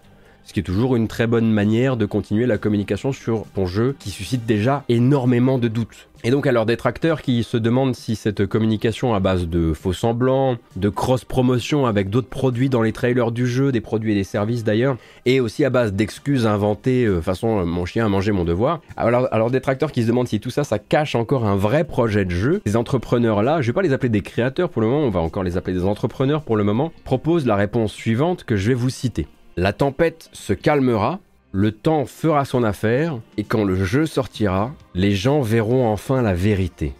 Ce 0.46 0.52
qui 0.52 0.60
est 0.60 0.62
toujours 0.62 0.94
une 0.94 1.08
très 1.08 1.26
bonne 1.26 1.50
manière 1.50 1.96
de 1.96 2.06
continuer 2.06 2.46
la 2.46 2.56
communication 2.56 3.12
sur 3.12 3.46
ton 3.54 3.66
jeu 3.66 3.96
qui 3.98 4.10
suscite 4.10 4.46
déjà 4.46 4.84
énormément 4.88 5.58
de 5.58 5.66
doutes. 5.66 6.08
Et 6.22 6.30
donc 6.30 6.46
à 6.46 6.52
leurs 6.52 6.66
détracteurs 6.66 7.20
qui 7.20 7.42
se 7.42 7.56
demandent 7.56 7.96
si 7.96 8.14
cette 8.14 8.46
communication 8.46 9.12
à 9.12 9.18
base 9.18 9.48
de 9.48 9.72
faux 9.72 9.92
semblants, 9.92 10.56
de 10.76 10.88
cross-promotion 10.88 11.84
avec 11.84 12.10
d'autres 12.10 12.28
produits 12.28 12.68
dans 12.68 12.82
les 12.82 12.92
trailers 12.92 13.32
du 13.32 13.46
jeu, 13.48 13.72
des 13.72 13.80
produits 13.80 14.12
et 14.12 14.14
des 14.14 14.24
services 14.24 14.62
d'ailleurs, 14.62 14.96
et 15.24 15.40
aussi 15.40 15.64
à 15.64 15.70
base 15.70 15.92
d'excuses 15.92 16.46
inventées 16.46 17.04
euh, 17.04 17.20
façon 17.20 17.58
euh, 17.60 17.64
mon 17.64 17.84
chien 17.84 18.06
a 18.06 18.08
mangé 18.08 18.30
mon 18.30 18.44
devoir. 18.44 18.80
Alors, 18.96 19.26
alors 19.32 19.50
détracteurs 19.50 19.90
qui 19.90 20.02
se 20.02 20.06
demandent 20.06 20.28
si 20.28 20.38
tout 20.38 20.50
ça, 20.50 20.62
cache 20.78 21.16
encore 21.16 21.44
un 21.44 21.56
vrai 21.56 21.82
projet 21.82 22.24
de 22.24 22.30
jeu. 22.30 22.62
Ces 22.66 22.76
entrepreneurs-là, 22.76 23.62
je 23.62 23.66
vais 23.66 23.72
pas 23.72 23.82
les 23.82 23.92
appeler 23.92 24.10
des 24.10 24.22
créateurs 24.22 24.70
pour 24.70 24.80
le 24.80 24.88
moment, 24.88 25.04
on 25.04 25.10
va 25.10 25.20
encore 25.20 25.42
les 25.42 25.56
appeler 25.56 25.76
des 25.76 25.84
entrepreneurs 25.84 26.42
pour 26.42 26.56
le 26.56 26.62
moment, 26.62 26.92
proposent 27.04 27.46
la 27.46 27.56
réponse 27.56 27.92
suivante 27.92 28.44
que 28.44 28.56
je 28.56 28.68
vais 28.68 28.74
vous 28.74 28.90
citer. 28.90 29.26
La 29.58 29.72
tempête 29.72 30.28
se 30.34 30.52
calmera, 30.52 31.18
le 31.50 31.72
temps 31.72 32.04
fera 32.04 32.44
son 32.44 32.62
affaire, 32.62 33.18
et 33.38 33.44
quand 33.44 33.64
le 33.64 33.86
jeu 33.86 34.04
sortira, 34.04 34.74
les 34.94 35.12
gens 35.12 35.40
verront 35.40 35.88
enfin 35.88 36.20
la 36.20 36.34
vérité. 36.34 36.92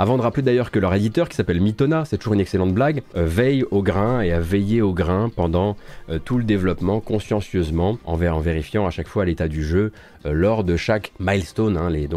Avant 0.00 0.16
de 0.16 0.22
rappeler 0.22 0.42
d'ailleurs 0.42 0.70
que 0.70 0.78
leur 0.78 0.94
éditeur, 0.94 1.28
qui 1.28 1.36
s'appelle 1.36 1.60
Mitona, 1.60 2.06
c'est 2.06 2.16
toujours 2.16 2.32
une 2.32 2.40
excellente 2.40 2.72
blague, 2.72 3.02
euh, 3.18 3.26
veille 3.26 3.66
au 3.70 3.82
grain 3.82 4.22
et 4.22 4.32
a 4.32 4.40
veillé 4.40 4.80
au 4.80 4.94
grain 4.94 5.28
pendant 5.28 5.76
euh, 6.08 6.18
tout 6.18 6.38
le 6.38 6.44
développement 6.44 7.00
consciencieusement, 7.00 7.98
en, 8.06 8.16
vérifiant 8.16 8.86
à 8.86 8.90
chaque 8.90 9.08
fois 9.08 9.26
l'état 9.26 9.46
du 9.46 9.62
jeu 9.62 9.92
euh, 10.24 10.32
lors 10.32 10.64
de 10.64 10.78
chaque 10.78 11.12
milestone, 11.20 11.76
hein, 11.76 11.90
les, 11.90 12.08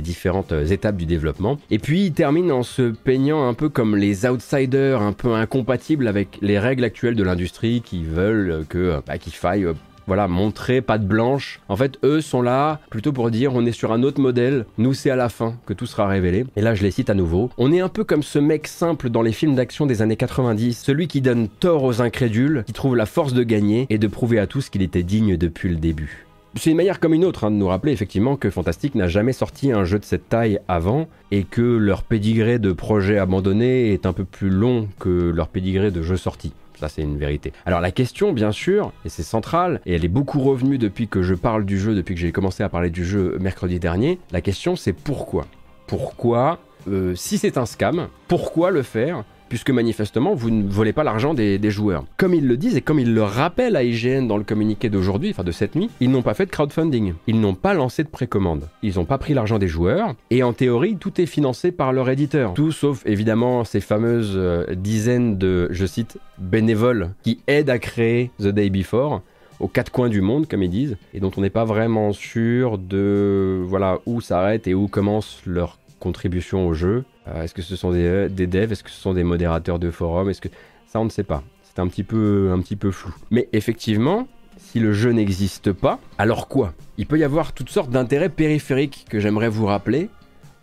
différentes 0.00 0.52
étapes 0.52 0.96
du 0.96 1.04
développement. 1.04 1.58
Et 1.70 1.78
puis 1.78 2.06
il 2.06 2.12
termine 2.12 2.50
en 2.50 2.62
se 2.62 2.92
peignant 2.92 3.46
un 3.46 3.52
peu 3.52 3.68
comme 3.68 3.94
les 3.94 4.24
outsiders, 4.24 5.02
un 5.02 5.12
peu 5.12 5.34
incompatibles 5.34 6.08
avec 6.08 6.38
les 6.40 6.58
règles 6.58 6.84
actuelles 6.84 7.14
de 7.14 7.24
l'industrie 7.24 7.82
qui 7.82 8.04
veulent 8.04 8.64
que 8.70 9.02
bah, 9.06 9.18
qu'il 9.18 9.34
faille 9.34 9.66
voilà, 10.08 10.26
montrer 10.26 10.80
patte 10.80 11.06
blanche. 11.06 11.60
En 11.68 11.76
fait, 11.76 11.98
eux 12.02 12.20
sont 12.20 12.42
là 12.42 12.80
plutôt 12.90 13.12
pour 13.12 13.30
dire 13.30 13.54
on 13.54 13.66
est 13.66 13.72
sur 13.72 13.92
un 13.92 14.02
autre 14.02 14.20
modèle, 14.20 14.64
nous 14.78 14.94
c'est 14.94 15.10
à 15.10 15.16
la 15.16 15.28
fin 15.28 15.54
que 15.66 15.74
tout 15.74 15.86
sera 15.86 16.08
révélé. 16.08 16.46
Et 16.56 16.62
là, 16.62 16.74
je 16.74 16.82
les 16.82 16.90
cite 16.90 17.10
à 17.10 17.14
nouveau. 17.14 17.50
On 17.58 17.72
est 17.72 17.80
un 17.80 17.90
peu 17.90 18.04
comme 18.04 18.22
ce 18.22 18.38
mec 18.38 18.66
simple 18.66 19.10
dans 19.10 19.22
les 19.22 19.32
films 19.32 19.54
d'action 19.54 19.84
des 19.84 20.00
années 20.02 20.16
90, 20.16 20.76
celui 20.76 21.08
qui 21.08 21.20
donne 21.20 21.48
tort 21.48 21.84
aux 21.84 22.00
incrédules, 22.00 22.64
qui 22.66 22.72
trouve 22.72 22.96
la 22.96 23.06
force 23.06 23.34
de 23.34 23.42
gagner 23.42 23.86
et 23.90 23.98
de 23.98 24.06
prouver 24.06 24.38
à 24.38 24.46
tous 24.46 24.70
qu'il 24.70 24.82
était 24.82 25.02
digne 25.02 25.36
depuis 25.36 25.68
le 25.68 25.76
début. 25.76 26.24
C'est 26.56 26.70
une 26.70 26.78
manière 26.78 26.98
comme 26.98 27.12
une 27.12 27.26
autre 27.26 27.44
hein, 27.44 27.50
de 27.50 27.56
nous 27.56 27.68
rappeler 27.68 27.92
effectivement 27.92 28.36
que 28.36 28.48
Fantastic 28.48 28.94
n'a 28.94 29.06
jamais 29.06 29.34
sorti 29.34 29.70
un 29.70 29.84
jeu 29.84 29.98
de 29.98 30.04
cette 30.04 30.30
taille 30.30 30.58
avant 30.66 31.06
et 31.30 31.44
que 31.44 31.60
leur 31.60 32.02
pédigré 32.02 32.58
de 32.58 32.72
projets 32.72 33.18
abandonnés 33.18 33.92
est 33.92 34.06
un 34.06 34.14
peu 34.14 34.24
plus 34.24 34.48
long 34.48 34.88
que 34.98 35.30
leur 35.30 35.48
pédigré 35.48 35.90
de 35.90 36.00
jeux 36.00 36.16
sortis. 36.16 36.54
Ça, 36.78 36.88
c'est 36.88 37.02
une 37.02 37.18
vérité. 37.18 37.52
Alors, 37.66 37.80
la 37.80 37.90
question, 37.90 38.32
bien 38.32 38.52
sûr, 38.52 38.92
et 39.04 39.08
c'est 39.08 39.24
central, 39.24 39.80
et 39.84 39.94
elle 39.94 40.04
est 40.04 40.08
beaucoup 40.08 40.40
revenue 40.40 40.78
depuis 40.78 41.08
que 41.08 41.22
je 41.22 41.34
parle 41.34 41.64
du 41.64 41.78
jeu, 41.78 41.94
depuis 41.94 42.14
que 42.14 42.20
j'ai 42.20 42.30
commencé 42.30 42.62
à 42.62 42.68
parler 42.68 42.90
du 42.90 43.04
jeu 43.04 43.36
mercredi 43.40 43.80
dernier. 43.80 44.20
La 44.30 44.40
question, 44.40 44.76
c'est 44.76 44.92
pourquoi? 44.92 45.46
Pourquoi, 45.88 46.60
euh, 46.88 47.16
si 47.16 47.36
c'est 47.36 47.58
un 47.58 47.66
scam, 47.66 48.08
pourquoi 48.28 48.70
le 48.70 48.82
faire? 48.82 49.24
Puisque 49.48 49.70
manifestement, 49.70 50.34
vous 50.34 50.50
ne 50.50 50.68
volez 50.68 50.92
pas 50.92 51.04
l'argent 51.04 51.34
des, 51.34 51.58
joueurs. 51.70 52.04
Comme 52.16 52.34
ils 52.34 52.46
le 52.46 52.56
disent 52.56 52.76
et 52.76 52.80
comme 52.80 52.98
ils 52.98 53.12
le 53.12 53.22
rappellent 53.22 53.76
à 53.76 53.82
IGN 53.82 54.26
dans 54.26 54.38
le 54.38 54.44
communiqué 54.44 54.88
d'aujourd'hui, 54.88 55.30
enfin 55.30 55.44
de 55.44 55.52
cette 55.52 55.74
nuit, 55.74 55.90
ils 56.00 56.10
n'ont 56.10 56.22
pas 56.22 56.34
fait 56.34 56.46
de 56.46 56.50
crowdfunding. 56.50 57.14
Ils 57.26 57.40
n'ont 57.40 57.54
pas 57.54 57.74
lancé 57.74 58.04
de 58.04 58.08
précommande. 58.08 58.68
Ils 58.82 58.96
n'ont 58.96 59.04
pas 59.04 59.18
pris 59.18 59.34
l'argent 59.34 59.58
des 59.58 59.68
joueurs. 59.68 60.14
Et 60.30 60.42
en 60.42 60.52
théorie, 60.52 60.96
tout 60.96 61.20
est 61.20 61.26
financé 61.26 61.72
par 61.72 61.92
leur 61.92 62.08
éditeur. 62.08 62.54
Tout 62.54 62.72
sauf 62.72 63.02
évidemment 63.06 63.64
ces 63.64 63.80
fameuses 63.80 64.34
euh, 64.36 64.74
dizaines 64.74 65.36
de, 65.36 65.68
je 65.70 65.84
cite, 65.84 66.18
bénévoles 66.38 67.10
qui 67.22 67.40
aident 67.46 67.70
à 67.70 67.78
créer 67.78 68.30
The 68.38 68.48
Day 68.48 68.70
Before 68.70 69.22
aux 69.60 69.68
quatre 69.68 69.90
coins 69.90 70.08
du 70.08 70.20
monde, 70.20 70.46
comme 70.46 70.62
ils 70.62 70.70
disent, 70.70 70.96
et 71.14 71.20
dont 71.20 71.32
on 71.36 71.40
n'est 71.40 71.50
pas 71.50 71.64
vraiment 71.64 72.12
sûr 72.12 72.78
de 72.78 73.60
voilà 73.66 73.98
où 74.06 74.20
s'arrête 74.20 74.68
et 74.68 74.74
où 74.74 74.88
commence 74.88 75.42
leur 75.46 75.78
contribution 75.98 76.66
au 76.66 76.74
jeu. 76.74 77.04
Euh, 77.28 77.42
est-ce 77.42 77.54
que 77.54 77.62
ce 77.62 77.76
sont 77.76 77.92
euh, 77.94 78.28
des, 78.28 78.46
devs? 78.46 78.72
Est-ce 78.72 78.84
que 78.84 78.90
ce 78.90 79.00
sont 79.00 79.14
des 79.14 79.24
modérateurs 79.24 79.78
de 79.78 79.90
forums? 79.90 80.30
Est-ce 80.30 80.40
que 80.40 80.48
ça 80.86 81.00
on 81.00 81.04
ne 81.04 81.10
sait 81.10 81.24
pas. 81.24 81.42
C'est 81.62 81.80
un 81.80 81.88
petit 81.88 82.04
peu 82.04 82.50
un 82.52 82.60
petit 82.60 82.76
peu 82.76 82.90
flou. 82.90 83.14
Mais 83.30 83.48
effectivement, 83.52 84.26
si 84.56 84.80
le 84.80 84.92
jeu 84.92 85.12
n'existe 85.12 85.72
pas, 85.72 85.98
alors 86.16 86.48
quoi? 86.48 86.72
Il 86.96 87.06
peut 87.06 87.18
y 87.18 87.24
avoir 87.24 87.52
toutes 87.52 87.70
sortes 87.70 87.90
d'intérêts 87.90 88.30
périphériques 88.30 89.06
que 89.08 89.20
j'aimerais 89.20 89.48
vous 89.48 89.66
rappeler 89.66 90.08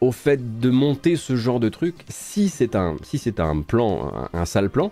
au 0.01 0.11
fait 0.11 0.59
de 0.59 0.69
monter 0.69 1.15
ce 1.15 1.35
genre 1.35 1.59
de 1.59 1.69
truc 1.69 1.95
si 2.09 2.49
c'est 2.49 2.75
un 2.75 2.97
si 3.01 3.17
c'est 3.17 3.39
un 3.39 3.61
plan 3.61 4.11
un 4.33 4.45
sale 4.45 4.69
plan 4.69 4.91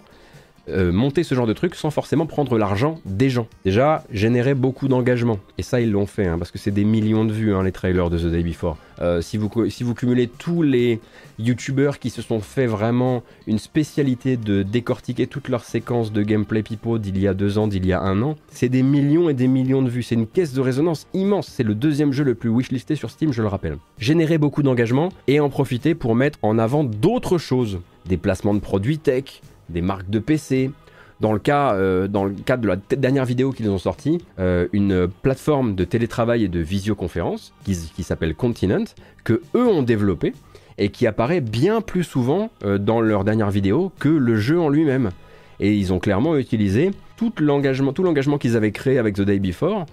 euh, 0.69 0.91
monter 0.93 1.23
ce 1.23 1.35
genre 1.35 1.47
de 1.47 1.53
truc 1.53 1.75
sans 1.75 1.91
forcément 1.91 2.25
prendre 2.25 2.57
l'argent 2.57 2.99
des 3.05 3.29
gens. 3.29 3.47
Déjà, 3.65 4.03
générer 4.11 4.53
beaucoup 4.53 4.87
d'engagement. 4.87 5.39
Et 5.57 5.63
ça, 5.63 5.81
ils 5.81 5.91
l'ont 5.91 6.05
fait, 6.05 6.25
hein, 6.25 6.37
parce 6.37 6.51
que 6.51 6.57
c'est 6.57 6.71
des 6.71 6.85
millions 6.85 7.25
de 7.25 7.33
vues, 7.33 7.53
hein, 7.53 7.63
les 7.63 7.71
trailers 7.71 8.09
de 8.09 8.17
The 8.17 8.31
Day 8.31 8.43
Before. 8.43 8.77
Euh, 9.01 9.21
si, 9.21 9.37
vous, 9.37 9.49
cumulez 9.49 10.27
tous 10.27 10.61
les 10.61 11.01
youtubeurs 11.39 11.99
qui 11.99 12.09
se 12.09 12.21
sont 12.21 12.39
fait 12.39 12.67
vraiment 12.67 13.23
une 13.47 13.59
spécialité 13.59 14.37
de 14.37 14.63
décortiquer 14.63 15.27
toutes 15.27 15.49
leurs 15.49 15.65
séquences 15.65 16.13
de 16.13 16.21
gameplay 16.21 16.63
pipo 16.63 16.97
d'il 16.97 17.19
y 17.19 17.27
a 17.27 17.33
deux 17.33 17.57
ans, 17.57 17.67
d'il 17.67 17.85
y 17.85 17.91
a 17.91 18.01
un 18.01 18.21
an, 18.21 18.37
c'est 18.49 18.69
des 18.69 18.83
millions 18.83 19.29
et 19.29 19.33
des 19.33 19.47
millions 19.47 19.81
de 19.81 19.89
vues. 19.89 20.03
C'est 20.03 20.15
une 20.15 20.27
caisse 20.27 20.53
de 20.53 20.61
résonance 20.61 21.07
immense. 21.13 21.47
C'est 21.47 21.63
le 21.63 21.75
deuxième 21.75 22.13
jeu 22.13 22.23
le 22.23 22.35
plus 22.35 22.49
wishlisté 22.49 22.95
sur 22.95 23.09
Steam, 23.09 23.33
je 23.33 23.41
le 23.41 23.47
rappelle. 23.47 23.77
Générer 23.97 24.37
beaucoup 24.37 24.63
d'engagement 24.63 25.09
et 25.27 25.39
en 25.39 25.49
profiter 25.49 25.95
pour 25.95 26.15
mettre 26.15 26.39
en 26.41 26.57
avant 26.57 26.83
d'autres 26.83 27.37
choses. 27.37 27.79
Des 28.05 28.17
placements 28.17 28.53
de 28.53 28.59
produits 28.59 28.97
tech, 28.97 29.41
des 29.69 29.81
marques 29.81 30.09
de 30.09 30.19
PC. 30.19 30.71
Dans 31.19 31.31
le 31.31 31.39
cas, 31.39 31.73
euh, 31.73 32.07
dans 32.07 32.25
le 32.25 32.33
cadre 32.33 32.63
de 32.63 32.67
la 32.67 32.75
dernière 32.75 33.25
vidéo 33.25 33.51
qu'ils 33.51 33.69
ont 33.69 33.77
sortie, 33.77 34.17
euh, 34.39 34.67
une 34.73 35.07
plateforme 35.07 35.75
de 35.75 35.83
télétravail 35.85 36.43
et 36.43 36.47
de 36.49 36.59
visioconférence 36.59 37.53
qui, 37.63 38.03
s'appelle 38.03 38.35
Continent, 38.35 38.83
que 39.23 39.41
eux 39.55 39.67
ont 39.67 39.83
développé 39.83 40.33
et 40.77 40.89
qui 40.89 41.07
apparaît 41.07 41.41
bien 41.41 41.81
plus 41.81 42.03
souvent 42.03 42.49
euh, 42.65 42.77
dans 42.77 42.99
leur 42.99 43.23
dernière 43.23 43.51
vidéo 43.51 43.91
que 43.99 44.09
le 44.09 44.35
jeu 44.35 44.59
en 44.59 44.69
lui-même. 44.69 45.11
Et 45.59 45.73
ils 45.73 45.93
ont 45.93 45.99
clairement 45.99 46.35
utilisé 46.35 46.91
tout 47.15 47.31
l'engagement, 47.39 47.93
tout 47.93 48.03
l'engagement 48.03 48.37
qu'ils 48.37 48.57
avaient 48.57 48.71
créé 48.71 48.97
avec 48.97 49.15
The 49.15 49.21
Day 49.21 49.39
Before 49.39 49.85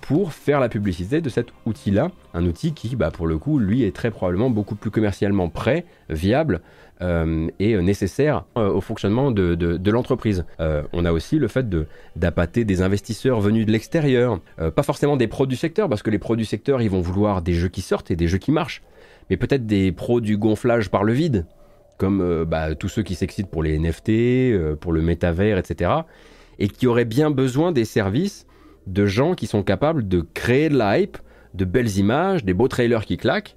pour 0.00 0.32
faire 0.32 0.58
la 0.58 0.68
publicité 0.68 1.20
de 1.20 1.28
cet 1.28 1.48
outil-là. 1.64 2.10
Un 2.34 2.44
outil 2.44 2.72
qui, 2.74 2.96
bah, 2.96 3.12
pour 3.12 3.28
le 3.28 3.38
coup, 3.38 3.58
lui, 3.58 3.84
est 3.84 3.94
très 3.94 4.10
probablement 4.10 4.50
beaucoup 4.50 4.74
plus 4.74 4.90
commercialement 4.90 5.48
prêt, 5.48 5.84
viable 6.10 6.60
euh, 7.02 7.48
et 7.58 7.76
nécessaire 7.82 8.44
euh, 8.56 8.70
au 8.70 8.80
fonctionnement 8.80 9.32
de, 9.32 9.90
l'entreprise. 9.90 10.44
Euh, 10.60 10.82
on 10.92 11.04
a 11.04 11.10
aussi 11.12 11.38
le 11.38 11.48
fait 11.48 11.66
d'appâter 12.14 12.64
des 12.64 12.80
investisseurs 12.80 13.40
venus 13.40 13.66
de 13.66 13.72
l'extérieur, 13.72 14.40
pas 14.74 14.82
forcément 14.82 15.16
des 15.16 15.26
pros 15.26 15.46
du 15.46 15.56
secteur, 15.56 15.88
parce 15.88 16.02
que 16.02 16.10
les 16.10 16.18
pros 16.18 16.36
du 16.36 16.44
secteur, 16.44 16.80
ils 16.80 16.90
vont 16.90 17.00
vouloir 17.00 17.42
des 17.42 17.54
jeux 17.54 17.68
qui 17.68 17.82
sortent 17.82 18.10
et 18.10 18.16
des 18.16 18.28
jeux 18.28 18.38
qui 18.38 18.52
marchent, 18.52 18.82
mais 19.30 19.36
peut-être 19.36 19.66
des 19.66 19.90
pros 19.90 20.20
du 20.20 20.36
gonflage 20.36 20.90
par 20.90 21.02
le 21.02 21.12
vide, 21.12 21.46
comme 21.98 22.44
bah, 22.44 22.74
tous 22.74 22.88
ceux 22.88 23.02
qui 23.02 23.14
s'excitent 23.14 23.50
pour 23.50 23.62
les 23.62 23.78
NFT, 23.78 24.76
pour 24.76 24.92
le 24.92 25.02
métavers, 25.02 25.58
etc., 25.58 25.90
et 26.58 26.68
qui 26.68 26.86
auraient 26.86 27.04
bien 27.04 27.30
besoin 27.30 27.72
des 27.72 27.84
services 27.84 28.46
de 28.86 29.06
gens 29.06 29.34
qui 29.34 29.46
sont 29.46 29.62
capables 29.62 30.06
de 30.06 30.24
créer 30.34 30.68
de 30.68 30.76
la 30.76 31.00
hype, 31.00 31.18
de 31.54 31.64
belles 31.64 31.98
images, 31.98 32.44
des 32.44 32.54
beaux 32.54 32.68
trailers 32.68 33.04
qui 33.04 33.16
claquent, 33.16 33.56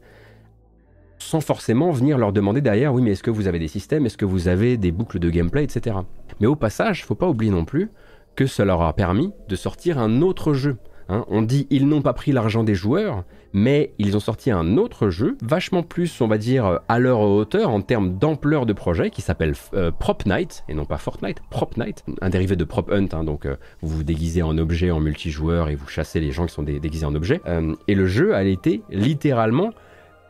sans 1.19 1.41
forcément 1.41 1.91
venir 1.91 2.17
leur 2.17 2.33
demander 2.33 2.61
derrière, 2.61 2.93
oui 2.93 3.01
mais 3.01 3.11
est-ce 3.11 3.23
que 3.23 3.31
vous 3.31 3.47
avez 3.47 3.59
des 3.59 3.67
systèmes, 3.67 4.05
est-ce 4.05 4.17
que 4.17 4.25
vous 4.25 4.47
avez 4.47 4.77
des 4.77 4.91
boucles 4.91 5.19
de 5.19 5.29
gameplay, 5.29 5.63
etc. 5.63 5.97
Mais 6.39 6.47
au 6.47 6.55
passage, 6.55 7.05
faut 7.05 7.15
pas 7.15 7.27
oublier 7.27 7.51
non 7.51 7.65
plus 7.65 7.89
que 8.35 8.47
ça 8.47 8.65
leur 8.65 8.81
a 8.81 8.93
permis 8.93 9.31
de 9.47 9.55
sortir 9.55 9.97
un 9.99 10.21
autre 10.21 10.53
jeu. 10.53 10.77
Hein. 11.07 11.23
on 11.27 11.43
dit 11.43 11.67
ils 11.69 11.87
n'ont 11.87 12.01
pas 12.01 12.13
pris 12.13 12.31
l'argent 12.31 12.63
des 12.63 12.73
joueurs, 12.73 13.23
mais 13.55 13.93
ils 13.99 14.17
ont 14.17 14.19
sorti 14.19 14.51
un 14.51 14.75
autre 14.75 15.09
jeu, 15.09 15.37
vachement 15.41 15.81
plus, 15.81 16.19
on 16.19 16.27
va 16.27 16.37
dire, 16.37 16.81
à 16.89 16.99
leur 16.99 17.21
hauteur 17.21 17.69
en 17.69 17.81
termes 17.81 18.17
d'ampleur 18.17 18.65
de 18.65 18.73
projet, 18.73 19.09
qui 19.09 19.21
s'appelle 19.21 19.53
euh, 19.73 19.91
Prop 19.91 20.25
Night, 20.25 20.65
et 20.67 20.73
non 20.73 20.85
pas 20.85 20.97
Fortnite, 20.97 21.37
Prop 21.49 21.77
Night, 21.77 22.03
un 22.21 22.29
dérivé 22.29 22.57
de 22.57 22.65
Prop 22.65 22.91
Hunt, 22.91 23.07
hein, 23.13 23.23
donc 23.23 23.45
euh, 23.45 23.55
vous 23.81 23.97
vous 23.97 24.03
déguisez 24.03 24.41
en 24.41 24.57
objet 24.57 24.91
en 24.91 24.99
multijoueur 24.99 25.69
et 25.69 25.75
vous 25.75 25.87
chassez 25.87 26.19
les 26.19 26.31
gens 26.31 26.47
qui 26.47 26.53
sont 26.53 26.63
déguisés 26.63 27.05
en 27.05 27.15
objet. 27.15 27.39
Euh, 27.45 27.75
et 27.87 27.95
le 27.95 28.07
jeu 28.07 28.35
a 28.35 28.43
été 28.43 28.81
littéralement 28.89 29.69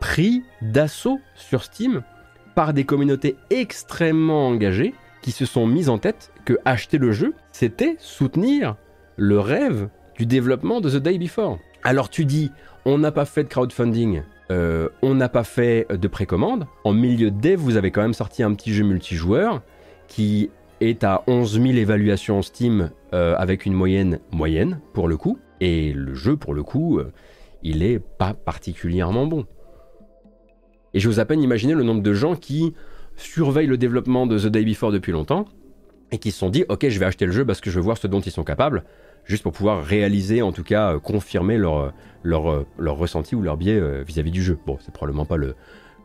pris 0.00 0.42
d'assaut 0.62 1.20
sur 1.34 1.64
Steam 1.64 2.02
par 2.54 2.72
des 2.72 2.84
communautés 2.84 3.36
extrêmement 3.50 4.48
engagées 4.48 4.94
qui 5.22 5.30
se 5.32 5.44
sont 5.44 5.66
mises 5.66 5.88
en 5.88 5.98
tête 5.98 6.32
que 6.44 6.58
acheter 6.64 6.98
le 6.98 7.12
jeu, 7.12 7.34
c'était 7.52 7.96
soutenir 7.98 8.76
le 9.16 9.40
rêve 9.40 9.88
du 10.16 10.26
développement 10.26 10.80
de 10.80 10.90
The 10.90 11.02
Day 11.02 11.18
Before. 11.18 11.58
Alors 11.82 12.08
tu 12.08 12.24
dis, 12.24 12.50
on 12.84 12.98
n'a 12.98 13.12
pas 13.12 13.24
fait 13.24 13.44
de 13.44 13.48
crowdfunding, 13.48 14.22
euh, 14.50 14.88
on 15.02 15.14
n'a 15.14 15.28
pas 15.28 15.44
fait 15.44 15.86
de 15.90 16.08
précommande. 16.08 16.66
En 16.84 16.92
milieu 16.92 17.30
de 17.30 17.40
dev, 17.40 17.58
vous 17.58 17.76
avez 17.76 17.90
quand 17.90 18.02
même 18.02 18.14
sorti 18.14 18.42
un 18.42 18.54
petit 18.54 18.72
jeu 18.72 18.84
multijoueur 18.84 19.62
qui 20.08 20.50
est 20.80 21.04
à 21.04 21.24
11 21.26 21.60
000 21.60 21.64
évaluations 21.74 22.42
Steam 22.42 22.90
euh, 23.12 23.34
avec 23.38 23.66
une 23.66 23.74
moyenne 23.74 24.20
moyenne 24.30 24.80
pour 24.92 25.08
le 25.08 25.16
coup. 25.16 25.38
Et 25.60 25.92
le 25.92 26.14
jeu, 26.14 26.36
pour 26.36 26.54
le 26.54 26.62
coup, 26.62 26.98
euh, 26.98 27.12
il 27.62 27.82
est 27.82 27.98
pas 27.98 28.34
particulièrement 28.34 29.26
bon. 29.26 29.46
Et 30.96 30.98
je 30.98 31.10
vous 31.10 31.20
à 31.20 31.26
peine 31.26 31.42
imaginer 31.42 31.74
le 31.74 31.82
nombre 31.82 32.00
de 32.00 32.14
gens 32.14 32.36
qui 32.36 32.72
surveillent 33.16 33.66
le 33.66 33.76
développement 33.76 34.26
de 34.26 34.38
The 34.38 34.46
Day 34.46 34.64
Before 34.64 34.92
depuis 34.92 35.12
longtemps 35.12 35.44
et 36.10 36.16
qui 36.16 36.30
se 36.30 36.38
sont 36.38 36.48
dit 36.48 36.64
ok 36.70 36.88
je 36.88 36.98
vais 36.98 37.04
acheter 37.04 37.26
le 37.26 37.32
jeu 37.32 37.44
parce 37.44 37.60
que 37.60 37.68
je 37.68 37.76
veux 37.76 37.84
voir 37.84 37.98
ce 37.98 38.06
dont 38.06 38.20
ils 38.20 38.32
sont 38.32 38.44
capables 38.44 38.82
juste 39.24 39.42
pour 39.42 39.52
pouvoir 39.52 39.84
réaliser, 39.84 40.40
en 40.40 40.52
tout 40.52 40.62
cas 40.62 40.94
euh, 40.94 40.98
confirmer 40.98 41.58
leur, 41.58 41.76
euh, 41.76 41.90
leur, 42.22 42.50
euh, 42.50 42.66
leur 42.78 42.96
ressenti 42.96 43.34
ou 43.34 43.42
leur 43.42 43.58
biais 43.58 43.78
vis-à-vis 44.04 44.30
du 44.30 44.42
jeu. 44.42 44.58
Bon, 44.66 44.78
c'est 44.80 44.90
probablement 44.90 45.26
pas 45.26 45.36
le, 45.36 45.54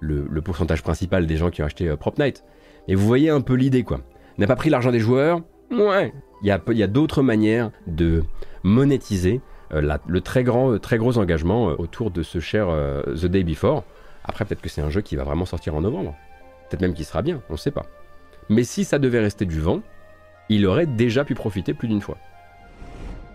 le, 0.01 0.41
pourcentage 0.41 0.83
principal 0.83 1.25
des 1.25 1.37
gens 1.37 1.51
qui 1.51 1.61
ont 1.61 1.65
acheté 1.65 1.95
Prop 1.97 2.19
Night, 2.19 2.43
mais 2.89 2.95
vous 2.95 3.07
voyez 3.07 3.29
un 3.29 3.39
peu 3.39 3.53
l'idée 3.53 3.83
quoi. 3.83 4.01
N'a 4.39 4.47
pas 4.47 4.57
pris 4.57 4.69
l'argent 4.69 4.91
des 4.91 4.99
joueurs 4.99 5.39
Ouais, 5.71 6.11
il 6.41 6.49
y 6.49 6.51
a, 6.51 6.61
y 6.67 6.83
a 6.83 6.87
d'autres 6.87 7.21
manières 7.21 7.71
de 7.87 8.25
monétiser 8.63 9.39
le 9.71 10.19
très 10.19 10.43
grand, 10.43 10.77
très 10.79 10.97
gros 10.97 11.17
engagement 11.17 11.67
autour 11.67 12.11
de 12.11 12.23
ce 12.23 12.41
cher 12.41 12.67
The 13.15 13.27
Day 13.27 13.45
Before. 13.45 13.85
Après, 14.23 14.45
peut-être 14.45 14.61
que 14.61 14.69
c'est 14.69 14.81
un 14.81 14.89
jeu 14.89 15.01
qui 15.01 15.15
va 15.15 15.23
vraiment 15.23 15.45
sortir 15.45 15.75
en 15.75 15.81
novembre. 15.81 16.15
Peut-être 16.69 16.81
même 16.81 16.93
qu'il 16.93 17.05
sera 17.05 17.21
bien, 17.21 17.41
on 17.49 17.53
ne 17.53 17.57
sait 17.57 17.71
pas. 17.71 17.85
Mais 18.49 18.63
si 18.63 18.83
ça 18.83 18.99
devait 18.99 19.19
rester 19.19 19.45
du 19.45 19.59
vent, 19.59 19.81
il 20.49 20.65
aurait 20.65 20.85
déjà 20.85 21.23
pu 21.23 21.35
profiter 21.35 21.73
plus 21.73 21.87
d'une 21.87 22.01
fois. 22.01 22.17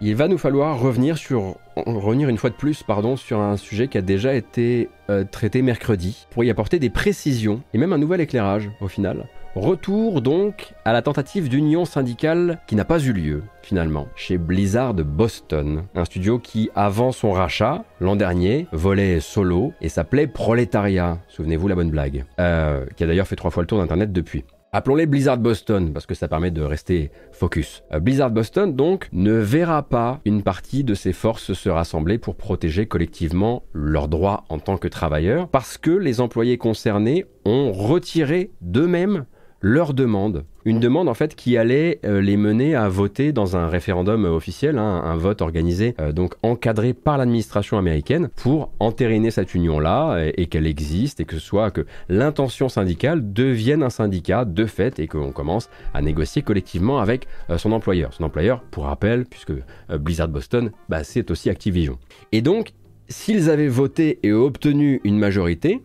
Il 0.00 0.14
va 0.14 0.28
nous 0.28 0.36
falloir 0.36 0.78
revenir 0.78 1.16
sur 1.16 1.56
revenir 1.74 2.28
une 2.28 2.36
fois 2.36 2.50
de 2.50 2.54
plus 2.54 2.82
pardon 2.82 3.16
sur 3.16 3.40
un 3.40 3.56
sujet 3.56 3.88
qui 3.88 3.96
a 3.96 4.02
déjà 4.02 4.34
été 4.34 4.90
euh, 5.08 5.24
traité 5.24 5.62
mercredi 5.62 6.26
pour 6.30 6.44
y 6.44 6.50
apporter 6.50 6.78
des 6.78 6.90
précisions 6.90 7.62
et 7.72 7.78
même 7.78 7.94
un 7.94 7.98
nouvel 7.98 8.20
éclairage 8.20 8.70
au 8.80 8.88
final. 8.88 9.26
Retour 9.56 10.20
donc 10.20 10.74
à 10.84 10.92
la 10.92 11.00
tentative 11.00 11.48
d'union 11.48 11.86
syndicale 11.86 12.60
qui 12.66 12.76
n'a 12.76 12.84
pas 12.84 13.00
eu 13.00 13.14
lieu 13.14 13.42
finalement 13.62 14.06
chez 14.14 14.36
Blizzard 14.36 14.92
Boston, 14.92 15.84
un 15.94 16.04
studio 16.04 16.38
qui 16.38 16.68
avant 16.74 17.10
son 17.10 17.32
rachat 17.32 17.82
l'an 17.98 18.16
dernier 18.16 18.66
volait 18.72 19.18
solo 19.18 19.72
et 19.80 19.88
s'appelait 19.88 20.26
Proletariat, 20.26 21.20
souvenez-vous 21.28 21.68
la 21.68 21.74
bonne 21.74 21.90
blague, 21.90 22.26
euh, 22.38 22.84
qui 22.96 23.04
a 23.04 23.06
d'ailleurs 23.06 23.26
fait 23.26 23.34
trois 23.34 23.50
fois 23.50 23.62
le 23.62 23.66
tour 23.66 23.78
d'internet 23.78 24.12
depuis. 24.12 24.44
Appelons-les 24.72 25.06
Blizzard 25.06 25.38
Boston 25.38 25.94
parce 25.94 26.04
que 26.04 26.14
ça 26.14 26.28
permet 26.28 26.50
de 26.50 26.60
rester 26.60 27.10
focus. 27.32 27.82
Euh, 27.94 27.98
Blizzard 27.98 28.30
Boston 28.30 28.76
donc 28.76 29.08
ne 29.12 29.32
verra 29.32 29.84
pas 29.84 30.20
une 30.26 30.42
partie 30.42 30.84
de 30.84 30.92
ses 30.92 31.14
forces 31.14 31.54
se 31.54 31.70
rassembler 31.70 32.18
pour 32.18 32.36
protéger 32.36 32.84
collectivement 32.84 33.62
leurs 33.72 34.08
droits 34.08 34.44
en 34.50 34.58
tant 34.58 34.76
que 34.76 34.88
travailleurs 34.88 35.48
parce 35.48 35.78
que 35.78 35.92
les 35.92 36.20
employés 36.20 36.58
concernés 36.58 37.24
ont 37.46 37.72
retiré 37.72 38.50
d'eux-mêmes 38.60 39.24
leur 39.60 39.94
demande, 39.94 40.44
une 40.64 40.80
demande 40.80 41.08
en 41.08 41.14
fait 41.14 41.34
qui 41.34 41.56
allait 41.56 42.00
euh, 42.04 42.20
les 42.20 42.36
mener 42.36 42.74
à 42.74 42.88
voter 42.88 43.32
dans 43.32 43.56
un 43.56 43.68
référendum 43.68 44.24
officiel, 44.24 44.78
hein, 44.78 45.02
un 45.04 45.16
vote 45.16 45.40
organisé 45.40 45.94
euh, 46.00 46.12
donc 46.12 46.34
encadré 46.42 46.92
par 46.92 47.18
l'administration 47.18 47.78
américaine 47.78 48.28
pour 48.36 48.70
entériner 48.80 49.30
cette 49.30 49.54
union-là 49.54 50.26
et, 50.36 50.46
qu'elle 50.46 50.66
existe 50.66 51.20
et 51.20 51.24
que 51.24 51.38
ce 51.38 51.44
soit 51.44 51.70
que 51.70 51.86
l'intention 52.08 52.68
syndicale 52.68 53.32
devienne 53.32 53.82
un 53.82 53.90
syndicat 53.90 54.44
de 54.44 54.66
fait 54.66 54.98
et 54.98 55.06
qu'on 55.06 55.32
commence 55.32 55.70
à 55.94 56.02
négocier 56.02 56.42
collectivement 56.42 56.98
avec 56.98 57.26
euh, 57.50 57.58
son 57.58 57.72
employeur. 57.72 58.12
Son 58.12 58.24
employeur, 58.24 58.62
pour 58.62 58.84
rappel, 58.84 59.24
puisque 59.24 59.52
Blizzard 59.88 60.28
Boston, 60.28 60.70
bah, 60.88 61.04
c'est 61.04 61.30
aussi 61.30 61.50
Activision. 61.50 61.98
Et 62.32 62.42
donc, 62.42 62.72
s'ils 63.08 63.50
avaient 63.50 63.68
voté 63.68 64.18
et 64.22 64.32
obtenu 64.32 65.00
une 65.04 65.18
majorité, 65.18 65.80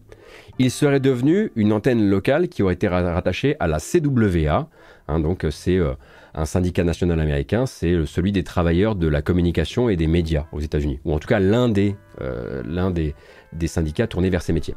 il 0.62 0.70
serait 0.72 1.00
devenu 1.00 1.52
une 1.56 1.74
antenne 1.74 2.08
locale 2.08 2.48
qui 2.48 2.62
aurait 2.62 2.76
été 2.76 2.88
rattachée 2.88 3.56
à 3.60 3.68
la 3.68 3.80
CWA. 3.80 4.70
Hein, 5.08 5.20
donc 5.20 5.46
c'est 5.50 5.78
euh, 5.78 5.94
un 6.36 6.46
syndicat 6.46 6.84
national 6.84 7.20
américain, 7.20 7.66
c'est 7.66 8.06
celui 8.06 8.32
des 8.32 8.44
travailleurs 8.44 8.96
de 8.96 9.08
la 9.08 9.24
communication 9.24 9.90
et 9.90 9.96
des 9.96 10.06
médias 10.06 10.46
aux 10.52 10.60
États-Unis, 10.60 11.00
ou 11.04 11.14
en 11.14 11.20
tout 11.20 11.28
cas 11.28 11.40
euh, 11.42 12.64
l'un 12.64 12.92
des, 12.92 13.16
des 13.54 13.68
syndicats 13.68 14.08
tournés 14.08 14.30
vers 14.30 14.42
ces 14.42 14.54
métiers. 14.54 14.76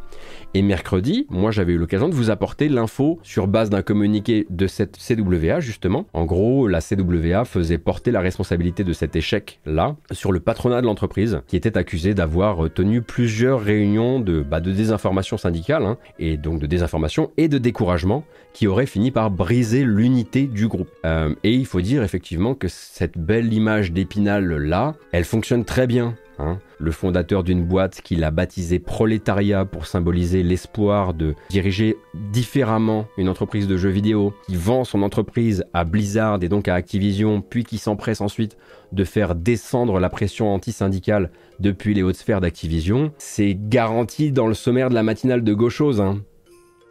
Et 0.54 0.62
mercredi, 0.62 1.26
moi 1.30 1.50
j'avais 1.50 1.72
eu 1.72 1.78
l'occasion 1.78 2.08
de 2.08 2.14
vous 2.14 2.30
apporter 2.30 2.68
l'info 2.68 3.18
sur 3.22 3.46
base 3.46 3.70
d'un 3.70 3.82
communiqué 3.82 4.46
de 4.50 4.66
cette 4.66 4.98
CWA 4.98 5.60
justement. 5.60 6.06
En 6.12 6.24
gros, 6.24 6.68
la 6.68 6.80
CWA 6.80 7.44
faisait 7.44 7.78
porter 7.78 8.10
la 8.10 8.20
responsabilité 8.20 8.84
de 8.84 8.92
cet 8.92 9.16
échec-là 9.16 9.96
sur 10.10 10.32
le 10.32 10.40
patronat 10.40 10.80
de 10.80 10.86
l'entreprise 10.86 11.40
qui 11.46 11.56
était 11.56 11.76
accusé 11.76 12.14
d'avoir 12.14 12.72
tenu 12.72 13.02
plusieurs 13.02 13.60
réunions 13.60 14.20
de, 14.20 14.42
bah, 14.42 14.60
de 14.60 14.72
désinformation 14.72 15.36
syndicale 15.36 15.84
hein, 15.84 15.98
et 16.18 16.36
donc 16.36 16.60
de 16.60 16.66
désinformation 16.66 17.30
et 17.36 17.48
de 17.48 17.58
découragement 17.58 18.24
qui 18.52 18.66
auraient 18.66 18.86
fini 18.86 19.10
par 19.10 19.30
briser 19.30 19.84
l'unité 19.84 20.46
du 20.46 20.68
groupe. 20.68 20.88
Euh, 21.04 21.34
et 21.42 21.52
il 21.52 21.66
faut 21.66 21.80
dire 21.80 22.02
effectivement 22.02 22.54
que 22.54 22.68
cette 22.68 23.18
belle 23.18 23.52
image 23.52 23.92
d'épinal 23.92 24.44
là, 24.56 24.94
elle 25.12 25.24
fonctionne 25.24 25.64
très 25.64 25.86
bien 25.86 26.14
Hein. 26.38 26.58
le 26.80 26.90
fondateur 26.90 27.44
d'une 27.44 27.64
boîte 27.64 28.00
qu'il 28.02 28.24
a 28.24 28.30
baptisé 28.30 28.78
Prolétariat 28.78 29.64
pour 29.64 29.86
symboliser 29.86 30.42
l'espoir 30.42 31.14
de 31.14 31.34
diriger 31.48 31.96
différemment 32.14 33.06
une 33.16 33.28
entreprise 33.28 33.68
de 33.68 33.76
jeux 33.76 33.90
vidéo, 33.90 34.34
qui 34.46 34.56
vend 34.56 34.84
son 34.84 35.02
entreprise 35.02 35.64
à 35.72 35.84
Blizzard 35.84 36.42
et 36.42 36.48
donc 36.48 36.66
à 36.66 36.74
Activision, 36.74 37.40
puis 37.40 37.64
qui 37.64 37.78
s'empresse 37.78 38.20
ensuite 38.20 38.56
de 38.92 39.04
faire 39.04 39.34
descendre 39.34 40.00
la 40.00 40.08
pression 40.08 40.52
anti-syndicale 40.52 41.30
depuis 41.60 41.94
les 41.94 42.02
hautes 42.02 42.16
sphères 42.16 42.40
d'Activision, 42.40 43.12
c'est 43.18 43.56
garanti 43.56 44.32
dans 44.32 44.46
le 44.46 44.54
sommaire 44.54 44.88
de 44.88 44.94
la 44.94 45.02
matinale 45.02 45.44
de 45.44 45.54
Gauchose. 45.54 46.00
Hein. 46.00 46.22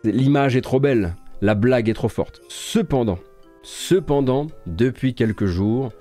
L'image 0.03 0.55
est 0.55 0.61
trop 0.61 0.79
belle, 0.79 1.15
la 1.41 1.55
blague 1.55 1.89
est 1.89 1.93
trop 1.93 2.09
forte. 2.09 2.41
Cependant, 2.47 3.19
cependant, 3.61 4.47
depuis 4.67 5.13
quelques 5.13 5.45
jours, 5.45 5.91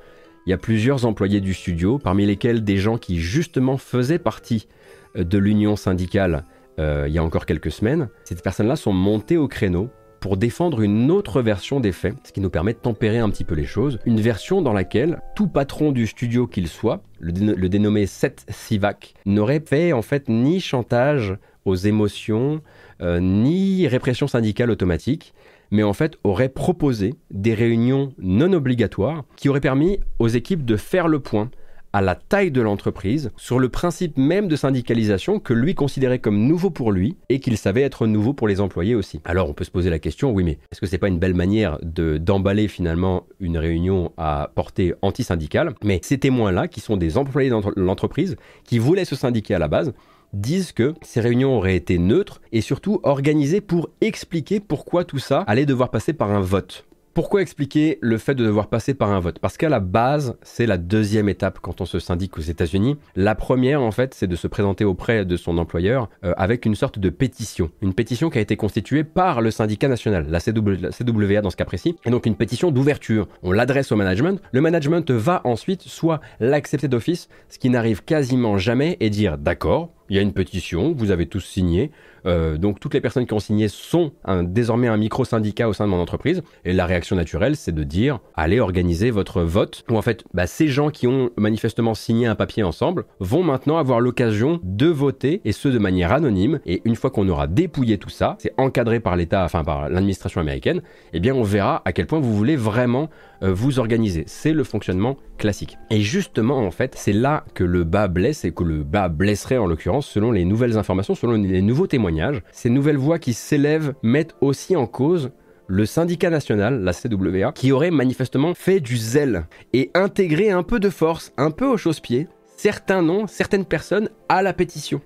il 0.46 0.50
y 0.50 0.52
a 0.52 0.58
plusieurs 0.58 1.06
employés 1.06 1.40
du 1.40 1.54
studio, 1.54 1.98
parmi 1.98 2.26
lesquels 2.26 2.64
des 2.64 2.76
gens 2.76 2.98
qui 2.98 3.18
justement 3.18 3.76
faisaient 3.76 4.18
partie 4.18 4.68
euh, 5.16 5.24
de 5.24 5.38
l'union 5.38 5.76
syndicale 5.76 6.44
euh, 6.78 7.04
il 7.06 7.12
y 7.12 7.18
a 7.18 7.24
encore 7.24 7.46
quelques 7.46 7.70
semaines. 7.70 8.08
Ces 8.24 8.34
personnes-là 8.36 8.76
sont 8.76 8.92
montées 8.92 9.36
au 9.36 9.46
créneau 9.46 9.90
pour 10.20 10.36
défendre 10.36 10.82
une 10.82 11.10
autre 11.10 11.42
version 11.42 11.80
des 11.80 11.92
faits, 11.92 12.14
ce 12.24 12.32
qui 12.32 12.40
nous 12.40 12.48
permet 12.48 12.72
de 12.72 12.78
tempérer 12.78 13.18
un 13.18 13.28
petit 13.28 13.44
peu 13.44 13.56
les 13.56 13.66
choses. 13.66 13.98
Une 14.06 14.20
version 14.20 14.62
dans 14.62 14.72
laquelle 14.72 15.20
tout 15.34 15.48
patron 15.48 15.90
du 15.90 16.06
studio 16.06 16.46
qu'il 16.46 16.68
soit, 16.68 17.02
le, 17.18 17.68
dénommé 17.68 18.06
Seth 18.06 18.46
Sivak, 18.48 19.14
n'aurait 19.26 19.62
fait 19.66 19.92
en 19.92 20.02
fait 20.02 20.28
ni 20.28 20.60
chantage 20.60 21.36
aux 21.64 21.74
émotions, 21.74 22.62
euh, 23.00 23.18
ni 23.20 23.86
répression 23.88 24.28
syndicale 24.28 24.70
automatique, 24.70 25.34
mais 25.72 25.82
en 25.82 25.92
fait 25.92 26.16
aurait 26.22 26.48
proposé 26.48 27.14
des 27.32 27.54
réunions 27.54 28.12
non 28.18 28.52
obligatoires 28.52 29.24
qui 29.34 29.48
auraient 29.48 29.60
permis 29.60 29.98
aux 30.20 30.28
équipes 30.28 30.64
de 30.64 30.76
faire 30.76 31.08
le 31.08 31.18
point 31.18 31.50
à 31.92 32.00
la 32.00 32.14
taille 32.14 32.50
de 32.50 32.62
l'entreprise, 32.62 33.30
sur 33.36 33.58
le 33.58 33.68
principe 33.68 34.16
même 34.16 34.48
de 34.48 34.56
syndicalisation 34.56 35.38
que 35.38 35.52
lui 35.52 35.74
considérait 35.74 36.20
comme 36.20 36.46
nouveau 36.46 36.70
pour 36.70 36.90
lui 36.90 37.16
et 37.28 37.38
qu'il 37.38 37.58
savait 37.58 37.82
être 37.82 38.06
nouveau 38.06 38.32
pour 38.32 38.48
les 38.48 38.60
employés 38.60 38.94
aussi. 38.94 39.20
Alors 39.24 39.50
on 39.50 39.52
peut 39.52 39.64
se 39.64 39.70
poser 39.70 39.90
la 39.90 39.98
question, 39.98 40.30
oui 40.30 40.42
mais 40.42 40.58
est-ce 40.70 40.80
que 40.80 40.86
c'est 40.86 40.98
pas 40.98 41.08
une 41.08 41.18
belle 41.18 41.34
manière 41.34 41.78
de 41.82 42.16
d'emballer 42.16 42.68
finalement 42.68 43.26
une 43.40 43.58
réunion 43.58 44.12
à 44.16 44.50
portée 44.54 44.94
anti-syndicale? 45.02 45.74
Mais 45.84 46.00
ces 46.02 46.18
témoins-là, 46.18 46.66
qui 46.66 46.80
sont 46.80 46.96
des 46.96 47.18
employés 47.18 47.50
de 47.50 47.60
l'entreprise, 47.76 48.36
qui 48.64 48.78
voulaient 48.78 49.04
se 49.04 49.16
syndiquer 49.16 49.54
à 49.54 49.58
la 49.58 49.68
base, 49.68 49.92
disent 50.32 50.72
que 50.72 50.94
ces 51.02 51.20
réunions 51.20 51.56
auraient 51.56 51.76
été 51.76 51.98
neutres 51.98 52.40
et 52.52 52.60
surtout 52.60 53.00
organisées 53.02 53.60
pour 53.60 53.90
expliquer 54.00 54.60
pourquoi 54.60 55.04
tout 55.04 55.18
ça 55.18 55.40
allait 55.46 55.66
devoir 55.66 55.90
passer 55.90 56.12
par 56.12 56.30
un 56.30 56.40
vote. 56.40 56.86
Pourquoi 57.14 57.42
expliquer 57.42 57.98
le 58.00 58.16
fait 58.16 58.34
de 58.34 58.42
devoir 58.42 58.68
passer 58.68 58.94
par 58.94 59.10
un 59.10 59.20
vote? 59.20 59.38
Parce 59.38 59.58
qu'à 59.58 59.68
la 59.68 59.80
base, 59.80 60.34
c'est 60.40 60.64
la 60.64 60.78
deuxième 60.78 61.28
étape 61.28 61.58
quand 61.60 61.82
on 61.82 61.84
se 61.84 61.98
syndique 61.98 62.38
aux 62.38 62.42
États-Unis. 62.42 62.96
La 63.16 63.34
première, 63.34 63.82
en 63.82 63.90
fait, 63.90 64.14
c'est 64.14 64.26
de 64.26 64.34
se 64.34 64.46
présenter 64.46 64.86
auprès 64.86 65.26
de 65.26 65.36
son 65.36 65.58
employeur 65.58 66.08
euh, 66.24 66.32
avec 66.38 66.64
une 66.64 66.74
sorte 66.74 66.98
de 66.98 67.10
pétition. 67.10 67.70
Une 67.82 67.92
pétition 67.92 68.30
qui 68.30 68.38
a 68.38 68.40
été 68.40 68.56
constituée 68.56 69.04
par 69.04 69.42
le 69.42 69.50
syndicat 69.50 69.88
national, 69.88 70.26
la, 70.30 70.40
CWA 70.40 71.42
dans 71.42 71.50
ce 71.50 71.56
cas 71.56 71.66
précis. 71.66 71.96
Et 72.06 72.10
donc 72.10 72.24
une 72.24 72.34
pétition 72.34 72.70
d'ouverture. 72.70 73.28
On 73.42 73.52
l'adresse 73.52 73.92
au 73.92 73.96
management. 73.96 74.40
Le 74.52 74.62
management 74.62 75.10
va 75.10 75.42
ensuite 75.44 75.82
soit 75.82 76.22
l'accepter 76.40 76.88
d'office, 76.88 77.28
ce 77.50 77.58
qui 77.58 77.68
n'arrive 77.68 78.04
quasiment 78.04 78.56
jamais, 78.56 78.96
et 79.00 79.10
dire 79.10 79.36
d'accord, 79.36 79.90
il 80.12 80.16
y 80.16 80.18
a 80.18 80.22
une 80.22 80.34
pétition, 80.34 80.92
vous 80.94 81.10
avez 81.10 81.24
tous 81.24 81.40
signé, 81.40 81.90
euh, 82.26 82.58
donc 82.58 82.80
toutes 82.80 82.92
les 82.92 83.00
personnes 83.00 83.26
qui 83.26 83.32
ont 83.32 83.40
signé 83.40 83.68
sont 83.68 84.12
désormais 84.42 84.88
un 84.88 84.98
micro-syndicat 84.98 85.70
au 85.70 85.72
sein 85.72 85.86
de 85.86 85.90
mon 85.90 86.00
entreprise. 86.00 86.42
Et 86.66 86.74
la 86.74 86.84
réaction 86.84 87.16
naturelle, 87.16 87.56
c'est 87.56 87.72
de 87.72 87.82
dire, 87.82 88.18
allez 88.34 88.60
organiser 88.60 89.10
votre 89.10 89.40
vote. 89.40 89.84
Ou 89.90 89.96
en 89.96 90.02
fait, 90.02 90.24
bah, 90.34 90.46
ces 90.46 90.68
gens 90.68 90.90
qui 90.90 91.06
ont 91.06 91.30
manifestement 91.38 91.94
signé 91.94 92.26
un 92.26 92.34
papier 92.34 92.62
ensemble 92.62 93.06
vont 93.20 93.42
maintenant 93.42 93.78
avoir 93.78 94.00
l'occasion 94.00 94.60
de 94.62 94.86
voter, 94.86 95.40
et 95.46 95.52
ce 95.52 95.68
de 95.68 95.78
manière 95.78 96.12
anonyme. 96.12 96.60
Et 96.66 96.82
une 96.84 96.94
fois 96.94 97.10
qu'on 97.10 97.28
aura 97.30 97.46
dépouillé 97.46 97.96
tout 97.96 98.10
ça, 98.10 98.36
c'est 98.38 98.52
encadré 98.58 99.00
par 99.00 99.16
l'État, 99.16 99.44
enfin 99.44 99.64
par 99.64 99.88
l'administration 99.88 100.42
américaine, 100.42 100.82
eh 101.14 101.20
bien 101.20 101.34
on 101.34 101.42
verra 101.42 101.80
à 101.86 101.92
quel 101.92 102.06
point 102.06 102.20
vous 102.20 102.36
voulez 102.36 102.56
vraiment 102.56 103.08
euh, 103.42 103.52
vous 103.52 103.78
organiser. 103.78 104.24
C'est 104.26 104.52
le 104.52 104.62
fonctionnement 104.62 105.16
classique. 105.38 105.78
Et 105.90 106.00
justement, 106.00 106.58
en 106.58 106.70
fait, 106.70 106.94
c'est 106.96 107.12
là 107.12 107.44
que 107.54 107.64
le 107.64 107.84
bas 107.84 108.08
blesse 108.08 108.44
et 108.44 108.52
que 108.52 108.62
le 108.62 108.84
bas 108.84 109.08
blesserait 109.08 109.58
en 109.58 109.66
l'occurrence 109.66 110.01
selon 110.02 110.32
les 110.32 110.44
nouvelles 110.44 110.78
informations, 110.78 111.14
selon 111.14 111.32
les 111.32 111.62
nouveaux 111.62 111.86
témoignages. 111.86 112.42
Ces 112.52 112.70
nouvelles 112.70 112.96
voix 112.96 113.18
qui 113.18 113.32
s'élèvent 113.32 113.94
mettent 114.02 114.34
aussi 114.40 114.76
en 114.76 114.86
cause 114.86 115.30
le 115.66 115.86
syndicat 115.86 116.28
national, 116.28 116.82
la 116.82 116.92
CWA, 116.92 117.52
qui 117.52 117.72
aurait 117.72 117.90
manifestement 117.90 118.54
fait 118.54 118.80
du 118.80 118.96
zèle 118.96 119.46
et 119.72 119.90
intégré 119.94 120.50
un 120.50 120.62
peu 120.62 120.78
de 120.78 120.90
force, 120.90 121.32
un 121.38 121.50
peu 121.50 121.66
au 121.66 121.76
chausse-pied, 121.76 122.28
certains 122.56 123.02
noms, 123.02 123.26
certaines 123.26 123.64
personnes 123.64 124.10
à 124.28 124.42
la 124.42 124.52
pétition. 124.52 125.00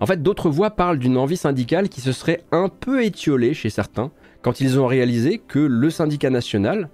En 0.00 0.06
fait, 0.06 0.22
d'autres 0.22 0.50
voix 0.50 0.70
parlent 0.70 0.98
d'une 0.98 1.16
envie 1.16 1.36
syndicale 1.36 1.88
qui 1.88 2.00
se 2.00 2.12
serait 2.12 2.42
un 2.52 2.68
peu 2.68 3.04
étiolée 3.04 3.54
chez 3.54 3.70
certains 3.70 4.10
quand 4.42 4.60
ils 4.60 4.78
ont 4.78 4.86
réalisé 4.86 5.38
que 5.38 5.58
le 5.58 5.90
syndicat 5.90 6.30
national 6.30 6.90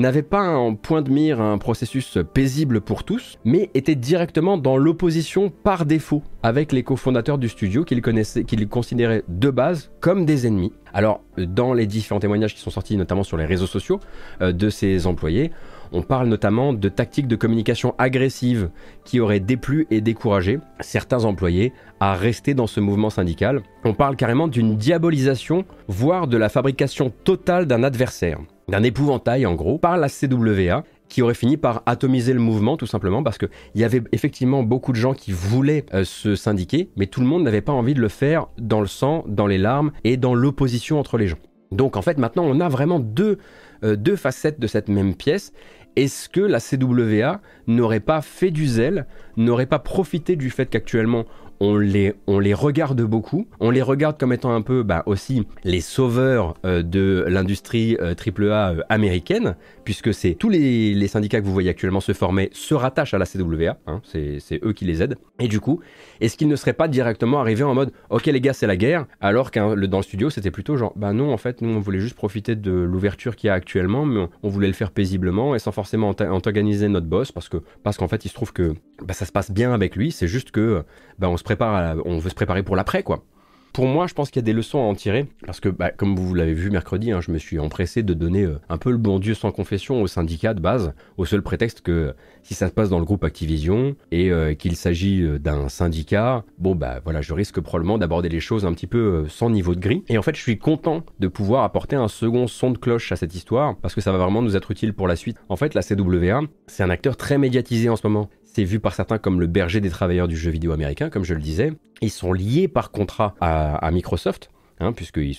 n'avait 0.00 0.22
pas 0.22 0.56
en 0.56 0.74
point 0.74 1.02
de 1.02 1.10
mire 1.10 1.40
un 1.40 1.58
processus 1.58 2.18
paisible 2.34 2.80
pour 2.80 3.04
tous, 3.04 3.38
mais 3.44 3.70
était 3.74 3.94
directement 3.94 4.58
dans 4.58 4.76
l'opposition 4.76 5.50
par 5.50 5.86
défaut 5.86 6.22
avec 6.42 6.72
les 6.72 6.82
cofondateurs 6.82 7.38
du 7.38 7.48
studio 7.48 7.84
qu'ils 7.84 8.02
qu'ils 8.02 8.68
considéraient 8.68 9.22
de 9.28 9.50
base 9.50 9.90
comme 10.00 10.24
des 10.24 10.46
ennemis. 10.46 10.72
Alors, 10.92 11.22
dans 11.38 11.72
les 11.72 11.86
différents 11.86 12.20
témoignages 12.20 12.54
qui 12.54 12.60
sont 12.60 12.70
sortis, 12.70 12.96
notamment 12.96 13.22
sur 13.22 13.36
les 13.36 13.44
réseaux 13.44 13.66
sociaux 13.66 14.00
euh, 14.40 14.52
de 14.52 14.70
ces 14.70 15.06
employés, 15.06 15.52
on 15.92 16.02
parle 16.02 16.28
notamment 16.28 16.72
de 16.72 16.88
tactiques 16.88 17.28
de 17.28 17.36
communication 17.36 17.94
agressives 17.98 18.70
qui 19.04 19.20
auraient 19.20 19.40
déplu 19.40 19.86
et 19.90 20.00
découragé 20.00 20.60
certains 20.80 21.24
employés 21.24 21.72
à 21.98 22.14
rester 22.14 22.54
dans 22.54 22.66
ce 22.66 22.80
mouvement 22.80 23.10
syndical. 23.10 23.62
On 23.84 23.94
parle 23.94 24.16
carrément 24.16 24.48
d'une 24.48 24.76
diabolisation, 24.76 25.64
voire 25.88 26.26
de 26.26 26.36
la 26.36 26.48
fabrication 26.48 27.12
totale 27.24 27.66
d'un 27.66 27.82
adversaire 27.82 28.38
d'un 28.70 28.82
épouvantail 28.82 29.46
en 29.46 29.54
gros 29.54 29.78
par 29.78 29.96
la 29.96 30.08
CWA 30.08 30.84
qui 31.08 31.22
aurait 31.22 31.34
fini 31.34 31.56
par 31.56 31.82
atomiser 31.86 32.32
le 32.32 32.40
mouvement 32.40 32.76
tout 32.76 32.86
simplement 32.86 33.22
parce 33.22 33.36
qu'il 33.36 33.50
y 33.74 33.84
avait 33.84 34.02
effectivement 34.12 34.62
beaucoup 34.62 34.92
de 34.92 34.96
gens 34.96 35.12
qui 35.12 35.32
voulaient 35.32 35.84
euh, 35.92 36.04
se 36.04 36.36
syndiquer 36.36 36.88
mais 36.96 37.06
tout 37.06 37.20
le 37.20 37.26
monde 37.26 37.42
n'avait 37.42 37.60
pas 37.60 37.72
envie 37.72 37.94
de 37.94 38.00
le 38.00 38.08
faire 38.08 38.46
dans 38.58 38.80
le 38.80 38.86
sang, 38.86 39.24
dans 39.26 39.46
les 39.46 39.58
larmes 39.58 39.90
et 40.04 40.16
dans 40.16 40.34
l'opposition 40.34 40.98
entre 40.98 41.18
les 41.18 41.26
gens. 41.26 41.38
Donc 41.72 41.96
en 41.96 42.02
fait 42.02 42.16
maintenant 42.16 42.44
on 42.46 42.60
a 42.60 42.68
vraiment 42.68 43.00
deux, 43.00 43.38
euh, 43.82 43.96
deux 43.96 44.16
facettes 44.16 44.60
de 44.60 44.66
cette 44.66 44.88
même 44.88 45.14
pièce 45.14 45.52
est-ce 45.96 46.28
que 46.28 46.40
la 46.40 46.60
CWA 46.60 47.40
n'aurait 47.66 48.00
pas 48.00 48.22
fait 48.22 48.50
du 48.50 48.66
zèle, 48.66 49.06
n'aurait 49.36 49.66
pas 49.66 49.78
profité 49.80 50.36
du 50.36 50.50
fait 50.50 50.66
qu'actuellement 50.66 51.24
on 51.60 51.76
les, 51.76 52.14
regarde 52.54 53.02
beaucoup. 53.02 53.46
On 53.60 53.70
les 53.70 53.82
regarde 53.82 54.18
comme 54.18 54.32
étant 54.32 54.54
un 54.54 54.62
peu 54.62 54.82
bah, 54.82 55.02
aussi 55.06 55.46
les 55.64 55.80
sauveurs 55.80 56.54
euh, 56.64 56.82
de 56.82 57.24
l'industrie 57.28 57.96
AAA 58.00 58.42
euh, 58.42 58.76
euh, 58.76 58.80
américaine, 58.88 59.56
puisque 59.90 60.14
c'est 60.14 60.34
tous 60.34 60.50
les, 60.50 61.08
syndicats 61.08 61.40
que 61.40 61.44
vous 61.44 61.52
voyez 61.52 61.68
actuellement 61.68 61.98
se 61.98 62.12
former 62.12 62.48
se 62.52 62.74
rattachent 62.74 63.12
à 63.12 63.18
la 63.18 63.26
CWA, 63.26 63.76
hein, 63.88 64.00
c'est 64.04 64.60
eux 64.62 64.72
qui 64.72 64.84
les 64.84 65.02
aident. 65.02 65.16
Et 65.40 65.48
du 65.48 65.58
coup, 65.58 65.80
est-ce 66.20 66.36
qu'ils 66.36 66.46
ne 66.46 66.54
seraient 66.54 66.74
pas 66.74 66.86
directement 66.86 67.40
arrivés 67.40 67.64
en 67.64 67.74
mode 67.74 67.90
ok 68.08 68.26
les 68.26 68.40
gars 68.40 68.52
c'est 68.52 68.68
la 68.68 68.76
guerre, 68.76 69.06
alors 69.20 69.50
que 69.50 69.86
dans 69.86 69.98
le 69.98 70.02
studio 70.04 70.30
c'était 70.30 70.52
plutôt 70.52 70.76
genre 70.76 70.92
bah 70.94 71.12
non 71.12 71.32
en 71.32 71.38
fait 71.38 71.60
nous 71.60 71.70
on 71.70 71.80
voulait 71.80 71.98
juste 71.98 72.14
profiter 72.14 72.54
de 72.54 72.70
l'ouverture 72.70 73.34
qu'il 73.34 73.48
y 73.48 73.50
a 73.50 73.54
actuellement, 73.54 74.06
mais 74.06 74.28
on, 74.44 74.48
voulait 74.48 74.68
le 74.68 74.74
faire 74.74 74.92
paisiblement 74.92 75.56
et 75.56 75.58
sans 75.58 75.72
forcément 75.72 76.10
antagoniser 76.10 76.86
notre 76.86 77.08
boss 77.08 77.32
parce 77.32 77.48
que 77.48 77.56
parce 77.82 77.96
qu'en 77.96 78.06
fait 78.06 78.24
il 78.24 78.28
se 78.28 78.34
trouve 78.34 78.52
que 78.52 78.74
bah, 79.02 79.12
ça 79.12 79.26
se 79.26 79.32
passe 79.32 79.50
bien 79.50 79.72
avec 79.72 79.96
lui, 79.96 80.12
c'est 80.12 80.28
juste 80.28 80.52
que 80.52 80.84
bah, 81.18 81.28
on 81.28 81.36
se 81.36 81.42
prépare, 81.42 81.96
on 82.04 82.18
veut 82.18 82.30
se 82.30 82.36
préparer 82.36 82.62
pour 82.62 82.76
l'après 82.76 83.02
quoi. 83.02 83.24
Pour 83.72 83.86
moi, 83.86 84.08
je 84.08 84.14
pense 84.14 84.30
qu'il 84.30 84.40
y 84.40 84.44
a 84.44 84.46
des 84.46 84.52
leçons 84.52 84.78
à 84.78 84.82
en 84.82 84.94
tirer, 84.94 85.26
parce 85.46 85.60
que, 85.60 85.68
bah, 85.68 85.90
comme 85.90 86.16
vous 86.16 86.34
l'avez 86.34 86.54
vu 86.54 86.70
mercredi, 86.70 87.12
hein, 87.12 87.20
je 87.20 87.30
me 87.30 87.38
suis 87.38 87.60
empressé 87.60 88.02
de 88.02 88.14
donner 88.14 88.42
euh, 88.42 88.58
un 88.68 88.78
peu 88.78 88.90
le 88.90 88.96
bon 88.96 89.20
Dieu 89.20 89.34
sans 89.34 89.52
confession 89.52 90.02
au 90.02 90.08
syndicat 90.08 90.54
de 90.54 90.60
base, 90.60 90.92
au 91.16 91.24
seul 91.24 91.42
prétexte 91.42 91.80
que 91.80 92.14
si 92.42 92.54
ça 92.54 92.66
se 92.66 92.72
passe 92.72 92.88
dans 92.88 92.98
le 92.98 93.04
groupe 93.04 93.22
Activision 93.22 93.94
et 94.10 94.32
euh, 94.32 94.54
qu'il 94.54 94.74
s'agit 94.74 95.22
euh, 95.22 95.38
d'un 95.38 95.68
syndicat, 95.68 96.44
bon 96.58 96.74
bah 96.74 97.00
voilà, 97.04 97.20
je 97.20 97.32
risque 97.32 97.60
probablement 97.60 97.96
d'aborder 97.96 98.28
les 98.28 98.40
choses 98.40 98.66
un 98.66 98.72
petit 98.72 98.88
peu 98.88 99.26
sans 99.28 99.50
niveau 99.50 99.74
de 99.74 99.80
gris. 99.80 100.02
Et 100.08 100.18
en 100.18 100.22
fait, 100.22 100.34
je 100.34 100.40
suis 100.40 100.58
content 100.58 101.04
de 101.20 101.28
pouvoir 101.28 101.62
apporter 101.62 101.94
un 101.94 102.08
second 102.08 102.48
son 102.48 102.72
de 102.72 102.78
cloche 102.78 103.12
à 103.12 103.16
cette 103.16 103.34
histoire, 103.34 103.76
parce 103.76 103.94
que 103.94 104.00
ça 104.00 104.10
va 104.10 104.18
vraiment 104.18 104.42
nous 104.42 104.56
être 104.56 104.70
utile 104.72 104.94
pour 104.94 105.06
la 105.06 105.14
suite. 105.14 105.36
En 105.48 105.56
fait, 105.56 105.74
la 105.74 105.82
CWA, 105.82 106.40
c'est 106.66 106.82
un 106.82 106.90
acteur 106.90 107.16
très 107.16 107.38
médiatisé 107.38 107.88
en 107.88 107.96
ce 107.96 108.06
moment. 108.06 108.28
C'est 108.52 108.64
vu 108.64 108.80
par 108.80 108.94
certains 108.94 109.18
comme 109.18 109.40
le 109.40 109.46
berger 109.46 109.80
des 109.80 109.90
travailleurs 109.90 110.26
du 110.26 110.36
jeu 110.36 110.50
vidéo 110.50 110.72
américain, 110.72 111.08
comme 111.08 111.24
je 111.24 111.34
le 111.34 111.40
disais. 111.40 111.72
Ils 112.02 112.10
sont 112.10 112.32
liés 112.32 112.66
par 112.66 112.90
contrat 112.90 113.34
à, 113.40 113.88
Microsoft, 113.92 114.50
hein, 114.80 114.92
puisqu'ils 114.92 115.36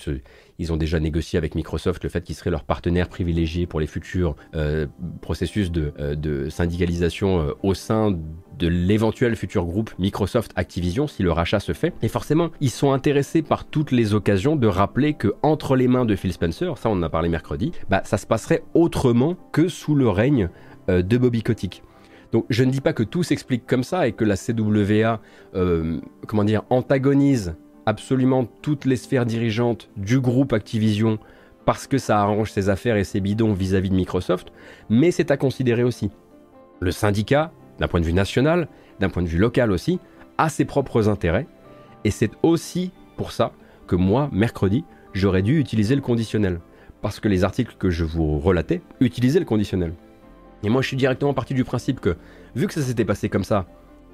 ils 0.58 0.72
ont 0.72 0.78
déjà 0.78 0.98
négocié 0.98 1.36
avec 1.36 1.54
Microsoft 1.54 2.04
le 2.04 2.08
fait 2.08 2.22
qu'ils 2.22 2.36
seraient 2.36 2.50
leur 2.50 2.64
partenaire 2.64 3.10
privilégié 3.10 3.66
pour 3.66 3.80
les 3.80 3.86
futurs 3.86 4.34
euh, 4.54 4.86
processus 5.20 5.70
de, 5.70 5.92
euh, 5.98 6.48
syndicalisation 6.48 7.40
euh, 7.40 7.52
au 7.62 7.74
sein 7.74 8.18
de 8.58 8.66
l'éventuel 8.66 9.36
futur 9.36 9.66
groupe 9.66 9.90
Microsoft 9.98 10.52
Activision 10.56 11.06
si 11.06 11.22
le 11.22 11.32
rachat 11.32 11.60
se 11.60 11.72
fait. 11.72 11.92
Et 12.00 12.08
forcément, 12.08 12.50
ils 12.60 12.70
sont 12.70 12.92
intéressés 12.92 13.42
par 13.42 13.66
toutes 13.66 13.90
les 13.90 14.14
occasions 14.14 14.56
de 14.56 14.66
rappeler 14.66 15.12
que 15.12 15.34
entre 15.42 15.76
les 15.76 15.88
mains 15.88 16.06
de 16.06 16.16
Phil 16.16 16.32
Spencer, 16.32 16.78
ça 16.78 16.88
on 16.88 16.92
en 16.92 17.02
a 17.02 17.10
parlé 17.10 17.28
mercredi, 17.28 17.72
bah, 17.90 18.00
ça 18.06 18.16
se 18.16 18.26
passerait 18.26 18.62
autrement 18.72 19.36
que 19.52 19.68
sous 19.68 19.94
le 19.94 20.08
règne 20.08 20.48
de 20.88 21.16
Bobby 21.18 21.42
Kotick. 21.42 21.82
Donc 22.32 22.46
je 22.48 22.64
ne 22.64 22.70
dis 22.70 22.80
pas 22.80 22.92
que 22.92 23.02
tout 23.02 23.22
s'explique 23.22 23.66
comme 23.66 23.84
ça 23.84 24.08
et 24.08 24.12
que 24.12 24.24
la 24.24 24.36
CWA, 24.36 25.20
euh, 25.54 26.00
comment 26.26 26.44
antagonise 26.70 27.54
absolument 27.84 28.46
toutes 28.62 28.84
les 28.86 28.96
sphères 28.96 29.26
dirigeantes 29.26 29.90
du 29.96 30.20
groupe 30.20 30.52
Activision 30.52 31.18
parce 31.64 31.86
que 31.86 31.98
ça 31.98 32.20
arrange 32.20 32.50
ses 32.50 32.68
affaires 32.68 32.96
et 32.96 33.04
ses 33.04 33.20
bidons 33.20 33.52
vis-à-vis 33.52 33.90
de 33.90 33.94
Microsoft, 33.94 34.48
mais 34.88 35.10
c'est 35.10 35.30
à 35.30 35.36
considérer 35.36 35.84
aussi. 35.84 36.10
Le 36.80 36.90
syndicat, 36.90 37.52
d'un 37.78 37.86
point 37.86 38.00
de 38.00 38.04
vue 38.04 38.12
national, 38.12 38.66
d'un 38.98 39.08
point 39.08 39.22
de 39.22 39.28
vue 39.28 39.38
local 39.38 39.70
aussi, 39.70 40.00
a 40.38 40.48
ses 40.48 40.64
propres 40.64 41.08
intérêts, 41.08 41.46
et 42.04 42.10
c'est 42.10 42.32
aussi 42.42 42.90
pour 43.16 43.30
ça 43.30 43.52
que 43.86 43.94
moi, 43.94 44.28
mercredi, 44.32 44.84
j'aurais 45.12 45.42
dû 45.42 45.60
utiliser 45.60 45.94
le 45.94 46.00
conditionnel, 46.00 46.60
parce 47.00 47.20
que 47.20 47.28
les 47.28 47.44
articles 47.44 47.76
que 47.78 47.90
je 47.90 48.04
vous 48.04 48.40
relatais 48.40 48.80
utilisaient 49.00 49.38
le 49.38 49.44
conditionnel. 49.44 49.92
Et 50.62 50.68
moi, 50.68 50.82
je 50.82 50.88
suis 50.88 50.96
directement 50.96 51.34
parti 51.34 51.54
du 51.54 51.64
principe 51.64 52.00
que, 52.00 52.16
vu 52.54 52.66
que 52.66 52.74
ça 52.74 52.82
s'était 52.82 53.04
passé 53.04 53.28
comme 53.28 53.44
ça, 53.44 53.66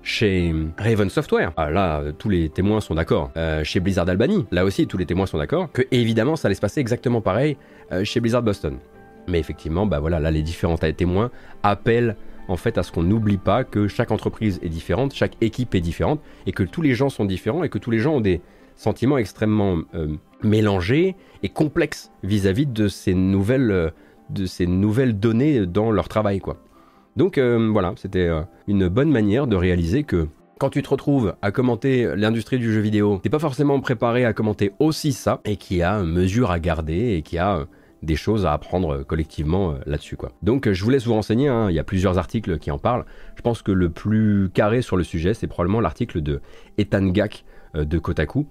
chez 0.03 0.55
Raven 0.79 1.11
Software, 1.11 1.53
ah, 1.57 1.71
là, 1.71 2.03
tous 2.19 2.29
les 2.29 2.49
témoins 2.49 2.81
sont 2.81 2.95
d'accord. 2.95 3.31
Euh, 3.37 3.65
chez 3.65 3.81
Blizzard 3.81 4.09
Albany, 4.09 4.47
là 4.51 4.65
aussi, 4.65 4.87
tous 4.87 4.97
les 4.97 5.07
témoins 5.07 5.27
sont 5.27 5.39
d'accord. 5.39 5.71
Que 5.73 5.83
évidemment, 5.91 6.37
ça 6.37 6.49
allait 6.49 6.55
se 6.55 6.61
passer 6.61 6.81
exactement 6.81 7.21
pareil 7.21 7.57
euh, 7.93 8.05
chez 8.05 8.21
Blizzard 8.21 8.43
Boston. 8.43 8.79
Mais 9.27 9.39
effectivement, 9.39 9.87
bah 9.87 9.99
voilà, 9.99 10.21
là, 10.21 10.31
les 10.31 10.43
différents 10.43 10.79
témoins 10.79 11.31
appellent 11.63 12.17
en 12.49 12.57
fait 12.57 12.79
à 12.79 12.83
ce 12.83 12.91
qu'on 12.91 13.03
n'oublie 13.03 13.37
pas 13.37 13.65
que 13.65 13.89
chaque 13.89 14.11
entreprise 14.11 14.59
est 14.63 14.71
différente, 14.71 15.13
chaque 15.13 15.37
équipe 15.43 15.75
est 15.75 15.83
différente, 15.83 16.21
et 16.47 16.53
que 16.53 16.63
tous 16.63 16.81
les 16.81 16.95
gens 16.95 17.11
sont 17.11 17.27
différents, 17.27 17.63
et 17.63 17.69
que 17.69 17.77
tous 17.77 17.91
les 17.91 17.99
gens 17.99 18.15
ont 18.15 18.21
des 18.23 18.41
sentiments 18.75 19.19
extrêmement 19.19 19.81
euh, 19.95 20.17
mélangés 20.43 21.15
et 21.43 21.51
complexes 21.51 22.11
vis-à-vis 22.23 22.65
de 22.65 22.89
ces 22.89 23.13
nouvelles 23.13 23.93
de 24.31 24.47
ces 24.47 24.66
nouvelles 24.66 25.18
données 25.18 25.66
dans 25.66 25.91
leur 25.91 26.09
travail, 26.09 26.41
quoi. 26.41 26.57
Donc 27.16 27.37
euh, 27.37 27.68
voilà, 27.72 27.95
c'était 27.97 28.29
euh, 28.29 28.43
une 28.68 28.87
bonne 28.89 29.11
manière 29.11 29.49
de 29.49 29.57
réaliser 29.57 30.05
que 30.05 30.29
quand 30.59 30.70
tu 30.70 30.83
te 30.83 30.89
retrouves 30.89 31.35
à 31.43 31.51
commenter 31.51 32.14
l'industrie 32.16 32.59
du 32.59 32.72
jeu 32.72 32.81
vidéo, 32.81 33.18
t'es 33.22 33.29
pas 33.29 33.41
forcément 33.41 33.81
préparé 33.81 34.24
à 34.24 34.33
commenter 34.33 34.72
aussi 34.79 35.12
ça, 35.12 35.41
et 35.45 35.57
qu'il 35.57 35.79
y 35.79 35.83
a 35.83 36.01
mesure 36.03 36.53
à 36.53 36.61
garder, 36.61 37.14
et 37.14 37.22
qu'il 37.22 37.37
y 37.37 37.41
a 37.41 37.59
euh, 37.59 37.64
des 38.03 38.14
choses 38.14 38.47
à 38.47 38.53
apprendre 38.53 39.03
collectivement 39.03 39.74
là-dessus. 39.85 40.16
quoi. 40.16 40.31
Donc 40.45 40.70
je 40.70 40.85
vous 40.85 40.91
laisse 40.91 41.07
vous 41.07 41.14
renseigner, 41.14 41.49
hein. 41.49 41.68
il 41.70 41.74
y 41.74 41.81
a 41.81 41.85
plusieurs 41.85 42.18
articles 42.18 42.59
qui 42.59 42.70
en 42.70 42.79
parlent. 42.79 43.05
Je 43.35 43.43
pense 43.43 43.62
que 43.62 43.72
le 43.72 43.91
plus 43.91 44.51
carré 44.55 44.83
sur 44.83 44.97
le 44.97 45.03
sujet, 45.03 45.35
c'est 45.35 45.49
probablement 45.49 45.81
l'article 45.81 46.20
de 46.20 46.41
Ethan 46.76 47.07
Gack 47.07 47.45
de 47.74 47.99
Kotaku, 47.99 48.47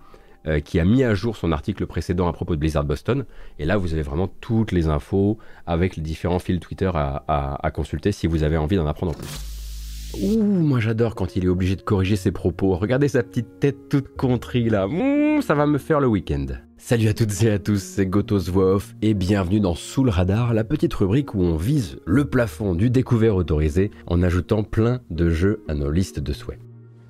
euh, 0.45 0.59
qui 0.59 0.79
a 0.79 0.85
mis 0.85 1.03
à 1.03 1.13
jour 1.13 1.35
son 1.35 1.51
article 1.51 1.85
précédent 1.85 2.27
à 2.27 2.33
propos 2.33 2.55
de 2.55 2.59
Blizzard 2.59 2.85
Boston. 2.85 3.25
Et 3.59 3.65
là, 3.65 3.77
vous 3.77 3.93
avez 3.93 4.01
vraiment 4.01 4.29
toutes 4.41 4.71
les 4.71 4.88
infos 4.88 5.38
avec 5.65 5.95
les 5.95 6.03
différents 6.03 6.39
fils 6.39 6.59
Twitter 6.59 6.91
à, 6.93 7.71
consulter 7.73 8.11
si 8.11 8.27
vous 8.27 8.43
avez 8.43 8.57
envie 8.57 8.75
d'en 8.75 8.88
apprendre 8.88 9.13
plus. 9.13 9.27
Ouh, 10.23 10.41
moi 10.41 10.79
j'adore 10.79 11.15
quand 11.15 11.35
il 11.35 11.45
est 11.45 11.49
obligé 11.49 11.75
de 11.75 11.81
corriger 11.81 12.15
ses 12.15 12.31
propos. 12.31 12.75
Regardez 12.75 13.09
sa 13.09 13.23
petite 13.23 13.59
tête 13.59 13.89
toute 13.89 14.15
contrie 14.15 14.69
là. 14.69 14.88
Mmh, 14.88 15.41
ça 15.41 15.53
va 15.53 15.65
me 15.65 15.77
faire 15.77 15.99
le 15.99 16.07
week-end. 16.07 16.45
Salut 16.77 17.07
à 17.07 17.13
toutes 17.13 17.43
et 17.43 17.49
à 17.49 17.59
tous, 17.59 17.81
c'est 17.81 18.05
Gotos 18.05 18.49
Voix 18.49 18.75
Off 18.75 18.95
et 19.01 19.13
bienvenue 19.13 19.59
dans 19.59 19.75
Sous 19.75 20.03
le 20.03 20.11
Radar, 20.11 20.53
la 20.53 20.63
petite 20.63 20.93
rubrique 20.93 21.33
où 21.33 21.41
on 21.41 21.55
vise 21.55 21.99
le 22.05 22.25
plafond 22.25 22.75
du 22.75 22.89
découvert 22.89 23.35
autorisé 23.35 23.91
en 24.05 24.23
ajoutant 24.23 24.63
plein 24.63 25.01
de 25.09 25.29
jeux 25.29 25.63
à 25.67 25.73
nos 25.73 25.91
listes 25.91 26.19
de 26.19 26.33
souhaits. 26.33 26.59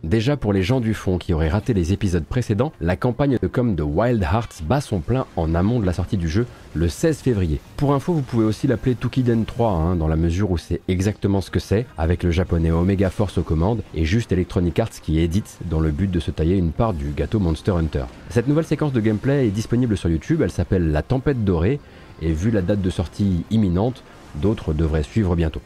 Déjà 0.03 0.37
pour 0.37 0.53
les 0.53 0.61
gens 0.61 0.79
du 0.79 0.93
fond 0.93 1.17
qui 1.17 1.33
auraient 1.33 1.49
raté 1.49 1.73
les 1.73 1.91
épisodes 1.91 2.23
précédents, 2.23 2.71
la 2.79 2.95
campagne 2.95 3.37
de 3.41 3.47
com 3.47 3.75
de 3.75 3.81
Wild 3.81 4.21
Hearts 4.21 4.61
bat 4.63 4.79
son 4.79 4.99
plein 4.99 5.25
en 5.35 5.55
amont 5.55 5.79
de 5.79 5.85
la 5.85 5.93
sortie 5.93 6.17
du 6.17 6.29
jeu 6.29 6.45
le 6.75 6.87
16 6.87 7.17
février. 7.17 7.59
Pour 7.77 7.93
info, 7.93 8.13
vous 8.13 8.21
pouvez 8.21 8.45
aussi 8.45 8.67
l'appeler 8.67 8.95
Tukiden 8.95 9.45
3 9.45 9.71
hein, 9.71 9.95
dans 9.95 10.07
la 10.07 10.15
mesure 10.15 10.51
où 10.51 10.57
c'est 10.57 10.81
exactement 10.87 11.41
ce 11.41 11.49
que 11.49 11.59
c'est, 11.59 11.87
avec 11.97 12.21
le 12.21 12.29
japonais 12.29 12.69
Omega 12.69 13.09
Force 13.09 13.39
aux 13.39 13.43
commandes 13.43 13.81
et 13.95 14.05
juste 14.05 14.31
Electronic 14.31 14.77
Arts 14.79 15.01
qui 15.01 15.19
édite 15.19 15.57
dans 15.65 15.79
le 15.79 15.89
but 15.89 16.11
de 16.11 16.19
se 16.19 16.29
tailler 16.29 16.57
une 16.57 16.71
part 16.71 16.93
du 16.93 17.09
gâteau 17.09 17.39
Monster 17.39 17.71
Hunter. 17.71 18.05
Cette 18.29 18.47
nouvelle 18.47 18.65
séquence 18.65 18.93
de 18.93 19.01
gameplay 19.01 19.47
est 19.47 19.51
disponible 19.51 19.97
sur 19.97 20.09
YouTube, 20.09 20.41
elle 20.43 20.51
s'appelle 20.51 20.91
La 20.91 21.01
Tempête 21.01 21.43
Dorée 21.43 21.79
et 22.21 22.33
vu 22.33 22.51
la 22.51 22.61
date 22.61 22.81
de 22.81 22.89
sortie 22.91 23.45
imminente, 23.49 24.03
d'autres 24.35 24.73
devraient 24.73 25.03
suivre 25.03 25.35
bientôt. 25.35 25.61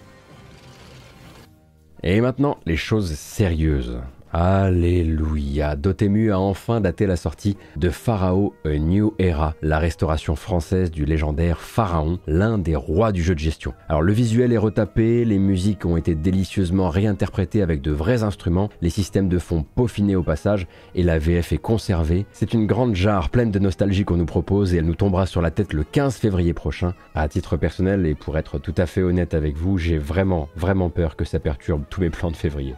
Et 2.04 2.22
maintenant, 2.22 2.58
les 2.66 2.78
choses 2.78 3.12
sérieuses. 3.12 4.00
Alléluia. 4.34 5.76
Dotemu 5.76 6.32
a 6.32 6.40
enfin 6.40 6.80
daté 6.80 7.06
la 7.06 7.18
sortie 7.18 7.58
de 7.76 7.90
Pharaoh 7.90 8.54
A 8.64 8.78
New 8.78 9.14
Era, 9.20 9.56
la 9.62 9.78
restauration 9.78 10.38
française 10.38 10.90
du 10.90 11.04
légendaire 11.04 11.60
Pharaon, 11.60 12.20
l'un 12.28 12.58
des 12.58 12.78
rois 12.78 13.12
du 13.12 13.24
jeu 13.24 13.36
de 13.36 13.40
gestion. 13.40 13.74
Alors 13.90 14.02
le 14.02 14.14
visuel 14.14 14.54
est 14.54 14.58
retapé, 14.58 15.26
les 15.26 15.38
musiques 15.38 15.86
ont 15.86 15.98
été 15.98 16.16
délicieusement 16.16 16.90
réinterprétées 16.90 17.62
avec 17.62 17.82
de 17.82 17.92
vrais 17.92 18.24
instruments, 18.24 18.70
les 18.82 18.90
systèmes 18.90 19.28
de 19.28 19.38
fond 19.38 19.66
peaufinés 19.76 20.16
au 20.16 20.24
passage 20.24 20.66
et 20.96 21.04
la 21.04 21.20
VF 21.20 21.52
est 21.52 21.58
conservée. 21.58 22.26
C'est 22.32 22.54
une 22.54 22.68
grande 22.68 22.96
jarre 22.96 23.30
pleine 23.32 23.52
de 23.52 23.60
nostalgie 23.60 24.06
qu'on 24.06 24.18
nous 24.18 24.26
propose 24.26 24.74
et 24.74 24.78
elle 24.78 24.86
nous 24.86 24.96
tombera 24.96 25.26
sur 25.26 25.42
la 25.42 25.52
tête 25.52 25.74
le 25.74 25.84
15 25.84 26.16
février 26.16 26.54
prochain. 26.54 26.94
À 27.16 27.28
titre 27.28 27.58
personnel 27.58 28.06
et 28.06 28.16
pour 28.16 28.38
être 28.38 28.60
tout 28.60 28.76
à 28.78 28.86
fait 28.86 29.04
honnête 29.04 29.34
avec 29.34 29.58
vous, 29.58 29.78
j'ai 29.78 29.98
vraiment 29.98 30.48
vraiment 30.56 30.90
peur 30.90 31.18
que 31.18 31.26
ça 31.26 31.40
perturbe 31.40 31.84
tous 31.90 32.00
mes 32.00 32.10
plans 32.10 32.32
de 32.32 32.38
février. 32.38 32.76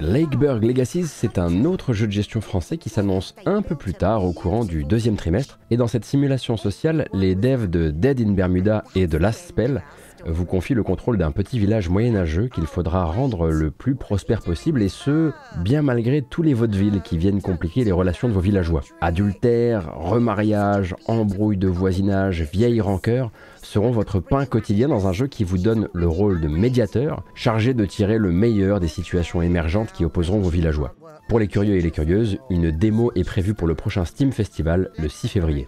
Lakeburg 0.00 0.62
Legacies, 0.62 1.06
c'est 1.06 1.38
un 1.38 1.64
autre 1.64 1.94
jeu 1.94 2.06
de 2.06 2.12
gestion 2.12 2.42
français 2.42 2.76
qui 2.76 2.90
s'annonce 2.90 3.34
un 3.46 3.62
peu 3.62 3.74
plus 3.74 3.94
tard 3.94 4.24
au 4.24 4.32
courant 4.32 4.64
du 4.64 4.84
deuxième 4.84 5.16
trimestre. 5.16 5.58
Et 5.70 5.78
dans 5.78 5.86
cette 5.86 6.04
simulation 6.04 6.58
sociale, 6.58 7.08
les 7.14 7.34
devs 7.34 7.66
de 7.66 7.90
Dead 7.90 8.20
in 8.20 8.32
Bermuda 8.32 8.84
et 8.94 9.06
de 9.06 9.16
Last 9.16 9.48
Spell 9.48 9.82
vous 10.24 10.44
confient 10.44 10.74
le 10.74 10.82
contrôle 10.82 11.18
d'un 11.18 11.30
petit 11.30 11.58
village 11.58 11.88
moyenâgeux 11.88 12.48
qu'il 12.48 12.66
faudra 12.66 13.04
rendre 13.04 13.48
le 13.48 13.70
plus 13.70 13.94
prospère 13.94 14.40
possible 14.40 14.82
et 14.82 14.88
ce, 14.88 15.32
bien 15.58 15.82
malgré 15.82 16.22
tous 16.22 16.42
les 16.42 16.54
vaudevilles 16.54 17.02
qui 17.04 17.18
viennent 17.18 17.42
compliquer 17.42 17.84
les 17.84 17.92
relations 17.92 18.28
de 18.28 18.32
vos 18.32 18.40
villageois. 18.40 18.82
Adultère, 19.00 19.92
remariage, 19.96 20.94
embrouille 21.06 21.56
de 21.56 21.68
voisinage, 21.68 22.42
vieille 22.42 22.80
rancœur, 22.80 23.30
seront 23.62 23.90
votre 23.90 24.20
pain 24.20 24.46
quotidien 24.46 24.88
dans 24.88 25.06
un 25.06 25.12
jeu 25.12 25.26
qui 25.26 25.44
vous 25.44 25.58
donne 25.58 25.88
le 25.92 26.08
rôle 26.08 26.40
de 26.40 26.48
médiateur, 26.48 27.22
chargé 27.34 27.74
de 27.74 27.84
tirer 27.84 28.18
le 28.18 28.30
meilleur 28.30 28.80
des 28.80 28.88
situations 28.88 29.42
émergentes 29.42 29.92
qui 29.92 30.04
opposeront 30.04 30.40
vos 30.40 30.50
villageois. 30.50 30.94
Pour 31.28 31.40
les 31.40 31.48
curieux 31.48 31.74
et 31.74 31.80
les 31.80 31.90
curieuses, 31.90 32.38
une 32.50 32.70
démo 32.70 33.10
est 33.16 33.24
prévue 33.24 33.54
pour 33.54 33.66
le 33.66 33.74
prochain 33.74 34.04
Steam 34.04 34.30
Festival 34.30 34.90
le 34.96 35.08
6 35.08 35.28
février. 35.28 35.66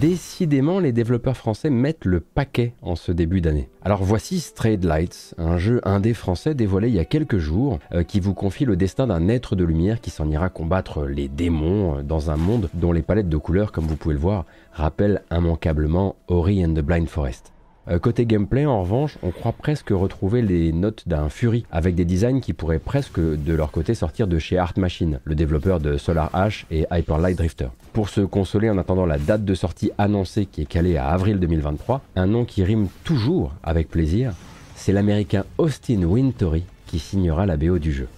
Décidément, 0.00 0.78
les 0.78 0.92
développeurs 0.92 1.38
français 1.38 1.70
mettent 1.70 2.04
le 2.04 2.20
paquet 2.20 2.74
en 2.82 2.96
ce 2.96 3.12
début 3.12 3.40
d'année. 3.40 3.70
Alors 3.82 4.04
voici 4.04 4.40
Strayed 4.40 4.84
Lights, 4.84 5.34
un 5.38 5.56
jeu 5.56 5.80
indé 5.84 6.12
français 6.12 6.54
dévoilé 6.54 6.88
il 6.88 6.94
y 6.94 6.98
a 6.98 7.06
quelques 7.06 7.38
jours, 7.38 7.78
euh, 7.92 8.02
qui 8.02 8.20
vous 8.20 8.34
confie 8.34 8.66
le 8.66 8.76
destin 8.76 9.06
d'un 9.06 9.28
être 9.28 9.56
de 9.56 9.64
lumière 9.64 10.02
qui 10.02 10.10
s'en 10.10 10.28
ira 10.28 10.50
combattre 10.50 11.06
les 11.06 11.28
démons 11.28 11.98
euh, 11.98 12.02
dans 12.02 12.30
un 12.30 12.36
monde 12.36 12.68
dont 12.74 12.92
les 12.92 13.02
palettes 13.02 13.30
de 13.30 13.36
couleurs, 13.38 13.72
comme 13.72 13.86
vous 13.86 13.96
pouvez 13.96 14.14
le 14.14 14.20
voir, 14.20 14.44
rappellent 14.72 15.22
immanquablement 15.30 16.16
Ori 16.28 16.62
and 16.64 16.74
the 16.74 16.80
Blind 16.80 17.08
Forest. 17.08 17.52
Euh, 17.88 18.00
côté 18.00 18.26
gameplay, 18.26 18.66
en 18.66 18.80
revanche, 18.80 19.16
on 19.22 19.30
croit 19.30 19.52
presque 19.52 19.90
retrouver 19.90 20.42
les 20.42 20.72
notes 20.72 21.04
d'un 21.06 21.28
Fury, 21.28 21.64
avec 21.70 21.94
des 21.94 22.04
designs 22.04 22.40
qui 22.40 22.52
pourraient 22.52 22.80
presque 22.80 23.20
de 23.20 23.52
leur 23.54 23.70
côté 23.70 23.94
sortir 23.94 24.26
de 24.26 24.38
chez 24.40 24.58
Art 24.58 24.72
Machine, 24.76 25.20
le 25.24 25.36
développeur 25.36 25.78
de 25.78 25.96
Solar 25.96 26.30
Ash 26.34 26.66
et 26.72 26.86
Hyper 26.90 27.18
Light 27.18 27.38
Drifter. 27.38 27.68
Pour 27.92 28.08
se 28.08 28.20
consoler 28.22 28.70
en 28.70 28.78
attendant 28.78 29.06
la 29.06 29.18
date 29.18 29.44
de 29.44 29.54
sortie 29.54 29.92
annoncée 29.98 30.46
qui 30.46 30.62
est 30.62 30.66
calée 30.66 30.96
à 30.96 31.08
avril 31.08 31.38
2023, 31.38 32.02
un 32.16 32.26
nom 32.26 32.44
qui 32.44 32.64
rime 32.64 32.88
toujours 33.04 33.54
avec 33.62 33.88
plaisir, 33.88 34.32
c'est 34.74 34.92
l'américain 34.92 35.44
Austin 35.58 36.02
Wintory 36.02 36.64
qui 36.86 36.98
signera 36.98 37.46
la 37.46 37.56
BO 37.56 37.78
du 37.78 37.92
jeu. 37.92 38.08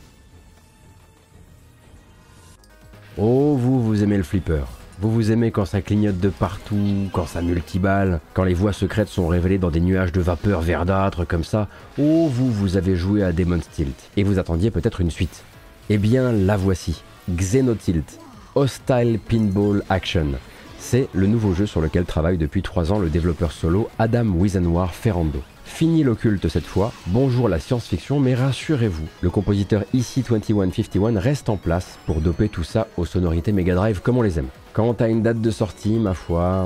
Oh, 3.19 3.57
vous, 3.59 3.83
vous 3.83 4.03
aimez 4.03 4.17
le 4.17 4.23
flipper. 4.23 4.78
Vous 5.01 5.13
vous 5.13 5.31
aimez 5.31 5.53
quand 5.53 5.65
ça 5.65 5.81
clignote 5.81 6.19
de 6.19 6.29
partout, 6.29 7.09
quand 7.13 7.27
ça 7.27 7.41
multiballe, 7.41 8.19
quand 8.35 8.43
les 8.43 8.55
voies 8.55 8.73
secrètes 8.73 9.07
sont 9.07 9.29
révélées 9.29 9.59
dans 9.59 9.71
des 9.71 9.79
nuages 9.79 10.11
de 10.11 10.21
vapeur 10.21 10.61
verdâtre 10.61 11.25
comme 11.25 11.45
ça. 11.45 11.69
Oh, 11.99 12.29
vous, 12.29 12.51
vous 12.51 12.77
avez 12.77 12.97
joué 12.97 13.23
à 13.23 13.31
Demon's 13.31 13.69
Tilt 13.71 13.95
et 14.17 14.25
vous 14.25 14.41
attendiez 14.41 14.73
peut-être 14.73 15.01
une 15.01 15.13
suite. 15.13 15.45
Eh 15.89 15.99
bien, 15.99 16.33
la 16.33 16.57
voici. 16.57 17.05
Xenotilt, 17.31 18.19
Hostile 18.57 19.21
Pinball 19.21 19.85
Action. 19.89 20.33
C'est 20.81 21.09
le 21.13 21.29
nouveau 21.29 21.55
jeu 21.55 21.67
sur 21.67 21.81
lequel 21.81 22.05
travaille 22.05 22.37
depuis 22.37 22.63
3 22.63 22.93
ans 22.93 22.99
le 22.99 23.09
développeur 23.09 23.53
solo 23.53 23.89
Adam 24.01 24.27
Wizenoir 24.27 24.93
Ferrando. 24.95 25.43
Fini 25.69 26.03
l'occulte 26.03 26.49
cette 26.49 26.67
fois, 26.67 26.93
bonjour 27.07 27.49
la 27.49 27.61
science-fiction, 27.61 28.19
mais 28.19 28.35
rassurez-vous, 28.35 29.07
le 29.21 29.31
compositeur 29.31 29.85
EC2151 29.95 31.17
reste 31.19 31.49
en 31.49 31.57
place 31.57 32.01
pour 32.05 32.21
doper 32.21 32.49
tout 32.49 32.65
ça 32.65 32.89
aux 32.97 33.05
sonorités 33.05 33.53
Mega 33.53 33.77
Drive 33.77 34.01
comme 34.01 34.19
on 34.19 34.23
les 34.23 34.41
aime. 34.41 34.49
Quant 34.73 34.95
à 34.95 35.07
une 35.07 35.23
date 35.23 35.41
de 35.41 35.51
sortie, 35.53 35.93
ma 35.93 36.15
foi, 36.15 36.65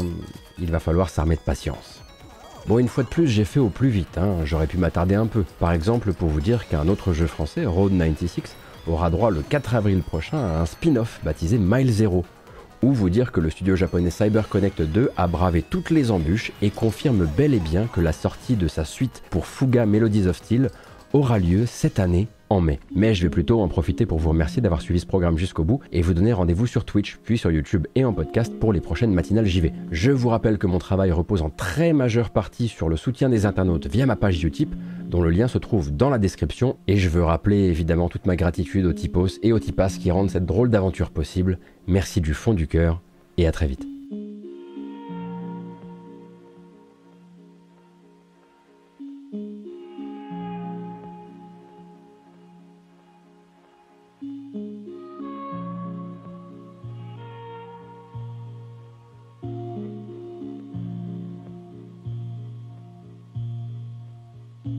il 0.59 0.70
va 0.70 0.78
falloir 0.78 1.11
s'armer 1.11 1.34
de 1.34 1.42
patience. 1.42 2.00
Bon, 2.66 2.78
une 2.78 2.88
fois 2.88 3.05
de 3.05 3.09
plus, 3.09 3.28
j'ai 3.28 3.44
fait 3.44 3.61
au 3.61 3.68
plus 3.68 3.90
vite, 3.90 4.16
hein. 4.16 4.36
j'aurais 4.46 4.66
pu 4.66 4.78
m'attarder 4.78 5.14
un 5.14 5.26
peu. 5.26 5.44
Par 5.59 5.72
exemple, 5.72 6.14
pour 6.14 6.30
vous 6.30 6.40
dire 6.40 6.66
qu'un 6.68 6.88
autre 6.88 7.12
jeu 7.12 7.26
français, 7.26 7.66
Road 7.66 7.92
96, 7.92 8.55
aura 8.86 9.11
droit 9.11 9.30
le 9.30 9.42
4 9.42 9.74
avril 9.74 10.03
prochain 10.03 10.38
à 10.38 10.61
un 10.61 10.66
spin-off 10.66 11.20
baptisé 11.22 11.59
Mile 11.59 11.92
Zero, 11.92 12.24
ou 12.82 12.92
vous 12.92 13.10
dire 13.10 13.32
que 13.32 13.40
le 13.40 13.50
studio 13.50 13.76
japonais 13.76 14.10
CyberConnect 14.10 14.82
2 14.82 15.10
a 15.16 15.26
bravé 15.26 15.62
toutes 15.62 15.90
les 15.90 16.10
embûches 16.10 16.52
et 16.60 16.70
confirme 16.70 17.26
bel 17.36 17.54
et 17.54 17.60
bien 17.60 17.86
que 17.86 18.00
la 18.00 18.12
sortie 18.12 18.56
de 18.56 18.68
sa 18.68 18.84
suite 18.84 19.22
pour 19.30 19.46
Fuga 19.46 19.86
Melodies 19.86 20.26
of 20.26 20.36
Steel 20.36 20.70
aura 21.12 21.38
lieu 21.38 21.66
cette 21.66 21.98
année 21.98 22.28
en 22.52 22.60
mai. 22.60 22.78
Mais 22.94 23.14
je 23.14 23.22
vais 23.22 23.30
plutôt 23.30 23.60
en 23.60 23.68
profiter 23.68 24.06
pour 24.06 24.18
vous 24.18 24.30
remercier 24.30 24.60
d'avoir 24.60 24.82
suivi 24.82 25.00
ce 25.00 25.06
programme 25.06 25.38
jusqu'au 25.38 25.64
bout 25.64 25.80
et 25.90 26.02
vous 26.02 26.14
donner 26.14 26.32
rendez-vous 26.32 26.66
sur 26.66 26.84
Twitch, 26.84 27.18
puis 27.24 27.38
sur 27.38 27.50
YouTube 27.50 27.86
et 27.94 28.04
en 28.04 28.12
podcast 28.12 28.52
pour 28.58 28.72
les 28.72 28.80
prochaines 28.80 29.12
matinales 29.12 29.46
JV. 29.46 29.72
Je 29.90 30.12
vous 30.12 30.28
rappelle 30.28 30.58
que 30.58 30.66
mon 30.66 30.78
travail 30.78 31.12
repose 31.12 31.42
en 31.42 31.50
très 31.50 31.92
majeure 31.92 32.30
partie 32.30 32.68
sur 32.68 32.88
le 32.88 32.96
soutien 32.96 33.28
des 33.28 33.46
internautes 33.46 33.86
via 33.86 34.06
ma 34.06 34.16
page 34.16 34.42
Utip, 34.44 34.74
dont 35.08 35.22
le 35.22 35.30
lien 35.30 35.48
se 35.48 35.58
trouve 35.58 35.94
dans 35.94 36.10
la 36.10 36.18
description, 36.18 36.76
et 36.88 36.96
je 36.96 37.08
veux 37.08 37.24
rappeler 37.24 37.64
évidemment 37.64 38.08
toute 38.08 38.26
ma 38.26 38.36
gratitude 38.36 38.86
aux 38.86 38.92
Tipos 38.92 39.28
et 39.42 39.52
aux 39.52 39.58
Tipas 39.58 39.96
qui 40.00 40.10
rendent 40.10 40.30
cette 40.30 40.46
drôle 40.46 40.70
d'aventure 40.70 41.10
possible. 41.10 41.58
Merci 41.86 42.20
du 42.20 42.34
fond 42.34 42.54
du 42.54 42.66
cœur 42.66 43.00
et 43.38 43.46
à 43.46 43.52
très 43.52 43.66
vite. 43.66 43.86